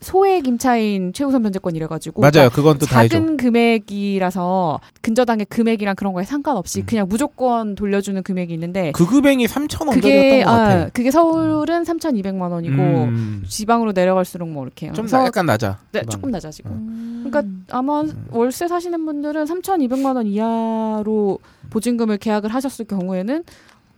소액 0.00 0.46
임차인 0.46 1.12
최우선 1.12 1.42
변제권 1.42 1.76
이래가지고 1.76 2.22
맞아요. 2.22 2.48
그건 2.50 2.78
또. 2.78 2.86
작은 2.86 3.36
금액이라서 3.36 4.80
근저당의 5.02 5.46
금액이랑 5.46 5.94
그런 5.94 6.14
거에 6.14 6.24
상관없이 6.24 6.80
음. 6.80 6.86
그냥 6.86 7.06
무조건 7.08 7.74
돌려주는 7.74 8.22
금액이 8.22 8.52
있는데 8.54 8.92
그 8.92 9.06
금액이 9.06 9.46
3천 9.46 9.86
원 9.86 9.94
그게. 9.94 10.42
아, 10.46 10.88
그게 10.92 11.10
서울은 11.10 11.84
3,200만 11.84 12.50
원이고 12.50 12.74
음, 12.74 13.44
지방으로 13.46 13.92
내려갈수록 13.92 14.48
뭐 14.48 14.64
이렇게 14.64 14.90
좀 14.92 15.06
나, 15.06 15.26
약간 15.26 15.44
낮아. 15.44 15.78
네, 15.92 16.00
지방. 16.00 16.10
조금 16.10 16.30
낮아 16.30 16.50
지금. 16.50 16.70
음. 16.72 17.26
그러니까 17.28 17.52
아마 17.76 18.02
월세 18.30 18.68
사시는 18.68 19.04
분들은 19.04 19.44
3,200만 19.44 20.16
원 20.16 20.26
이하로 20.26 21.38
보증금을 21.68 22.16
계약을 22.16 22.52
하셨을 22.52 22.86
경우에는 22.86 23.44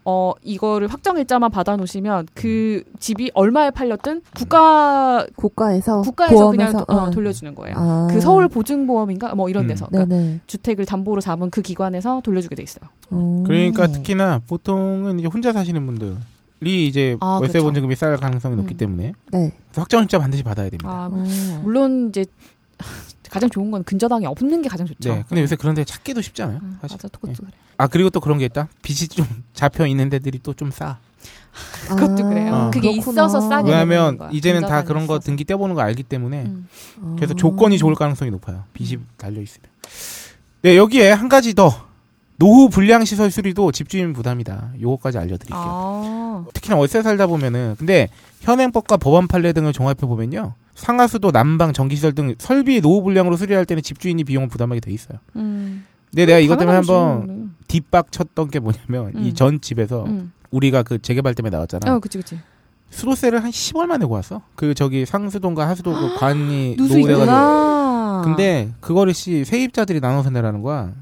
어 0.05 0.33
이거를 0.43 0.89
확정 0.89 1.17
일자만 1.19 1.51
받아 1.51 1.77
놓으시면 1.77 2.27
그 2.35 2.83
집이 2.99 3.31
얼마에 3.35 3.71
팔렸든 3.71 4.23
국가 4.37 5.25
국가에서 5.37 6.03
국가에서 6.03 6.51
그냥 6.51 6.73
보험에서 6.73 6.85
도- 6.85 6.93
어, 6.93 7.03
어. 7.05 7.11
돌려주는 7.11 7.55
거예요. 7.55 7.75
아. 7.79 8.09
그 8.11 8.21
서울 8.21 8.49
보증보험인가 8.49 9.35
뭐 9.37 9.49
이런 9.49 9.65
음. 9.65 9.69
데서 9.69 9.87
그러니까 9.87 10.15
네네. 10.15 10.41
주택을 10.47 10.87
담보로 10.87 11.21
잡은 11.21 11.51
그 11.51 11.63
기관에서 11.63 12.21
돌려주게 12.25 12.57
돼 12.57 12.63
있어요. 12.65 12.89
어. 13.11 13.45
그러니까 13.47 13.87
특히나 13.87 14.41
보통은 14.49 15.21
이제 15.21 15.29
혼자 15.29 15.53
사시는 15.53 15.87
분들 15.87 16.17
이 16.65 16.87
이제 16.87 17.17
아, 17.21 17.39
월세 17.41 17.53
그렇죠. 17.55 17.67
보증금이 17.69 17.95
쌓일 17.97 18.17
가능성이 18.17 18.57
높기 18.57 18.75
음. 18.75 18.77
때문에 18.77 19.13
네. 19.33 19.53
확정일자 19.75 20.19
반드시 20.19 20.43
받아야 20.43 20.69
됩니다. 20.69 20.89
아, 20.91 21.09
어. 21.13 21.61
물론 21.63 22.09
이제 22.09 22.25
가장 23.33 23.49
좋은 23.49 23.71
건 23.71 23.83
근저당이 23.83 24.27
없는 24.27 24.61
게 24.61 24.69
가장 24.69 24.87
좋죠. 24.87 25.09
네. 25.15 25.25
근데 25.27 25.41
요새 25.41 25.57
그런 25.57 25.75
데 25.75 25.85
찾기도 25.85 26.21
쉽지 26.21 26.43
않아요? 26.43 26.59
음, 26.63 26.77
사실. 26.83 26.99
맞아, 26.99 27.09
그것도 27.09 27.31
예. 27.33 27.35
그래. 27.47 27.51
아 27.79 27.87
그리고 27.87 28.11
또 28.11 28.21
그런 28.21 28.37
게 28.37 28.45
있다. 28.45 28.69
빚이 28.83 29.09
좀 29.09 29.27
잡혀 29.55 29.87
있는 29.87 30.11
데들이 30.11 30.39
또 30.43 30.53
좀 30.53 30.71
싸. 30.71 30.99
그것도 31.89 32.29
그래요. 32.29 32.53
어. 32.55 32.71
그게 32.71 32.91
그렇구나. 32.93 33.25
있어서 33.25 33.41
싸게 33.49 33.71
왜냐하면. 33.71 34.19
이제는 34.33 34.63
다 34.63 34.85
그런 34.85 35.07
거 35.07 35.15
있어서. 35.15 35.25
등기 35.27 35.45
떼보는 35.45 35.75
거 35.75 35.81
알기 35.81 36.03
때문에 36.03 36.43
음. 36.45 36.69
그래서 37.17 37.33
아. 37.33 37.37
조건이 37.37 37.79
좋을 37.79 37.95
가능성이 37.95 38.31
높아요. 38.31 38.65
빚이 38.75 38.99
달려 39.17 39.41
있으면. 39.41 39.67
네 40.63 40.77
여기에 40.77 41.13
한 41.13 41.29
가지 41.31 41.55
더 41.55 41.73
노후 42.37 42.69
불량 42.69 43.05
시설 43.05 43.31
수리도 43.31 43.73
집주인 43.73 44.13
부담이다. 44.13 44.73
요거까지 44.81 45.17
알려드릴게요. 45.19 45.59
아, 45.59 46.45
특히나 46.53 46.77
월세 46.77 47.03
살다 47.03 47.27
보면은 47.27 47.77
근데 47.79 48.09
현행법과 48.41 48.97
법안 48.99 49.27
판례 49.27 49.53
등을 49.53 49.73
종합해 49.73 50.01
보면요. 50.01 50.55
상하수도, 50.75 51.33
난방, 51.33 51.73
전기시설 51.73 52.13
등 52.13 52.35
설비 52.39 52.81
노후 52.81 53.03
불량으로 53.03 53.37
수리할 53.37 53.65
때는 53.65 53.83
집주인이 53.83 54.25
비용을 54.25 54.49
부담하게 54.49 54.81
돼 54.81 54.91
있어요. 54.93 55.19
음. 55.37 55.85
근데 56.11 56.27
내가 56.27 56.39
이것 56.39 56.57
때문에 56.59 56.77
한번. 56.77 57.55
뒷박 57.69 58.13
쳤던 58.13 58.51
게 58.51 58.59
뭐냐면 58.59 59.13
이 59.17 59.29
음. 59.31 59.35
전 59.35 59.61
집에서 59.61 60.05
음. 60.05 60.33
우리가 60.51 60.83
그 60.83 61.01
재개발 61.01 61.35
때문에 61.35 61.51
나왔잖아. 61.55 61.95
어, 61.95 61.99
그치, 61.99 62.19
그치. 62.19 62.39
수도세를 62.91 63.43
한 63.43 63.51
10월만 63.51 63.99
내고 64.01 64.15
왔어. 64.15 64.43
그 64.55 64.75
저기 64.75 65.07
상수동과 65.07 65.67
하수도 65.69 65.93
그 65.95 66.15
관이 66.19 66.77
노후돼가지고. 66.77 68.23
근데 68.25 68.71
그거를 68.81 69.15
씨 69.15 69.45
세입자들이 69.47 70.01
나눠서 70.01 70.31
내라는 70.31 70.61
거야. 70.61 70.93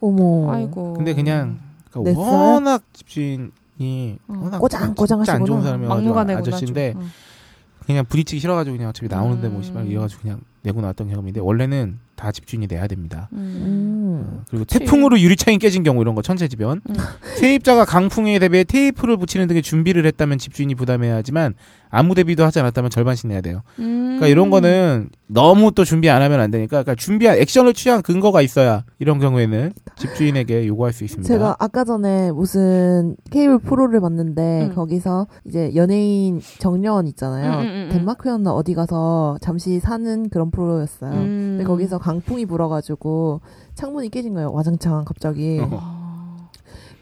어머. 0.00 0.52
아이고. 0.52 0.94
근데 0.94 1.14
그냥 1.14 1.58
그러니까? 1.90 2.18
워낙 2.20 2.82
집주인이 2.94 4.18
어. 4.28 4.40
워낙 4.42 4.58
꼬장. 4.58 4.94
좋은 4.94 5.86
막무가내구나. 5.86 6.38
아저씨인데 6.38 6.92
좀. 6.94 7.10
어. 7.84 7.86
그냥 7.86 8.04
부딪히기 8.06 8.40
싫어가지고 8.40 8.76
그냥 8.76 8.90
어차피 8.90 9.08
나오는데 9.08 9.48
뭐 9.48 9.58
음. 9.58 9.62
씨발 9.62 9.86
이래가지고 9.86 10.22
그냥 10.22 10.40
내고 10.62 10.80
나왔던 10.80 11.08
경험인데 11.08 11.40
원래는 11.40 11.98
다 12.16 12.32
집주인이 12.32 12.66
내야 12.66 12.86
됩니다. 12.86 13.28
음. 13.32 13.38
음. 13.38 14.44
그리고 14.48 14.64
그치. 14.64 14.78
태풍으로 14.78 15.20
유리창이 15.20 15.58
깨진 15.58 15.82
경우 15.82 16.00
이런 16.00 16.14
거 16.14 16.22
천재지변 16.22 16.80
음. 16.88 16.94
세입자가 17.36 17.84
강풍에 17.84 18.38
대비해 18.38 18.64
테이프를 18.64 19.16
붙이는 19.16 19.46
등의 19.46 19.62
준비를 19.62 20.06
했다면 20.06 20.38
집주인이 20.38 20.74
부담해야 20.74 21.16
하지만 21.16 21.54
아무 21.94 22.14
대비도 22.14 22.44
하지 22.44 22.60
않았다면 22.60 22.90
절반씩 22.90 23.28
내야 23.28 23.40
돼요. 23.40 23.62
그러니까 23.76 24.26
이런 24.26 24.50
거는 24.50 25.08
너무 25.26 25.72
또 25.72 25.84
준비 25.84 26.10
안 26.10 26.22
하면 26.22 26.40
안 26.40 26.50
되니까 26.50 26.82
그러니까 26.82 26.94
준비한 26.94 27.38
액션을 27.38 27.72
취한 27.74 28.02
근거가 28.02 28.42
있어야 28.42 28.84
이런 28.98 29.18
경우에는 29.18 29.72
집주인에게 29.96 30.66
요구할 30.66 30.92
수 30.92 31.04
있습니다. 31.04 31.26
제가 31.26 31.56
아까 31.58 31.84
전에 31.84 32.32
무슨 32.32 33.16
케이블 33.30 33.58
프로를 33.58 34.00
봤는데 34.00 34.68
음. 34.70 34.74
거기서 34.74 35.26
이제 35.46 35.72
연예인 35.74 36.40
정려원 36.58 37.06
있잖아요. 37.08 37.52
음, 37.52 37.58
음, 37.60 37.66
음, 37.66 37.66
음. 37.66 37.88
덴마크였나 37.92 38.52
어디 38.52 38.74
가서 38.74 39.38
잠시 39.40 39.80
사는 39.80 40.28
그런 40.28 40.50
프로였어요. 40.50 41.12
음. 41.12 41.54
근데 41.56 41.64
거기서 41.64 41.98
강풍이 41.98 42.46
불어가지고 42.46 43.40
창문이 43.74 44.10
깨진 44.10 44.34
거예요. 44.34 44.52
와장창 44.52 45.04
갑자기. 45.04 45.60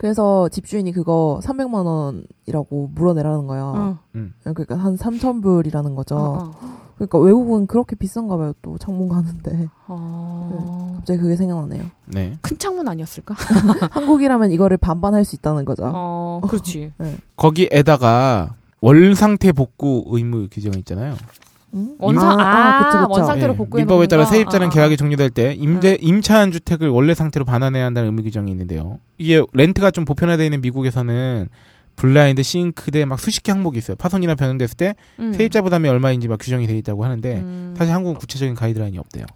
그래서 0.03 0.49
집주인이 0.49 0.91
그거 0.91 1.39
300만 1.45 1.87
원이라고 1.87 2.91
물어내라는 2.93 3.47
거예요. 3.47 3.73
어. 3.77 3.99
그러니까 4.43 4.77
한 4.77 4.97
3천 4.97 5.41
불이라는 5.45 5.95
거죠. 5.95 6.17
어, 6.17 6.51
어. 6.61 6.79
그러니까 6.97 7.21
외국은 7.21 7.69
그렇게 7.69 7.95
비싼가 7.95 8.37
봐요. 8.37 8.53
또 8.63 8.77
창문 8.79 9.09
가는데 9.09 9.69
어. 9.87 10.95
갑자기 10.97 11.21
그게 11.21 11.37
생각나네요. 11.37 11.85
네. 12.07 12.37
큰 12.43 12.59
창문 12.59 12.89
아니었을까? 12.89 13.37
한국이라면 13.93 14.51
이거를 14.51 14.77
반반 14.77 15.15
할 15.15 15.25
수 15.25 15.37
있다는 15.37 15.65
거죠. 15.65 15.85
어, 15.95 16.41
그렇지. 16.49 16.93
거기에다가 17.37 18.57
월 18.81 19.15
상태 19.15 19.53
복구 19.53 20.03
의무 20.09 20.49
규정이 20.51 20.79
있잖아요. 20.79 21.15
응? 21.75 21.95
원상 21.99 22.39
아, 22.39 22.43
아, 22.43 22.79
아, 22.79 22.85
그쵸, 22.85 23.09
그쵸. 23.09 23.13
원 23.13 23.27
상태로 23.27 23.53
예, 23.53 23.57
복구해 23.57 23.83
민법에 23.83 24.07
따라? 24.07 24.25
세입자는 24.25 24.67
아, 24.69 24.71
계약이 24.71 24.97
종료될 24.97 25.31
때 25.31 25.55
임대 25.55 25.97
임차한 26.01 26.53
주택을 26.53 26.89
원래 26.89 27.15
상태로 27.15 27.45
반환해야 27.45 27.85
한다는 27.85 28.11
의무 28.11 28.23
규정이 28.23 28.51
있는데요. 28.51 28.99
이게 29.19 29.43
렌트가 29.53 29.91
좀 29.91 30.05
보편화되어 30.05 30.45
있는 30.45 30.61
미국에서는 30.61 31.49
블라인드, 31.97 32.43
싱크대 32.43 33.05
막 33.05 33.21
수십 33.21 33.43
개 33.43 33.53
항목이 33.53 33.79
있어요. 33.79 33.97
파손이나 33.97 34.35
변형됐을 34.35 34.77
때 34.77 34.95
음. 35.21 35.33
세입자 35.33 35.63
부담이 35.63 35.89
얼마인지 35.89 36.27
막 36.29 36.39
규정이 36.41 36.67
되어 36.67 36.77
있다고 36.77 37.05
하는데 37.05 37.37
음. 37.37 37.75
사실 37.77 37.95
한국은 37.95 38.19
구체적인 38.19 38.55
가이드라인이 38.55 38.99
없대요. 38.99 39.27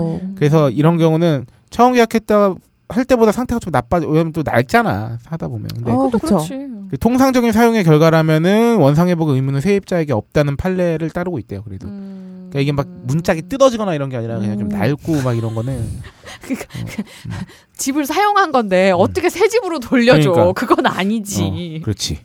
음. 0.00 0.34
그래서 0.36 0.70
이런 0.70 0.96
경우는 0.98 1.46
처음 1.68 1.92
계약했다 1.92 2.54
할 2.90 3.04
때보다 3.04 3.32
상태가 3.32 3.58
좀 3.60 3.70
나빠져. 3.70 4.08
왜냐면 4.08 4.32
또 4.32 4.42
낡잖아. 4.44 5.18
사다 5.22 5.48
보면. 5.48 5.68
근데 5.74 5.92
어. 5.92 6.10
그렇지. 6.10 6.68
그 6.90 6.98
통상적인 6.98 7.52
사용의 7.52 7.84
결과라면은 7.84 8.76
원상회복 8.78 9.28
의무는 9.30 9.60
세입자에게 9.60 10.12
없다는 10.12 10.56
판례를 10.56 11.10
따르고 11.10 11.38
있대요. 11.38 11.62
그래도. 11.62 11.86
음. 11.86 12.48
그러니까 12.50 12.60
이게 12.60 12.72
막 12.72 12.88
문짝이 13.04 13.42
뜯어지거나 13.42 13.94
이런 13.94 14.08
게 14.08 14.16
아니라 14.16 14.38
그냥 14.38 14.58
좀 14.58 14.72
음. 14.72 14.76
낡고 14.76 15.22
막 15.22 15.34
이런 15.36 15.54
거는 15.54 15.86
집을 17.76 18.06
사용한 18.06 18.50
건데 18.50 18.90
어떻게 18.90 19.28
새 19.30 19.46
집으로 19.48 19.78
돌려줘? 19.78 20.30
음. 20.30 20.34
그러니까. 20.34 20.52
그건 20.66 20.86
아니지. 20.86 21.78
어, 21.80 21.84
그렇지. 21.84 22.18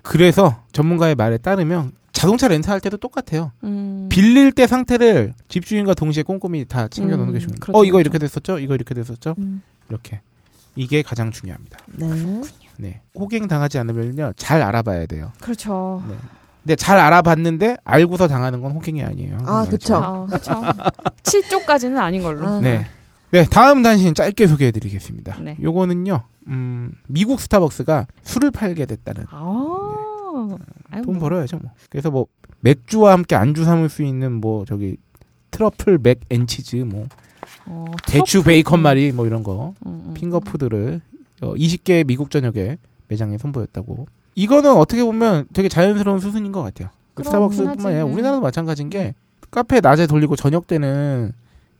그래서 0.00 0.62
전문가의 0.72 1.14
말에 1.14 1.36
따르면 1.36 1.92
자동차 2.26 2.48
렌트할 2.48 2.80
때도 2.80 2.96
똑같아요. 2.96 3.52
음. 3.62 4.08
빌릴 4.10 4.50
때 4.50 4.66
상태를 4.66 5.34
집주인과 5.48 5.94
동시에 5.94 6.24
꼼꼼히 6.24 6.64
다 6.64 6.88
챙겨 6.88 7.16
놓는 7.16 7.28
음, 7.28 7.32
게 7.34 7.38
중요해요. 7.38 7.60
그렇죠, 7.60 7.78
어, 7.78 7.84
이거 7.84 7.98
그렇죠. 7.98 8.00
이렇게 8.00 8.18
됐었죠? 8.18 8.58
이거 8.58 8.74
이렇게 8.74 8.94
됐었죠? 8.94 9.36
음. 9.38 9.62
이렇게. 9.88 10.20
이게 10.74 11.02
가장 11.02 11.30
중요합니다. 11.30 11.78
네. 11.86 12.42
네. 12.78 13.00
호갱 13.14 13.46
당하지 13.46 13.78
않으면요, 13.78 14.32
잘 14.36 14.60
알아봐야 14.60 15.06
돼요. 15.06 15.30
그렇죠. 15.40 16.02
네. 16.08 16.16
근데 16.64 16.74
잘 16.74 16.98
알아봤는데 16.98 17.76
알고서 17.84 18.26
당하는 18.26 18.60
건 18.60 18.72
호갱이 18.72 19.04
아니에요. 19.04 19.38
아, 19.46 19.64
그쵸. 19.70 19.94
아, 19.94 20.26
그렇죠. 20.26 20.50
7조까지는 21.22 21.96
아닌 21.98 22.22
걸로. 22.22 22.46
아. 22.46 22.60
네. 22.60 22.86
네, 23.30 23.44
다음 23.44 23.82
단신 23.82 24.14
짧게 24.14 24.48
소개해 24.48 24.72
드리겠습니다. 24.72 25.38
네. 25.40 25.56
요거는요, 25.62 26.22
음, 26.48 26.92
미국 27.06 27.40
스타벅스가 27.40 28.06
술을 28.24 28.50
팔게 28.50 28.86
됐다는. 28.86 29.26
아. 29.30 29.85
아유, 30.90 31.02
돈 31.02 31.14
뭐. 31.14 31.22
벌어야죠, 31.28 31.58
뭐. 31.58 31.70
그래서 31.90 32.10
뭐, 32.10 32.26
맥주와 32.60 33.12
함께 33.12 33.34
안주 33.36 33.64
삼을 33.64 33.88
수 33.88 34.02
있는 34.02 34.32
뭐, 34.32 34.64
저기, 34.64 34.96
truffle 35.50 35.98
mac 36.02 36.20
and 36.30 36.44
cheese, 36.44 36.76
뭐, 36.76 37.06
어, 37.66 37.86
대추 38.06 38.38
트러플. 38.42 38.52
베이컨 38.52 38.80
말이, 38.80 39.12
뭐 39.12 39.26
이런 39.26 39.42
거. 39.42 39.74
음, 39.86 40.02
음. 40.06 40.14
finger 40.14 40.51
food를 40.51 41.00
어, 41.42 41.54
20개 41.54 42.06
미국 42.06 42.30
전역에 42.30 42.78
매장에 43.08 43.38
선보였다고. 43.38 44.06
이거는 44.34 44.72
어떻게 44.76 45.02
보면 45.04 45.46
되게 45.52 45.68
자연스러운 45.68 46.18
수순인 46.18 46.52
것 46.52 46.62
같아요. 46.62 46.90
그 47.14 47.24
스타벅스뿐만 47.24 47.86
아니라. 47.86 48.04
우리나라도 48.04 48.40
마찬가지인 48.42 48.90
게 48.90 49.14
카페 49.50 49.80
낮에 49.80 50.06
돌리고 50.06 50.36
저녁 50.36 50.66
때는 50.66 51.32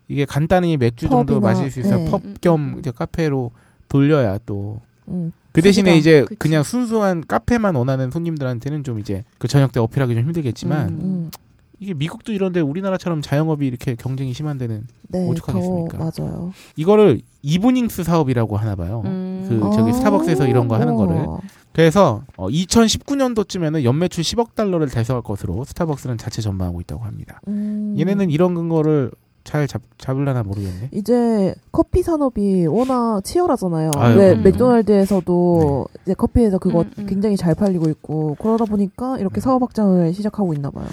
이게 0.08 0.24
간단히 0.24 0.76
맥주 0.76 1.08
정도 1.08 1.40
마실 1.40 1.70
수 1.70 1.80
있어 1.80 1.96
네. 1.96 2.10
펍 2.10 2.24
음, 2.24 2.34
겸 2.40 2.74
음. 2.78 2.82
카페로 2.94 3.50
돌려야 3.88 4.38
또. 4.46 4.80
음. 5.08 5.32
그 5.56 5.62
대신에. 5.62 5.96
이제 5.96 6.22
그치. 6.22 6.38
그냥 6.38 6.62
순수한 6.62 7.24
카페만 7.26 7.74
원하는 7.74 8.10
손님들한테는 8.10 8.84
좀 8.84 9.00
이제 9.00 9.24
그 9.38 9.48
저녁 9.48 9.72
때 9.72 9.80
어필하기 9.80 10.14
좀 10.14 10.24
힘들겠지만 10.24 10.88
음. 10.88 11.00
음. 11.00 11.30
이게 11.78 11.94
미국도 11.94 12.32
이런데 12.32 12.60
우리나라처럼 12.60 13.22
자영업이 13.22 13.66
이렇게 13.66 13.94
경쟁이 13.94 14.32
심한 14.32 14.58
데는 14.58 14.86
네. 15.08 15.26
오죽하겠습니까? 15.26 15.98
더 15.98 16.22
맞아요. 16.22 16.52
이거를 16.76 17.20
이브닝스 17.42 18.04
사업이라고 18.04 18.56
하나 18.56 18.74
봐요. 18.76 19.02
음. 19.06 19.46
그 19.48 19.76
저기 19.76 19.90
아. 19.90 19.92
스타벅스에서 19.94 20.46
이런 20.46 20.68
거 20.68 20.76
하는 20.76 20.94
어. 20.94 20.96
거를 20.96 21.26
그래서 21.72 22.22
어, 22.36 22.48
2019년도쯤에는 22.48 23.84
연매출 23.84 24.24
10억 24.24 24.54
달러를 24.54 24.88
달성할 24.88 25.22
것으로 25.22 25.64
스타벅스는 25.64 26.16
자체 26.16 26.40
전망하고 26.40 26.80
있다고 26.82 27.04
합니다. 27.04 27.40
음. 27.48 27.94
얘네는 27.98 28.30
이런 28.30 28.54
근거를 28.54 29.10
잘 29.46 29.66
잡, 29.68 29.80
잡으려나 29.96 30.42
모르겠네. 30.42 30.90
이제 30.92 31.54
커피 31.72 32.02
산업이 32.02 32.66
워낙 32.66 33.22
치열하잖아요. 33.24 33.92
아유, 33.96 34.18
왜 34.18 34.32
음. 34.32 34.42
맥도날드에서도 34.42 35.86
이제 36.04 36.14
커피에서 36.14 36.58
그거 36.58 36.80
음, 36.82 36.90
음. 36.98 37.06
굉장히 37.06 37.36
잘 37.36 37.54
팔리고 37.54 37.88
있고 37.90 38.36
그러다 38.40 38.64
보니까 38.64 39.18
이렇게 39.18 39.38
음. 39.38 39.40
사업 39.40 39.62
확장을 39.62 40.12
시작하고 40.12 40.52
있나 40.54 40.70
봐요. 40.70 40.86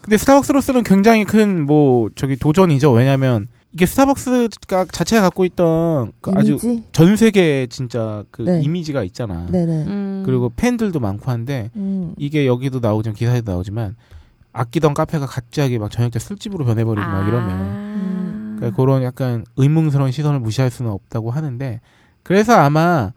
근데 0.00 0.16
스타벅스로서는 0.16 0.82
굉장히 0.82 1.24
큰 1.24 1.66
뭐 1.66 2.08
저기 2.14 2.36
도전이죠. 2.36 2.90
왜냐하면 2.92 3.48
이게 3.72 3.84
스타벅스가 3.86 4.86
자체가 4.90 5.20
갖고 5.22 5.44
있던 5.44 6.12
그 6.22 6.32
아주? 6.34 6.58
전 6.92 7.16
세계 7.16 7.66
진짜 7.68 8.24
그 8.30 8.42
네. 8.42 8.62
이미지가 8.62 9.04
있잖아. 9.04 9.46
네네. 9.50 9.84
음. 9.86 10.22
그리고 10.26 10.50
팬들도 10.56 10.98
많고 10.98 11.30
한데 11.30 11.70
음. 11.76 12.14
이게 12.16 12.46
여기도 12.46 12.80
나오지만 12.80 13.14
기사에도 13.14 13.52
나오지만 13.52 13.94
아끼던 14.52 14.94
카페가 14.94 15.26
갑자기 15.26 15.78
막 15.78 15.90
저녁 15.92 16.10
때 16.10 16.18
술집으로 16.18 16.64
변해버리고 16.64 17.06
막 17.06 17.28
이러면 17.28 17.50
아. 17.50 17.89
그러니까 18.60 18.76
그런 18.76 19.02
약간 19.02 19.44
의문스러운 19.56 20.12
시선을 20.12 20.40
무시할 20.40 20.70
수는 20.70 20.90
없다고 20.90 21.30
하는데 21.30 21.80
그래서 22.22 22.52
아마 22.54 23.12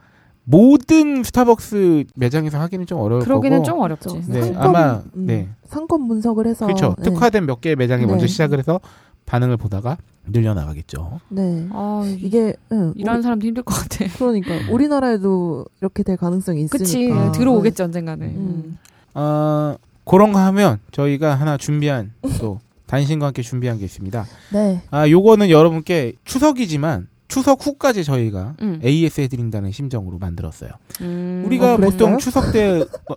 모든 0.46 1.24
스타벅스 1.24 2.06
매장에서 2.16 2.60
하기는 2.60 2.86
좀 2.86 3.00
어려울 3.00 3.22
그러기는 3.24 3.58
거고 3.58 3.66
좀 3.66 3.80
어렵지. 3.80 4.24
네, 4.28 4.42
상권, 4.42 4.62
아마 4.62 5.02
음, 5.16 5.26
네 5.26 5.50
상권 5.66 6.08
분석을 6.08 6.48
해서 6.48 6.66
그렇죠 6.66 6.96
네. 6.98 7.04
특화된 7.04 7.46
몇 7.46 7.62
개의 7.62 7.76
매장에 7.76 8.06
네. 8.06 8.08
먼저 8.08 8.28
시작을 8.28 8.60
해서 8.60 8.80
반응을 9.26 9.58
보다가 9.58 9.98
늘려 10.26 10.54
나가겠죠. 10.54 11.20
네. 11.30 11.68
아, 11.72 12.04
이게 12.20 12.56
응, 12.72 12.94
일하는 12.96 13.22
사람도 13.22 13.46
힘들 13.46 13.64
것 13.64 13.74
같아. 13.74 14.06
그러니까 14.18 14.52
우리나라에도 14.72 15.66
이렇게 15.82 16.04
될 16.04 16.18
가능성이 16.18 16.62
있으니까. 16.64 16.78
그치. 16.78 17.12
아. 17.12 17.32
들어오겠지, 17.32 17.84
언젠가는. 17.84 18.26
음. 18.28 18.78
어, 19.16 19.76
그런 20.06 20.32
거 20.32 20.40
하면 20.40 20.80
저희가 20.92 21.36
하나 21.36 21.58
준비한 21.58 22.14
또 22.40 22.60
단신과 22.94 23.26
함께 23.28 23.42
준비한 23.42 23.80
게 23.80 23.86
있습니다. 23.86 24.26
네. 24.52 24.82
아 24.92 25.10
요거는 25.10 25.50
여러분께 25.50 26.14
추석이지만 26.26 27.08
추석 27.28 27.66
후까지 27.66 28.04
저희가 28.04 28.54
음. 28.62 28.80
AS 28.86 29.22
해드린다는 29.22 29.72
심정으로 29.72 30.20
만들었어요. 30.20 30.70
음. 31.02 31.42
우리가 31.44 31.74
어? 31.74 31.78
보통 31.78 32.20
추석 32.20 32.52
때 32.52 32.82
어, 32.82 33.16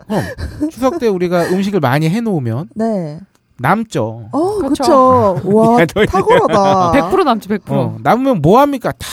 그럼 0.56 0.70
추석 0.70 0.98
때 0.98 1.08
우리가 1.08 1.48
음식을 1.50 1.80
많이 1.80 2.08
해놓으면 2.08 2.70
네. 2.74 3.20
남죠. 3.58 4.30
어, 4.32 4.58
그쵸. 4.60 5.36
그쵸. 5.42 5.56
와. 5.56 5.84
탁월하다. 5.84 6.92
100% 6.92 7.24
남지, 7.24 7.48
100%. 7.48 7.70
어, 7.70 7.98
남으면 8.02 8.40
뭐 8.40 8.60
합니까? 8.60 8.92
다 8.92 9.06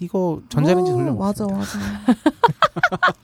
이거 0.00 0.42
전자레인지 0.50 0.92
어, 0.92 0.94
돌려 0.96 1.14
맞아. 1.14 1.46
맞아. 1.46 1.78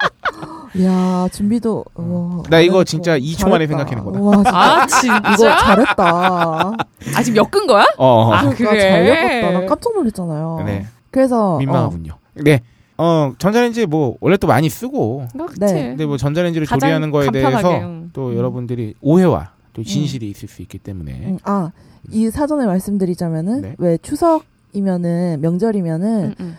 야, 0.84 1.28
준비도. 1.32 1.84
와, 1.95 2.43
나 2.51 2.61
이거. 2.61 2.84
진짜 2.84 3.18
2초 3.18 3.49
만에 3.49 3.66
잘했다. 3.66 3.87
생각해낸 3.89 4.05
거다. 4.05 4.20
와, 4.20 4.37
진짜. 4.37 4.51
아, 4.57 4.87
진짜? 4.87 5.32
이거 5.34 5.57
잘했다. 5.57 6.72
아, 7.16 7.22
지금 7.24 7.37
엮은 7.37 7.66
거야? 7.66 7.84
어, 7.97 8.07
어. 8.07 8.32
아, 8.32 8.41
그러니까 8.43 8.70
그래? 8.70 8.80
잘 8.80 9.09
엮었다. 9.09 9.61
나 9.61 9.66
깜짝 9.66 9.95
놀랐잖아요. 9.95 10.62
네 10.66 10.87
그래서 11.11 11.59
민망하군요. 11.59 12.14
네. 12.34 12.61
어 12.99 13.32
전자레인지 13.39 13.87
뭐 13.87 14.16
원래 14.20 14.37
또 14.37 14.47
많이 14.47 14.68
쓰고 14.68 15.26
그렇지. 15.32 15.74
네. 15.74 15.89
근데 15.89 16.07
뭐 16.07 16.16
전자레인지를 16.16 16.66
조리하는 16.66 17.11
거에 17.11 17.26
간편하게, 17.26 17.62
대해서 17.62 17.87
응. 17.87 18.11
또 18.12 18.28
음. 18.28 18.37
여러분들이 18.37 18.95
오해와 19.03 19.51
또 19.74 19.82
진실이 19.82 20.30
있을 20.30 20.49
수 20.49 20.62
있기 20.62 20.78
때문에 20.78 21.12
음, 21.12 21.39
아, 21.45 21.70
이 22.11 22.30
사전에 22.30 22.64
말씀드리자면은 22.64 23.61
네. 23.61 23.74
왜 23.76 23.99
추석이면은 23.99 25.41
명절이면은 25.43 26.24
응, 26.24 26.34
응. 26.41 26.55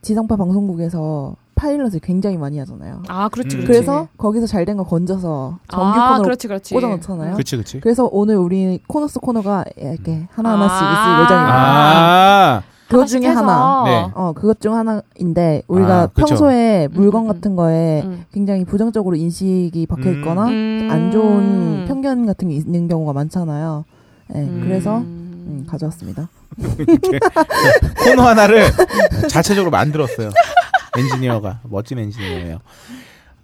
지상파 0.00 0.36
방송국에서 0.36 1.36
파일럿을 1.54 2.00
굉장히 2.02 2.36
많이 2.38 2.58
하잖아요. 2.58 3.02
아, 3.08 3.28
그렇지, 3.28 3.56
음. 3.56 3.62
그렇지. 3.62 3.66
그래서 3.66 4.08
거기서 4.18 4.46
잘 4.46 4.64
된 4.64 4.76
거 4.76 4.84
건져서 4.84 5.58
정규 5.68 6.00
아, 6.00 6.08
코너로 6.08 6.22
그렇지, 6.24 6.48
그렇지. 6.48 6.74
꽂아놓잖아요. 6.74 7.36
그치 7.36 7.56
그치. 7.56 7.80
그래서 7.80 8.08
오늘 8.10 8.36
우리 8.36 8.80
코너스 8.86 9.18
코너가 9.20 9.64
이렇게 9.76 10.26
하나하나씩 10.32 10.76
아. 10.80 10.92
있을 10.92 11.24
예정입니다. 11.24 11.54
아 11.54 12.62
그것 12.88 13.06
중에 13.06 13.26
하나. 13.26 13.82
네. 13.86 14.06
어, 14.14 14.32
그것 14.34 14.60
중 14.60 14.74
하나인데 14.74 15.62
우리가 15.66 16.02
아. 16.02 16.06
평소에 16.08 16.86
음, 16.86 16.94
물건 16.94 17.22
음, 17.22 17.28
같은 17.28 17.56
거에 17.56 18.02
응. 18.04 18.24
굉장히 18.32 18.64
부정적으로 18.66 19.16
인식이 19.16 19.86
박혀 19.86 20.10
음. 20.10 20.14
있거나 20.18 20.46
음. 20.48 20.88
안 20.90 21.10
좋은 21.10 21.86
편견 21.88 22.26
같은 22.26 22.48
게 22.48 22.54
있는 22.54 22.88
경우가 22.88 23.12
많잖아요. 23.14 23.84
네, 24.28 24.40
음. 24.40 24.60
그래서 24.62 24.98
음, 24.98 25.66
가져왔습니다. 25.68 26.28
코너 28.04 28.22
하나를 28.28 28.64
자체적으로 29.28 29.70
만들었어요. 29.70 30.28
엔지니어가 30.98 31.60
멋진 31.64 31.98
엔지니어예요. 31.98 32.58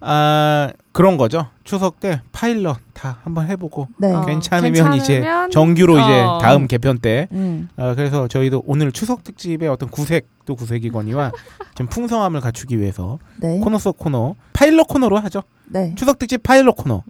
아 0.01 0.71
그런 0.93 1.17
거죠. 1.17 1.47
추석 1.65 1.99
때 1.99 2.21
파일럿 2.31 2.77
다 2.93 3.19
한번 3.23 3.47
해보고 3.49 3.87
네. 3.97 4.13
어. 4.13 4.25
괜찮으면, 4.25 4.93
이제 4.93 5.15
괜찮으면, 5.15 5.51
정규로 5.51 5.99
이제 5.99 6.21
어. 6.21 6.39
다음 6.41 6.67
개편 6.67 6.99
때. 6.99 7.27
음. 7.33 7.67
아, 7.75 7.95
그래서 7.95 8.27
저희도 8.29 8.63
오늘 8.65 8.93
추석 8.93 9.23
특집의 9.25 9.67
어떤 9.67 9.89
구색도 9.89 10.55
구색이거니와 10.55 11.31
좀 11.75 11.87
풍성함을 11.87 12.39
갖추기 12.39 12.79
위해서 12.79 13.19
네. 13.37 13.59
코너 13.59 13.77
속 13.77 13.97
코너 13.97 14.35
파일럿 14.53 14.87
코너로 14.87 15.17
하죠. 15.17 15.43
네. 15.65 15.93
추석 15.97 16.17
특집 16.17 16.43
파일럿 16.43 16.75
코너. 16.77 17.03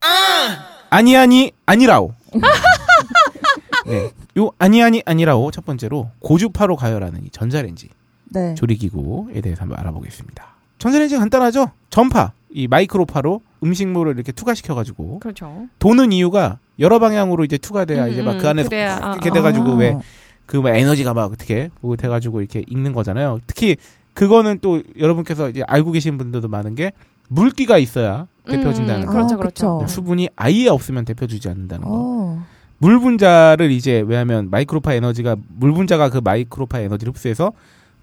아 0.89 1.01
니 1.03 1.15
아니 1.15 1.51
아니라오. 1.67 2.13
네. 3.85 4.11
요 4.37 4.51
아니 4.57 4.81
아니 4.83 5.01
아니라오 5.05 5.51
첫 5.51 5.63
번째로 5.65 6.09
고주파로 6.19 6.75
가열하는 6.75 7.23
이 7.25 7.29
전자레인지 7.29 7.89
네. 8.29 8.55
조리기구에 8.55 9.41
대해서 9.41 9.61
한번 9.61 9.79
알아보겠습니다. 9.79 10.45
전자레인지 10.77 11.17
간단하죠? 11.17 11.71
전파 11.89 12.31
이 12.51 12.67
마이크로파로 12.67 13.41
음식물을 13.63 14.15
이렇게 14.15 14.31
투과시켜가지고 14.31 15.19
그렇죠. 15.19 15.67
도는 15.79 16.11
이유가 16.11 16.59
여러 16.79 16.99
방향으로 16.99 17.43
이제 17.43 17.57
투과돼야 17.57 18.05
음, 18.05 18.11
이제 18.11 18.21
막 18.21 18.33
음, 18.33 18.37
그 18.39 18.47
안에서 18.47 18.69
그래야, 18.69 18.99
막 18.99 19.05
아, 19.05 19.11
이렇게 19.13 19.29
아. 19.29 19.33
돼가지고 19.33 19.71
아. 19.71 19.75
왜그막 19.75 20.75
에너지가 20.75 21.13
막 21.13 21.31
어떻게 21.31 21.69
뭐 21.81 21.95
돼가지고 21.95 22.39
이렇게 22.39 22.63
익는 22.67 22.93
거잖아요. 22.93 23.39
특히 23.45 23.75
그거는 24.13 24.59
또 24.61 24.81
여러분께서 24.97 25.49
이제 25.49 25.63
알고 25.67 25.91
계신 25.91 26.17
분들도 26.17 26.47
많은 26.47 26.75
게 26.75 26.93
물기가 27.27 27.77
있어야 27.77 28.27
대표진다는 28.47 29.01
음, 29.01 29.05
거. 29.05 29.11
그렇죠, 29.11 29.35
아, 29.35 29.37
그렇죠. 29.37 29.77
그쵸. 29.79 29.87
수분이 29.87 30.29
아예 30.35 30.67
없으면 30.67 31.05
대표주지 31.05 31.49
않는다는 31.49 31.85
거. 31.85 31.89
어. 31.91 32.45
물 32.79 32.99
분자를 32.99 33.71
이제 33.71 34.03
왜냐하면 34.07 34.49
마이크로파 34.49 34.93
에너지가 34.93 35.35
물 35.49 35.73
분자가 35.73 36.09
그 36.09 36.19
마이크로파 36.23 36.79
에너지를 36.79 37.11
흡수해서 37.11 37.51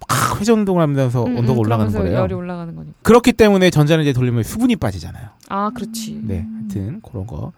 막 0.07 0.39
회전 0.39 0.59
운동을 0.59 0.81
하면서 0.81 1.25
음, 1.25 1.37
온도가 1.37 1.53
음, 1.53 1.59
올라가는 1.59 1.91
거래요. 1.91 2.17
열이 2.19 2.33
올라가는 2.33 2.75
거니까. 2.75 2.93
그렇기 3.01 3.33
때문에 3.33 3.69
전자레인지 3.69 4.13
돌리면 4.13 4.43
수분이 4.43 4.75
빠지잖아요. 4.75 5.27
아, 5.49 5.71
그렇지. 5.73 6.19
네, 6.23 6.45
하여튼 6.59 7.01
그런 7.01 7.25
거. 7.25 7.51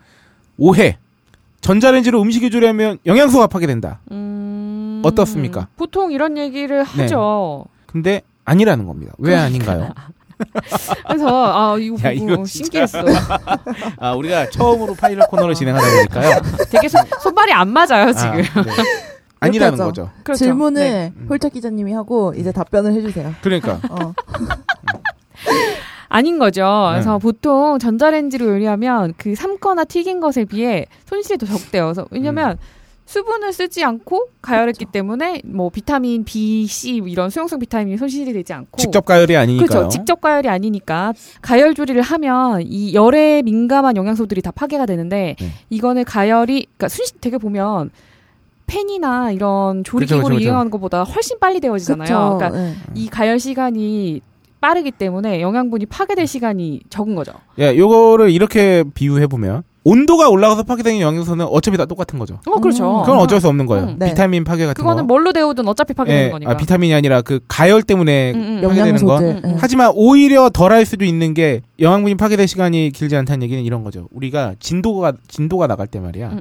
오해. 0.57 0.97
전자레인지로 1.61 2.21
음식이 2.21 2.49
조리하면 2.49 2.99
영양소가 3.05 3.47
파괴 3.47 3.67
된다. 3.67 3.99
음. 4.11 5.01
어떻습니까? 5.03 5.67
보통 5.77 6.11
이런 6.11 6.37
얘기를 6.37 6.83
네. 6.95 7.03
하죠. 7.03 7.65
근데 7.85 8.21
아니라는 8.45 8.85
겁니다. 8.85 9.13
왜 9.17 9.35
아닌가요? 9.35 9.91
그래서 11.07 11.27
아 11.27 11.77
이거 11.77 11.97
야, 12.07 12.11
이거. 12.11 12.45
신기했어. 12.45 12.99
아 13.97 14.13
우리가 14.13 14.49
처음으로 14.49 14.95
파일럿 14.95 15.29
코너를 15.29 15.53
진행하다 15.53 15.85
보니까요. 15.85 16.41
되게 16.71 16.87
손, 16.87 17.01
손발이 17.21 17.51
안 17.51 17.69
맞아요 17.69 18.13
지금. 18.13 18.31
아, 18.31 18.61
네. 18.63 18.71
아니라는 19.39 19.73
하죠. 19.73 19.83
거죠. 19.85 20.09
그렇죠. 20.23 20.45
질문을 20.45 20.81
네. 20.81 21.13
홀짝 21.29 21.53
기자님이 21.53 21.93
하고 21.93 22.33
이제 22.35 22.51
답변을 22.51 22.93
해주세요. 22.93 23.33
그러니까 23.41 23.79
어. 23.89 24.13
아닌 26.09 26.39
거죠. 26.39 26.61
네. 26.61 26.93
그래서 26.93 27.17
보통 27.19 27.77
전자레인지로 27.79 28.47
요리하면 28.47 29.13
그 29.17 29.35
삶거나 29.35 29.85
튀긴 29.85 30.19
것에 30.19 30.45
비해 30.45 30.85
손실이 31.05 31.37
더 31.37 31.45
적대요. 31.45 31.85
그래서 31.85 32.05
왜냐면 32.11 32.51
음. 32.51 32.79
수분을 33.05 33.53
쓰지 33.53 33.83
않고 33.83 34.27
가열했기 34.41 34.85
때문에 34.85 35.41
뭐 35.43 35.69
비타민 35.71 36.23
B, 36.23 36.67
C 36.67 37.01
이런 37.07 37.31
수용성 37.31 37.57
비타민이 37.57 37.97
손실이 37.97 38.33
되지 38.33 38.53
않고 38.53 38.77
직접 38.77 39.03
가열이 39.03 39.35
아니니까요. 39.35 39.67
그렇죠. 39.67 39.89
직접 39.89 40.21
가열이 40.21 40.47
아니니까 40.47 41.13
가열 41.41 41.73
조리를 41.73 41.99
하면 41.99 42.61
이 42.63 42.93
열에 42.93 43.41
민감한 43.41 43.95
영양소들이 43.95 44.43
다 44.43 44.51
파괴가 44.51 44.85
되는데 44.85 45.35
네. 45.39 45.47
이거는 45.71 46.03
가열이 46.03 46.67
그러니까 46.77 46.87
순시 46.87 47.13
되게 47.19 47.39
보면 47.39 47.89
팬이나 48.69 49.31
이런 49.31 49.83
조리기구를. 49.83 50.41
이용하는 50.41 50.69
것보다 50.71 51.03
훨씬 51.03 51.39
빨리 51.39 51.59
데워지잖아요. 51.59 52.05
그쵸. 52.05 52.37
그러니까 52.37 52.49
네. 52.57 52.75
이 52.95 53.07
가열 53.09 53.39
시간이 53.39 54.21
빠르기 54.61 54.91
때문에 54.91 55.41
영양분이 55.41 55.85
파괴될 55.87 56.27
시간이 56.27 56.81
적은 56.89 57.15
거죠. 57.15 57.31
예, 57.59 57.75
요거를 57.77 58.29
이렇게 58.31 58.83
비유해 58.93 59.25
보면 59.27 59.63
온도가 59.85 60.27
올라가서 60.29 60.63
파괴되는 60.63 60.99
영양소는 60.99 61.45
어차피 61.45 61.77
다 61.77 61.85
똑같은 61.85 62.19
거죠. 62.19 62.39
어, 62.45 62.59
그렇죠. 62.59 63.01
그건 63.05 63.19
어쩔 63.19 63.39
수 63.39 63.47
없는 63.47 63.65
거예요. 63.65 63.85
음. 63.85 63.95
네. 63.97 64.09
비타민 64.09 64.43
파괴 64.43 64.65
같은 64.65 64.73
그거는 64.81 65.03
거. 65.03 65.07
뭘로 65.07 65.31
데우든 65.31 65.65
어차피 65.67 65.93
파괴되는 65.93 66.25
예, 66.25 66.29
거니까. 66.29 66.51
아, 66.51 66.57
비타민이 66.57 66.93
아니라 66.93 67.21
그 67.21 67.39
가열 67.47 67.81
때문에 67.83 68.33
음, 68.35 68.39
음. 68.39 68.61
파괴되는 68.61 69.05
거. 69.05 69.15
영양소들. 69.15 69.41
네. 69.49 69.55
하지만 69.59 69.91
오히려 69.95 70.49
덜할 70.49 70.85
수도 70.85 71.05
있는 71.05 71.33
게 71.33 71.61
영양분이 71.79 72.15
파괴될 72.15 72.47
시간이 72.47 72.91
길지 72.91 73.15
않다는 73.15 73.41
얘기는 73.43 73.63
이런 73.63 73.83
거죠. 73.85 74.09
우리가 74.11 74.55
진도가 74.59 75.13
진도가 75.29 75.67
나갈 75.67 75.87
때 75.87 76.01
말이야. 76.01 76.33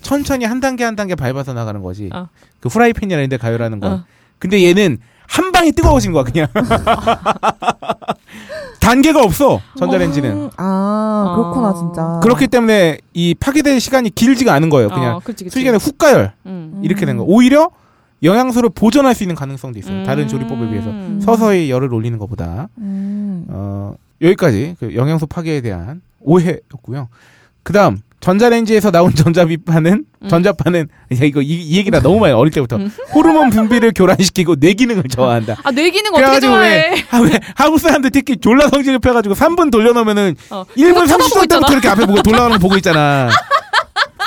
음, 0.00 0.02
음. 0.02 0.02
천천히 0.02 0.44
한 0.44 0.60
단계 0.60 0.84
한 0.84 0.96
단계 0.96 1.14
밟아서 1.14 1.52
나가는 1.52 1.80
거지. 1.82 2.10
어. 2.12 2.28
그 2.60 2.68
프라이팬이나 2.68 3.18
이런 3.18 3.28
데 3.28 3.36
가열하는 3.36 3.80
거. 3.80 3.88
어. 3.88 4.04
근데 4.38 4.62
얘는 4.64 4.98
한 5.28 5.52
방에 5.52 5.70
뜨거워진 5.70 6.12
거야, 6.12 6.24
그냥. 6.24 6.48
단계가 8.80 9.22
없어, 9.22 9.60
전자레인지는. 9.78 10.30
음, 10.30 10.50
아 10.56 11.34
그렇구나 11.36 11.70
어. 11.70 11.74
진짜. 11.74 12.20
그렇기 12.22 12.48
때문에 12.48 12.98
이 13.12 13.34
파괴될 13.34 13.78
시간이 13.78 14.10
길지가 14.10 14.54
않은 14.54 14.70
거예요. 14.70 14.88
그냥 14.88 15.16
어, 15.16 15.20
그치, 15.22 15.44
그치. 15.44 15.52
순식간에 15.52 15.78
훅 15.78 15.98
가열. 15.98 16.32
음. 16.46 16.80
이렇게 16.82 17.06
된 17.06 17.16
거. 17.16 17.22
오히려 17.24 17.70
영양소를 18.22 18.70
보존할 18.70 19.14
수 19.14 19.22
있는 19.22 19.36
가능성도 19.36 19.78
있어요. 19.78 19.98
음. 19.98 20.04
다른 20.04 20.28
조리법에 20.28 20.68
비해서. 20.70 20.88
음. 20.90 21.20
서서히 21.22 21.70
열을 21.70 21.92
올리는 21.92 22.18
것보다. 22.18 22.68
음. 22.78 23.44
어, 23.48 23.94
여기까지 24.22 24.76
그 24.80 24.94
영양소 24.94 25.26
파괴에 25.26 25.60
대한 25.60 26.00
오해였고요. 26.20 27.08
그 27.62 27.72
다음, 27.72 28.00
전자레인지에서 28.20 28.90
나온 28.90 29.12
전자비파는, 29.16 30.04
음. 30.22 30.28
전자파는, 30.28 30.80
야, 31.12 31.24
이거, 31.24 31.40
이, 31.40 31.46
이 31.46 31.76
얘기 31.78 31.90
나 31.90 32.00
너무 32.00 32.20
많이 32.20 32.32
어릴 32.32 32.52
때부터. 32.52 32.76
음. 32.76 32.90
호르몬 33.14 33.50
분비를 33.50 33.92
교란시키고 33.94 34.56
뇌 34.56 34.74
기능을 34.74 35.04
저하한다. 35.04 35.56
아, 35.62 35.70
뇌 35.70 35.90
기능 35.90 36.10
어떻게 36.12 36.22
그래가지고 36.24 36.52
좋아해? 36.52 36.90
왜, 36.90 37.04
아, 37.10 37.18
왜 37.20 37.40
한국 37.56 37.78
사람들 37.78 38.10
특히 38.10 38.36
졸라 38.36 38.68
성질을 38.68 38.98
펴가지고 38.98 39.34
3분 39.34 39.70
돌려놓으면은 39.72 40.36
어. 40.50 40.64
1분 40.76 40.94
그거 40.94 41.06
쳐다보고 41.06 41.40
30초 41.40 41.48
때부터. 41.48 41.72
이렇게 41.72 41.88
앞에 41.88 42.06
보고 42.06 42.22
돌아가는 42.22 42.52
거 42.52 42.58
보고 42.58 42.76
있잖아. 42.76 43.28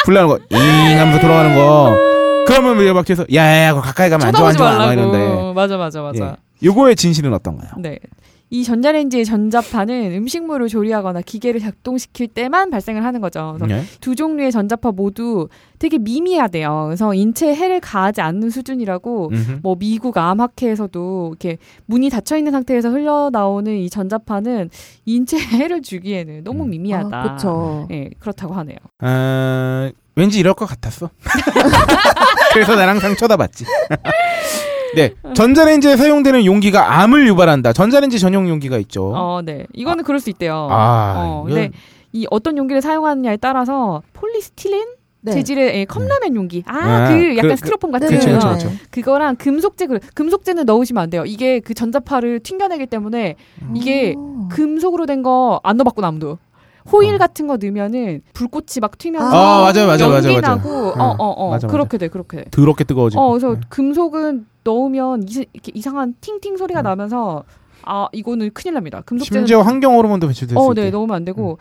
불나는 0.05 0.27
거, 0.27 0.39
잉 0.49 0.57
하면서 0.57 1.19
돌아가는 1.21 1.55
거. 1.55 1.95
그러면 2.47 2.77
왜막 2.77 3.05
뒤에서, 3.05 3.25
야야야, 3.33 3.73
가까이 3.75 4.09
가면 4.09 4.27
안 4.27 4.33
좋아, 4.33 4.49
안 4.49 4.57
좋아, 4.57 4.69
막 4.71 4.77
말라고. 4.79 4.93
이러는데. 4.93 5.53
맞아, 5.53 5.77
맞아, 5.77 6.01
맞아. 6.01 6.25
예. 6.61 6.67
요거의 6.67 6.95
진실은 6.97 7.33
어떤가요? 7.33 7.71
네. 7.77 7.99
이 8.53 8.63
전자레인지의 8.63 9.25
전자파는 9.25 10.13
음식물을 10.13 10.67
조리하거나 10.67 11.21
기계를 11.21 11.59
작동시킬 11.59 12.27
때만 12.27 12.69
발생을 12.69 13.03
하는 13.03 13.19
거죠. 13.19 13.55
그래서 13.57 13.65
네. 13.65 13.83
두 13.99 14.15
종류의 14.15 14.51
전자파 14.51 14.91
모두 14.91 15.49
되게 15.79 15.97
미미하대요. 15.97 16.83
그래서 16.85 17.15
인체에 17.15 17.55
해를 17.55 17.79
가하지 17.79 18.21
않는 18.21 18.51
수준이라고 18.51 19.29
음흠. 19.33 19.59
뭐 19.63 19.75
미국 19.75 20.15
암학회에서도 20.19 21.29
이렇게 21.31 21.57
문이 21.87 22.11
닫혀 22.11 22.37
있는 22.37 22.51
상태에서 22.51 22.91
흘러나오는 22.91 23.75
이 23.75 23.89
전자파는 23.89 24.69
인체에 25.05 25.41
해를 25.41 25.81
주기에는 25.81 26.43
너무 26.43 26.65
음. 26.65 26.69
미미하다. 26.69 27.19
아, 27.19 27.33
그쵸. 27.35 27.87
예, 27.89 28.11
그렇다고 28.19 28.53
하네요. 28.53 28.77
아, 28.99 29.89
왠지 30.15 30.39
이럴 30.39 30.53
것 30.53 30.67
같았어. 30.67 31.09
그래서 32.53 32.75
난 32.75 32.87
항상 32.87 33.15
쳐다봤지. 33.15 33.65
네. 34.95 35.13
전자레인지에 35.33 35.95
사용되는 35.97 36.45
용기가 36.45 36.99
암을 37.01 37.27
유발한다. 37.27 37.73
전자레인지 37.73 38.19
전용 38.19 38.47
용기가 38.49 38.77
있죠. 38.79 39.11
어, 39.15 39.41
네. 39.43 39.65
이거는 39.73 40.03
그럴 40.03 40.19
수 40.19 40.29
있대요. 40.29 40.67
아, 40.71 41.13
어, 41.17 41.45
이건- 41.47 41.55
근데 41.55 41.77
이 42.11 42.27
어떤 42.29 42.57
용기를 42.57 42.81
사용하느냐에 42.81 43.37
따라서 43.37 44.01
폴리스틸렌 44.13 44.85
네. 45.25 45.31
재질의 45.31 45.75
예, 45.79 45.85
컵라면 45.85 46.35
용기. 46.35 46.63
아, 46.67 46.75
아, 46.77 47.07
그 47.09 47.37
약간 47.37 47.51
그- 47.51 47.55
스티로폼 47.57 47.91
같은 47.91 48.09
네, 48.09 48.15
그쵸, 48.17 48.27
네, 48.29 48.35
그쵸, 48.35 48.47
거. 48.47 48.53
네. 48.55 48.63
그쵸. 48.65 48.75
그거랑 48.91 49.35
금속재 49.37 49.87
그 49.87 49.99
금속재는 50.13 50.65
넣으시면 50.65 51.01
안 51.03 51.09
돼요. 51.09 51.23
이게 51.25 51.59
그 51.61 51.73
전자파를 51.73 52.41
튕겨내기 52.41 52.87
때문에 52.87 53.35
이게 53.73 54.15
아. 54.17 54.47
금속으로 54.51 55.05
된 55.05 55.23
거 55.23 55.61
안 55.63 55.77
넣어봤고 55.77 56.05
아무도. 56.05 56.37
호일 56.91 57.15
어. 57.15 57.17
같은 57.17 57.47
거 57.47 57.57
넣으면은 57.57 58.21
불꽃이 58.33 58.79
막 58.81 58.97
튀면서 58.97 59.27
아, 59.27 59.61
맞아요, 59.61 59.87
맞아요, 59.87 60.09
맞아요, 60.09 60.15
연기 60.33 60.41
맞아요. 60.41 60.55
나고 60.57 60.93
응, 60.95 61.01
어어 61.01 61.15
어 61.19 61.49
맞아, 61.51 61.67
맞아. 61.67 61.71
그렇게 61.71 61.97
돼 61.97 62.07
그렇게 62.09 62.37
돼. 62.37 62.45
더럽게 62.51 62.83
뜨거워지고. 62.83 63.21
어 63.21 63.29
그래서 63.31 63.53
네. 63.55 63.59
금속은 63.69 64.45
넣으면 64.63 65.23
이, 65.27 65.45
이렇게 65.53 65.71
이상한 65.73 66.15
팅팅 66.21 66.57
소리가 66.57 66.81
음. 66.81 66.83
나면서 66.83 67.43
아 67.83 68.07
이거는 68.11 68.51
큰일 68.53 68.73
납니다. 68.75 69.01
금속재는 69.05 69.41
심지어 69.41 69.61
환경 69.61 69.95
호르몬도 69.95 70.27
배출될 70.27 70.55
수 70.57 70.59
어, 70.61 70.71
있대. 70.71 70.81
음. 70.81 70.85
네, 70.85 70.91
넣으면 70.91 71.15
안 71.15 71.25
되고. 71.25 71.57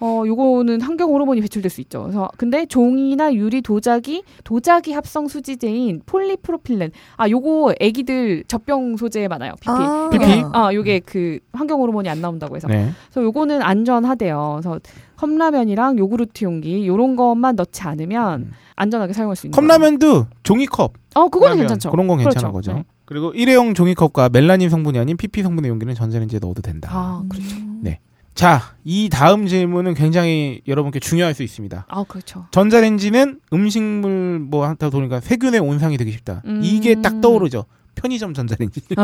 어, 0.00 0.22
요거는 0.26 0.80
환경 0.80 1.10
호르몬이 1.12 1.40
배출될 1.40 1.70
수 1.70 1.80
있죠. 1.82 2.02
그래서 2.02 2.28
근데 2.36 2.66
종이나 2.66 3.32
유리 3.32 3.62
도자기, 3.62 4.22
도자기 4.42 4.92
합성 4.92 5.28
수지제인 5.28 6.02
폴리프로필렌. 6.04 6.90
아, 7.16 7.28
요거 7.28 7.74
애기들 7.80 8.44
젖병 8.48 8.96
소재에 8.96 9.28
많아요. 9.28 9.52
PP. 9.60 9.70
아. 9.70 10.10
요게 10.12 10.26
PP? 10.26 10.44
아, 10.52 10.74
요게 10.74 11.00
그 11.00 11.38
환경 11.52 11.80
호르몬이 11.80 12.08
안 12.08 12.20
나온다고 12.20 12.56
해서. 12.56 12.68
네. 12.68 12.90
그래서 13.10 13.24
요거는 13.24 13.62
안전하대요. 13.62 14.60
그래서 14.60 14.80
컵라면이랑 15.16 15.98
요구르트 15.98 16.44
용기 16.44 16.86
요런 16.86 17.16
것만 17.16 17.56
넣지 17.56 17.82
않으면 17.82 18.40
음. 18.42 18.50
안전하게 18.76 19.12
사용할 19.12 19.36
수 19.36 19.46
있는 19.46 19.54
컵라면도 19.54 20.26
종이컵. 20.42 20.92
거예요. 20.92 21.26
어, 21.26 21.28
그거는 21.28 21.56
괜찮죠. 21.58 21.90
그런 21.90 22.08
건 22.08 22.18
괜찮은 22.18 22.50
그렇죠. 22.50 22.52
거죠. 22.52 22.72
네. 22.72 22.84
그리고 23.04 23.32
일회용 23.32 23.74
종이컵과 23.74 24.30
멜라닌 24.30 24.68
성분이 24.70 24.98
아닌 24.98 25.16
PP 25.16 25.42
성분의 25.42 25.68
용기는 25.70 25.94
전자레인지에 25.94 26.40
넣어도 26.40 26.62
된다. 26.62 26.90
아, 26.92 27.22
그렇죠. 27.28 27.56
네. 27.80 28.00
자, 28.34 28.60
이 28.84 29.08
다음 29.08 29.46
질문은 29.46 29.94
굉장히 29.94 30.60
여러분께 30.66 30.98
중요할 30.98 31.34
수 31.34 31.42
있습니다. 31.44 31.86
아, 31.88 32.04
그렇죠. 32.08 32.46
전자레인지는 32.50 33.40
음식물 33.52 34.40
뭐 34.40 34.66
하다 34.66 34.90
보니까 34.90 35.20
세균의 35.20 35.60
온상이 35.60 35.96
되기 35.96 36.10
쉽다. 36.12 36.42
음. 36.44 36.60
이게 36.62 37.00
딱 37.00 37.20
떠오르죠. 37.20 37.64
편의점 37.94 38.34
전자레인지. 38.34 38.80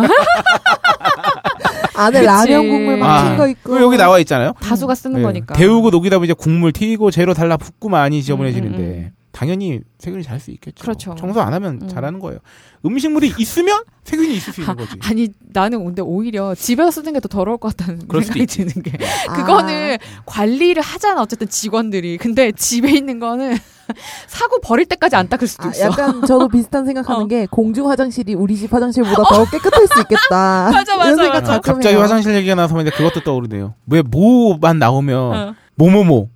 안에 1.95 2.13
그치. 2.21 2.27
라면 2.27 2.69
국물 2.69 2.97
막 2.99 3.07
아, 3.09 3.37
튄거 3.37 3.51
있고. 3.51 3.81
여기 3.81 3.97
나와 3.97 4.19
있잖아요. 4.21 4.53
다수가 4.61 4.95
쓰는 4.97 5.17
네. 5.19 5.23
거니까. 5.23 5.55
데우고 5.55 5.91
녹이다 5.91 6.17
보면 6.17 6.25
이제 6.25 6.35
국물 6.35 6.73
튀고 6.73 7.11
재료 7.13 7.33
달라 7.35 7.57
붓고 7.57 7.89
많이 7.89 8.23
지저분해지는데 8.23 8.79
음, 8.79 8.83
음, 8.83 9.11
음. 9.15 9.20
당연히 9.41 9.81
세균이 9.99 10.23
잘 10.23 10.39
수 10.39 10.51
있겠죠. 10.51 10.83
그렇죠. 10.83 11.15
청소 11.19 11.41
안 11.41 11.55
하면 11.55 11.81
음. 11.81 11.89
잘하는 11.89 12.19
거예요. 12.19 12.41
음식물이 12.85 13.33
있으면 13.39 13.83
세균이 14.05 14.35
있을 14.35 14.53
수 14.53 14.61
있는 14.61 14.77
거지. 14.77 14.99
아 15.03 15.15
니 15.15 15.29
나는 15.55 15.83
근데 15.83 16.03
오히려 16.03 16.55
집에서 16.55 16.91
쓰는 16.91 17.15
게 17.15 17.21
더 17.21 17.29
더러울 17.29 17.57
것 17.57 17.75
같다는 17.75 18.01
생각이 18.01 18.45
드는 18.47 18.83
게 18.83 18.93
아. 19.29 19.33
그거는 19.33 19.97
관리를 20.27 20.83
하잖아 20.83 21.23
어쨌든 21.23 21.49
직원들이 21.49 22.19
근데 22.19 22.53
집에 22.53 22.91
있는 22.93 23.19
거는 23.19 23.57
사고 24.29 24.61
버릴 24.61 24.85
때까지 24.85 25.17
안 25.17 25.27
닦을 25.29 25.49
수도 25.49 25.69
아, 25.69 25.71
있어 25.71 25.87
약간 25.87 26.21
저도 26.27 26.49
비슷한 26.49 26.85
생각하는 26.85 27.23
어. 27.23 27.27
게 27.27 27.47
공중 27.51 27.89
화장실이 27.91 28.35
우리 28.35 28.57
집 28.57 28.71
화장실보다 28.75 29.23
더 29.23 29.45
깨끗할 29.51 29.87
수 29.87 30.01
있겠다. 30.03 30.71
맞아, 30.71 30.97
맞아, 30.99 31.05
이런 31.13 31.17
생각 31.17 31.33
맞아. 31.41 31.55
아, 31.55 31.59
갑자기 31.61 31.95
해요. 31.95 32.03
화장실 32.03 32.35
얘기가 32.35 32.55
나서 32.57 32.75
근데 32.75 32.91
그것도 32.91 33.21
떠오르네요. 33.25 33.73
왜 33.87 34.03
뭐만 34.03 34.79
나오면 34.79 35.19
어. 35.19 35.55
뭐뭐뭐 35.77 36.29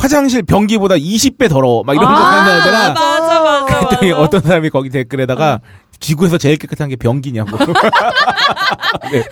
화장실 0.00 0.42
변기보다 0.42 0.94
20배 0.94 1.50
더러워 1.50 1.82
막 1.84 1.94
이런 1.94 2.06
거 2.06 2.10
아, 2.10 2.42
하는 2.42 2.60
애들아 2.60 2.92
맞아 2.94 3.40
맞아 3.42 3.64
그랬더니 3.66 4.12
맞아. 4.12 4.22
어떤 4.22 4.40
사람이 4.40 4.70
거기 4.70 4.88
댓글에다가 4.88 5.60
지구에서 6.00 6.38
제일 6.38 6.56
깨끗한 6.56 6.88
게 6.88 6.96
변기냐고. 6.96 7.56
네. 9.12 9.22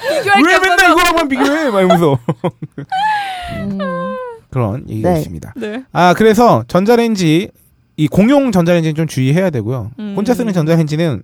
왜 0.45 0.59
맨날. 0.61 0.91
이거랑만 0.93 1.29
비교해? 1.29 1.71
막 1.71 1.81
이러면서. 1.81 2.19
음. 3.55 3.79
그런 4.51 4.85
얘기가 4.89 5.12
네. 5.14 5.19
있습니다. 5.21 5.55
네. 5.57 5.85
아, 5.93 6.12
그래서 6.12 6.64
전자레인지, 6.69 7.51
이 7.97 8.09
공용 8.09 8.53
전자레인지는 8.53 8.95
좀 8.95 9.07
주의해야 9.07 9.49
되고요. 9.49 9.93
음. 9.99 10.12
혼자 10.14 10.35
쓰는 10.35 10.53
전자레인지는 10.53 11.23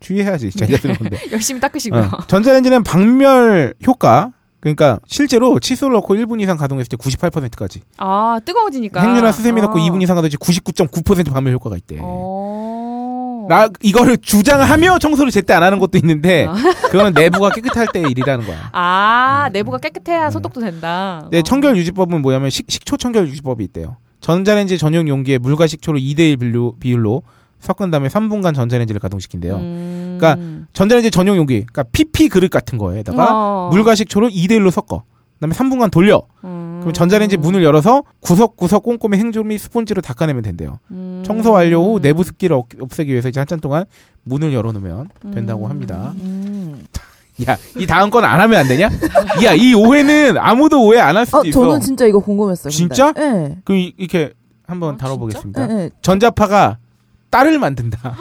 주의해야지. 0.00 0.50
자기가 0.50 0.78
쓰는 0.78 0.96
건데. 0.96 1.18
열심히 1.30 1.60
닦으시고요 1.60 2.02
어, 2.02 2.26
전자레인지는 2.26 2.82
박멸 2.82 3.74
효과, 3.86 4.30
그러니까 4.60 4.98
실제로 5.06 5.58
칫솔 5.60 5.92
넣고 5.92 6.14
1분 6.14 6.40
이상 6.40 6.56
가동했을 6.56 6.88
때 6.88 6.96
98%까지. 6.96 7.82
아 7.98 8.40
뜨거워지니까 8.44 9.00
행유나 9.00 9.32
수세미 9.32 9.60
넣고 9.62 9.78
아. 9.78 9.82
2분 9.82 10.02
이상 10.02 10.16
가동했을 10.16 10.38
때 10.38 10.62
99.9% 10.62 11.32
박멸 11.32 11.52
효과가 11.54 11.76
있대. 11.76 11.98
어. 12.00 13.46
나 13.48 13.68
이거를 13.80 14.18
주장하며 14.18 14.98
청소를 14.98 15.30
제때 15.30 15.52
안 15.52 15.62
하는 15.62 15.78
것도 15.78 15.98
있는데 15.98 16.46
아. 16.46 16.54
그거는 16.90 17.12
내부가 17.12 17.50
깨끗할 17.50 17.86
때 17.92 18.00
일이라는 18.00 18.44
거야. 18.46 18.70
아, 18.72 19.48
내부가 19.52 19.78
깨끗해야 19.78 20.30
소독도 20.30 20.60
된다. 20.60 21.28
네, 21.30 21.38
어. 21.38 21.42
청결 21.42 21.76
유지법은 21.76 22.22
뭐냐면 22.22 22.50
식, 22.50 22.66
식초 22.68 22.96
청결 22.96 23.28
유지법이 23.28 23.62
있대요. 23.64 23.96
전자레인지 24.20 24.78
전용 24.78 25.06
용기에 25.08 25.38
물과 25.38 25.66
식초를 25.68 26.00
2대1 26.00 26.40
비율로, 26.40 26.76
비율로 26.80 27.22
섞은 27.60 27.90
다음에 27.90 28.08
3분간 28.08 28.54
전자레인지를 28.54 29.00
가동시킨대요. 29.00 29.56
음. 29.56 29.95
그러니까 30.18 30.66
전자레인지 30.72 31.10
전용 31.10 31.36
용기, 31.36 31.60
그러니까 31.66 31.84
PP 31.92 32.28
그릇 32.28 32.50
같은 32.50 32.78
거에다가 32.78 33.28
어. 33.30 33.70
물과 33.72 33.94
식초를 33.94 34.30
2대 34.30 34.52
1로 34.52 34.70
섞어. 34.70 35.02
그다음에 35.34 35.54
3분간 35.54 35.90
돌려. 35.90 36.22
음. 36.44 36.78
그럼 36.80 36.92
전자레인지 36.94 37.36
문을 37.36 37.62
열어서 37.62 38.04
구석구석 38.20 38.82
꼼꼼히 38.82 39.18
행주미 39.18 39.58
스펀지로 39.58 40.00
닦아내면 40.00 40.42
된대요. 40.42 40.78
음. 40.90 41.22
청소 41.26 41.52
완료 41.52 41.82
후 41.82 42.00
내부 42.00 42.24
습기를 42.24 42.56
없- 42.56 42.68
없애기 42.80 43.10
위해서 43.10 43.28
이제 43.28 43.40
한참 43.40 43.60
동안 43.60 43.84
문을 44.24 44.52
열어놓으면 44.54 45.08
된다고 45.34 45.66
음. 45.66 45.70
합니다. 45.70 46.14
음. 46.16 46.86
야, 47.46 47.58
이 47.76 47.86
다음 47.86 48.08
건 48.08 48.24
안 48.24 48.40
하면 48.40 48.60
안 48.60 48.66
되냐? 48.66 48.88
야, 49.44 49.52
이 49.52 49.74
오해는 49.74 50.38
아무도 50.38 50.82
오해 50.86 51.00
안 51.00 51.16
할 51.18 51.26
수도 51.26 51.38
어, 51.40 51.44
있어. 51.44 51.60
저는 51.60 51.80
진짜 51.80 52.06
이거 52.06 52.18
궁금했어요. 52.18 52.70
근데. 52.70 52.74
진짜? 52.74 53.12
네. 53.12 53.58
그 53.64 53.74
이- 53.76 53.92
이렇게 53.98 54.32
한번 54.66 54.94
아, 54.94 54.96
다뤄보겠습니다. 54.96 55.66
네, 55.66 55.74
네. 55.74 55.90
전자파가 56.00 56.78
딸을 57.36 57.58
만든다. 57.58 58.16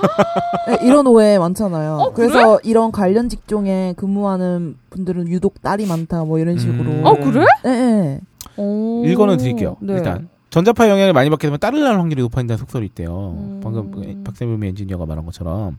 네, 0.67 0.79
이런 0.83 1.07
오해 1.07 1.39
많잖아요. 1.39 1.93
어, 1.93 2.13
그래? 2.13 2.27
그래서 2.27 2.59
이런 2.63 2.91
관련 2.91 3.29
직종에 3.29 3.93
근무하는 3.95 4.75
분들은 4.89 5.29
유독 5.29 5.61
딸이 5.61 5.85
많다 5.85 6.25
뭐 6.25 6.37
이런 6.37 6.57
식으로. 6.57 6.83
음. 6.83 7.05
어, 7.05 7.15
그래? 7.15 7.45
네, 7.63 7.71
네. 7.71 8.19
오. 8.57 9.03
일거는 9.05 9.37
드릴게요. 9.37 9.77
네. 9.79 9.93
일단 9.93 10.27
전자파 10.49 10.89
영향을 10.89 11.13
많이 11.13 11.29
받게 11.29 11.47
되면 11.47 11.59
딸을 11.59 11.81
낳을 11.81 11.97
확률이 11.99 12.21
높아진다는 12.23 12.57
속설이 12.57 12.85
있대요. 12.87 13.35
음. 13.37 13.61
방금 13.63 14.23
박세범 14.23 14.61
엔지니어가 14.63 15.05
말한 15.05 15.25
것처럼 15.25 15.77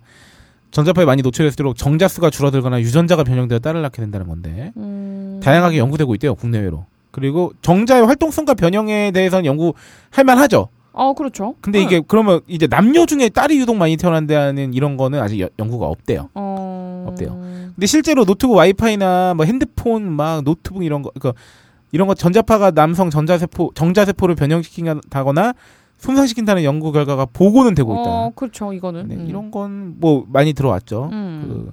전자파에 0.71 1.05
많이 1.05 1.21
노출될수록 1.23 1.77
정자수가 1.77 2.31
줄어들거나 2.31 2.81
유전자가 2.81 3.23
변형되어 3.25 3.59
딸을 3.59 3.83
낳게 3.83 4.01
된다는 4.01 4.29
건데 4.29 4.73
음. 4.79 5.41
다양하게 5.43 5.79
연구되고 5.79 6.15
있대요 6.15 6.35
국내외로. 6.35 6.87
그리고 7.11 7.53
정자의 7.63 8.05
활동성과 8.07 8.55
변형에 8.55 9.11
대해서는 9.11 9.47
연구할 9.47 10.25
만하죠. 10.25 10.69
어, 10.97 11.13
그렇죠. 11.15 11.55
근데 11.61 11.81
이게 11.83 12.01
그러면 12.01 12.41
이제 12.49 12.67
남녀 12.67 13.05
중에 13.07 13.29
딸이 13.29 13.59
유독 13.59 13.77
많이 13.77 13.97
태어난다는 13.97 14.73
이런 14.75 14.97
거는 14.97 15.21
아직 15.21 15.41
여- 15.41 15.49
연구가 15.59 15.87
없대요. 15.87 16.31
어. 16.35 17.05
없대요. 17.09 17.39
근데 17.75 17.87
실제로 17.87 18.25
노트북 18.25 18.57
와이파이나 18.57 19.35
뭐 19.35 19.45
핸드폰 19.45 20.11
막 20.11 20.43
노트북 20.43 20.83
이런 20.85 21.03
거 21.03 21.11
그러니까 21.15 21.41
이런 21.93 22.09
거 22.09 22.15
전자파가 22.15 22.71
남성 22.73 23.11
전자세포 23.11 23.73
정자세포를 23.75 24.35
변형시킨다거나 24.35 25.53
손상시킨다는 25.99 26.65
연구 26.65 26.93
결과가 26.93 27.27
보고는 27.27 27.75
되고 27.75 27.93
있다. 27.93 28.03
어, 28.07 28.33
그렇죠. 28.35 28.73
이거는. 28.73 29.09
네, 29.09 29.15
음. 29.17 29.27
이런 29.29 29.51
건 29.51 29.97
뭐 30.01 30.25
많이 30.29 30.53
들어왔죠. 30.53 31.11
음. 31.13 31.45
그 31.47 31.73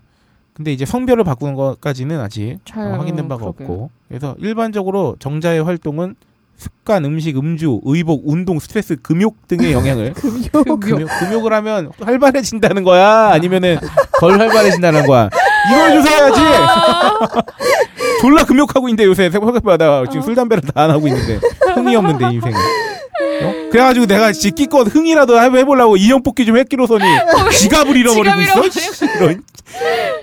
근데 0.53 0.71
이제 0.71 0.85
성별을 0.85 1.23
바꾸는 1.23 1.55
것까지는 1.55 2.19
아직 2.19 2.59
잘 2.63 2.93
어, 2.93 2.97
확인된 2.99 3.27
바가 3.27 3.41
그러게요. 3.41 3.67
없고 3.67 3.89
그래서 4.07 4.35
일반적으로 4.39 5.15
정자의 5.19 5.63
활동은 5.63 6.15
습관, 6.63 7.03
음식, 7.05 7.37
음주, 7.37 7.81
의복, 7.83 8.23
운동, 8.25 8.59
스트레스, 8.59 8.95
금욕 9.01 9.47
등의 9.47 9.73
영향을 9.73 10.13
금욕. 10.53 10.79
금욕, 10.79 11.09
금욕을 11.19 11.53
하면 11.53 11.91
활발해진다는 12.01 12.83
거야? 12.83 13.29
아니면은 13.33 13.77
덜 14.19 14.39
활발해진다는 14.39 15.05
거야? 15.05 15.29
이걸 15.71 15.93
조사해야지! 16.03 16.41
졸라 18.21 18.43
금욕하고 18.45 18.87
있는데 18.89 19.05
요새 19.05 19.29
새벽마다 19.29 20.03
지금 20.05 20.21
술, 20.21 20.35
담배를 20.35 20.61
다 20.63 20.83
안 20.83 20.91
하고 20.91 21.07
있는데. 21.07 21.39
흥이 21.75 21.95
없는데, 21.95 22.25
인생에. 22.33 22.53
어? 22.55 23.53
그래가지고 23.71 24.05
내가 24.05 24.31
진짜 24.31 24.53
끼껏 24.55 24.87
흥이라도 24.93 25.39
해- 25.41 25.49
해보려고 25.59 25.97
인형 25.97 26.23
뽑기 26.23 26.45
좀 26.45 26.57
했기로서니 26.57 27.03
지갑을 27.59 27.95
잃어버리고 27.97 28.41
있어? 28.41 28.69
씨, 28.69 29.05
이런. 29.17 29.43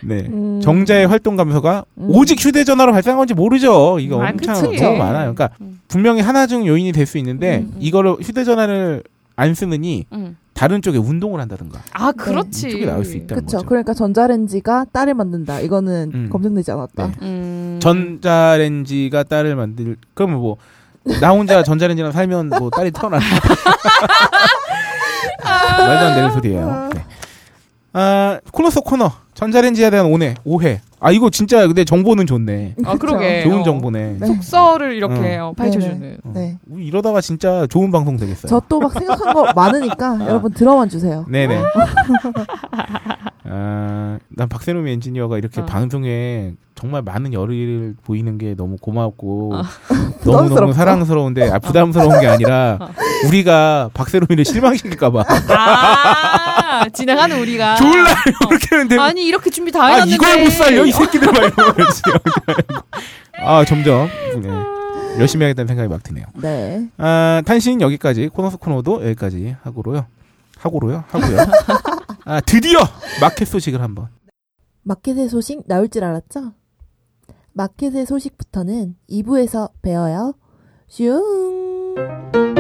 네. 0.03 0.27
음. 0.29 0.61
정자의 0.63 1.07
활동 1.07 1.37
감소가 1.37 1.85
음. 1.99 2.07
오직 2.11 2.43
휴대전화로 2.45 2.93
발생한 2.93 3.19
건지 3.19 3.35
모르죠. 3.35 3.99
이거 4.01 4.23
아, 4.23 4.31
엄청 4.31 4.55
그치. 4.71 4.83
너무 4.83 4.99
많아요. 4.99 5.35
그러니까 5.35 5.51
음. 5.61 5.81
분명히 5.89 6.21
하나 6.21 6.47
중 6.47 6.67
요인이 6.67 6.93
될 6.93 7.07
수 7.07 7.19
있는데 7.19 7.59
음, 7.59 7.73
음. 7.75 7.77
이거를 7.81 8.17
휴대전화를 8.23 9.03
안 9.37 9.55
쓰느니 9.55 10.05
음. 10.13 10.37
다른 10.55 10.83
쪽에 10.83 10.99
운동을 10.99 11.41
한다든가 11.41 11.81
아, 11.93 12.13
그렇지. 12.13 12.69
이쪽에 12.69 12.87
나올 12.87 13.05
수 13.05 13.17
있다. 13.17 13.35
그쵸. 13.35 13.59
거죠. 13.59 13.67
그러니까 13.67 13.95
전자레인지가 13.95 14.87
딸을 14.93 15.15
만든다. 15.15 15.61
이거는 15.61 16.11
음. 16.15 16.29
검증되지 16.31 16.71
않았다. 16.73 17.07
네. 17.07 17.13
음. 17.23 17.79
전자레인지가 17.83 19.23
딸을 19.25 19.57
만들 19.57 19.97
그러면 20.15 20.39
뭐 20.41 20.57
나 21.23 21.31
혼자 21.31 21.63
전자레인지랑 21.63 22.13
살면 22.13 22.51
뭐 22.51 22.69
딸이 22.69 22.91
태어나는 22.91 23.27
말도 25.43 26.05
안 26.07 26.15
되는 26.15 26.31
소리예요. 26.31 26.91
네. 26.95 27.05
아 27.95 28.39
코너 28.53 28.69
속 28.71 28.85
코너 28.85 29.11
전자레인지에 29.41 29.89
대한 29.91 30.07
오해 30.07 30.35
오해. 30.45 30.81
아 31.01 31.11
이거 31.11 31.31
진짜 31.31 31.67
근데 31.67 31.83
정보는 31.83 32.27
좋네. 32.27 32.75
아, 32.85 32.95
그러게. 32.97 33.43
좋은 33.43 33.61
어. 33.61 33.63
정보네. 33.65 34.17
네. 34.21 34.27
속설을 34.27 34.95
이렇게 34.95 35.39
응. 35.39 35.45
어, 35.45 35.53
파헤쳐주는. 35.57 36.19
어. 36.25 36.33
네. 36.35 36.59
우리 36.69 36.85
이러다가 36.87 37.23
진짜 37.23 37.67
좋은 37.67 37.91
방송 37.91 38.19
되겠어요. 38.19 38.51
저 38.51 38.61
또 38.69 38.81
막 38.81 38.93
생각한 38.93 39.33
거 39.33 39.51
많으니까 39.57 40.19
여러분 40.29 40.53
들어만 40.53 40.91
주세요. 40.91 41.25
네네. 41.31 41.59
아, 43.45 44.19
난 44.29 44.49
박세롬 44.51 44.87
엔지니어가 44.87 45.39
이렇게 45.39 45.63
어. 45.63 45.67
방송에 45.67 46.53
정말 46.75 47.01
많은 47.03 47.33
열의를 47.33 47.95
보이는 48.05 48.37
게 48.37 48.55
너무 48.55 48.77
고맙고 48.77 49.55
어. 49.55 49.63
너무너무? 50.25 50.75
사랑스러운데 50.75 51.51
아, 51.51 51.59
부담스러운 51.59 52.21
게 52.21 52.27
아니라 52.27 52.77
어. 52.81 52.89
우리가 53.27 53.89
박세롬이를 53.95 54.45
실망시킬까봐 54.45 55.25
아, 56.81 56.89
진행하는 56.89 57.39
우리가. 57.41 57.77
졸라 57.77 58.11
이렇게 58.51 58.67
하는데 58.71 58.99
아니, 58.99 59.25
이렇게 59.27 59.51
준비 59.51 59.71
다아 59.71 59.87
해놨는데. 59.89 60.15
이걸 60.15 60.45
못 60.45 60.51
살려 60.51 60.85
이 60.87 60.93
새끼들 60.93 61.27
막 61.33 61.37
이러면서 61.45 62.03
아 63.39 63.65
점점 63.65 64.09
네, 64.43 64.49
열심히 65.21 65.45
하겠다는 65.45 65.67
생각이 65.69 65.89
막 65.89 66.03
드네요. 66.03 66.25
네. 66.35 66.89
아, 66.99 67.43
탄신 67.45 67.81
여기까지 67.81 68.29
코너 68.29 68.51
속 68.51 68.61
코너도 68.61 69.05
여기까지 69.07 69.57
하고로요. 69.63 70.07
하고로요. 70.59 71.05
하고요. 71.09 71.39
아, 72.25 72.41
드디어 72.41 72.81
마켓 73.21 73.47
소식을 73.47 73.81
한번. 73.83 74.09
마켓의 74.83 75.29
소식 75.29 75.67
나올 75.67 75.89
줄 75.89 76.05
알았죠? 76.05 76.53
마켓의 77.53 78.07
소식부터는 78.07 78.95
2부에서 79.11 79.71
봬요. 79.83 80.35
슝! 80.89 82.60